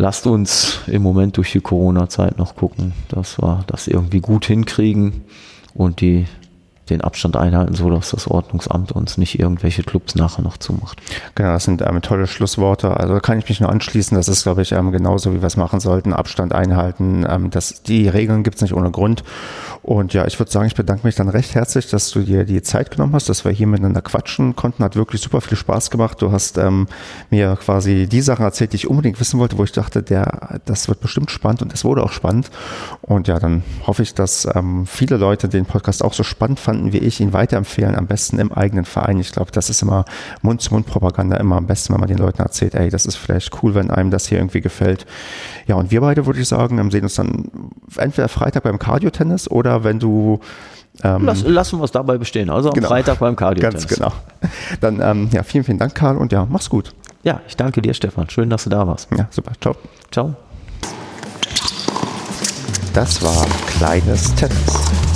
lasst 0.00 0.26
uns 0.26 0.80
im 0.86 1.02
Moment 1.02 1.36
durch 1.36 1.52
die 1.52 1.60
Corona-Zeit 1.60 2.38
noch 2.38 2.56
gucken, 2.56 2.92
dass 3.08 3.40
wir 3.40 3.64
das 3.66 3.86
irgendwie 3.86 4.20
gut 4.20 4.46
hinkriegen 4.46 5.22
und 5.74 6.00
die 6.00 6.26
den 6.90 7.00
Abstand 7.00 7.36
einhalten, 7.36 7.74
so 7.74 7.90
dass 7.90 8.10
das 8.10 8.28
Ordnungsamt 8.28 8.92
uns 8.92 9.16
nicht 9.18 9.38
irgendwelche 9.38 9.82
Clubs 9.82 10.14
nachher 10.14 10.42
noch 10.42 10.58
zumacht. 10.58 11.00
Genau, 11.34 11.52
das 11.52 11.64
sind 11.64 11.82
ähm, 11.82 12.02
tolle 12.02 12.26
Schlussworte. 12.26 12.96
Also 12.96 13.18
kann 13.20 13.38
ich 13.38 13.48
mich 13.48 13.60
nur 13.60 13.70
anschließen. 13.70 14.16
Das 14.16 14.28
ist, 14.28 14.42
glaube 14.42 14.62
ich, 14.62 14.72
ähm, 14.72 14.92
genauso, 14.92 15.32
wie 15.32 15.40
wir 15.40 15.46
es 15.46 15.56
machen 15.56 15.80
sollten. 15.80 16.12
Abstand 16.12 16.52
einhalten. 16.52 17.24
Ähm, 17.28 17.50
das, 17.50 17.82
die 17.82 18.08
Regeln 18.08 18.42
gibt 18.42 18.56
es 18.56 18.62
nicht 18.62 18.74
ohne 18.74 18.90
Grund. 18.90 19.24
Und 19.82 20.12
ja, 20.12 20.26
ich 20.26 20.38
würde 20.38 20.50
sagen, 20.50 20.66
ich 20.66 20.74
bedanke 20.74 21.06
mich 21.06 21.14
dann 21.14 21.28
recht 21.28 21.54
herzlich, 21.54 21.88
dass 21.88 22.10
du 22.10 22.20
dir 22.20 22.44
die 22.44 22.62
Zeit 22.62 22.90
genommen 22.90 23.14
hast, 23.14 23.28
dass 23.28 23.44
wir 23.44 23.52
hier 23.52 23.66
miteinander 23.66 24.02
quatschen 24.02 24.54
konnten. 24.56 24.84
Hat 24.84 24.96
wirklich 24.96 25.22
super 25.22 25.40
viel 25.40 25.56
Spaß 25.56 25.90
gemacht. 25.90 26.20
Du 26.20 26.32
hast 26.32 26.58
ähm, 26.58 26.86
mir 27.30 27.56
quasi 27.56 28.06
die 28.06 28.20
Sachen 28.20 28.44
erzählt, 28.44 28.72
die 28.72 28.76
ich 28.76 28.88
unbedingt 28.88 29.18
wissen 29.20 29.40
wollte, 29.40 29.56
wo 29.56 29.64
ich 29.64 29.72
dachte, 29.72 30.02
der, 30.02 30.60
das 30.66 30.88
wird 30.88 31.00
bestimmt 31.00 31.30
spannend 31.30 31.62
und 31.62 31.72
es 31.72 31.84
wurde 31.84 32.02
auch 32.02 32.12
spannend. 32.12 32.50
Und 33.02 33.28
ja, 33.28 33.38
dann 33.38 33.62
hoffe 33.86 34.02
ich, 34.02 34.14
dass 34.14 34.46
ähm, 34.54 34.86
viele 34.86 35.16
Leute 35.16 35.48
den 35.48 35.64
Podcast 35.64 36.04
auch 36.04 36.12
so 36.12 36.22
spannend 36.22 36.60
fanden 36.60 36.79
wie 36.92 36.98
ich, 36.98 37.20
ihn 37.20 37.32
weiterempfehlen, 37.32 37.96
am 37.96 38.06
besten 38.06 38.38
im 38.38 38.52
eigenen 38.52 38.84
Verein. 38.84 39.18
Ich 39.18 39.32
glaube, 39.32 39.52
das 39.52 39.70
ist 39.70 39.82
immer 39.82 40.04
Mund-zu-Mund-Propaganda 40.42 41.36
immer 41.36 41.56
am 41.56 41.66
besten, 41.66 41.92
wenn 41.92 42.00
man 42.00 42.08
den 42.08 42.18
Leuten 42.18 42.42
erzählt, 42.42 42.74
ey, 42.74 42.90
das 42.90 43.06
ist 43.06 43.16
vielleicht 43.16 43.62
cool, 43.62 43.74
wenn 43.74 43.90
einem 43.90 44.10
das 44.10 44.26
hier 44.26 44.38
irgendwie 44.38 44.60
gefällt. 44.60 45.06
Ja, 45.66 45.76
und 45.76 45.90
wir 45.90 46.00
beide, 46.00 46.26
würde 46.26 46.40
ich 46.40 46.48
sagen, 46.48 46.90
sehen 46.90 47.02
uns 47.02 47.14
dann 47.14 47.50
entweder 47.96 48.28
Freitag 48.28 48.62
beim 48.62 48.78
Cardio-Tennis 48.78 49.50
oder 49.50 49.84
wenn 49.84 49.98
du 49.98 50.40
ähm, 51.02 51.24
Lass, 51.24 51.42
lassen 51.42 51.78
wir 51.78 51.84
es 51.84 51.92
dabei 51.92 52.18
bestehen. 52.18 52.50
Also 52.50 52.68
am 52.70 52.74
genau, 52.74 52.88
Freitag 52.88 53.20
beim 53.20 53.36
cardio 53.36 53.62
-Tennis. 53.62 53.72
Ganz 53.72 53.86
genau. 53.86 54.12
Dann 54.80 55.00
ähm, 55.00 55.28
ja, 55.32 55.42
vielen, 55.42 55.64
vielen 55.64 55.78
Dank, 55.78 55.94
Karl, 55.94 56.16
und 56.16 56.32
ja, 56.32 56.46
mach's 56.48 56.68
gut. 56.68 56.92
Ja, 57.22 57.40
ich 57.46 57.56
danke 57.56 57.82
dir, 57.82 57.94
Stefan. 57.94 58.28
Schön, 58.30 58.50
dass 58.50 58.64
du 58.64 58.70
da 58.70 58.86
warst. 58.86 59.08
Ja, 59.16 59.28
super. 59.30 59.52
Ciao. 59.60 59.76
Ciao. 60.10 60.34
Das 62.92 63.22
war 63.22 63.46
kleines 63.78 64.34
Tennis. 64.34 65.09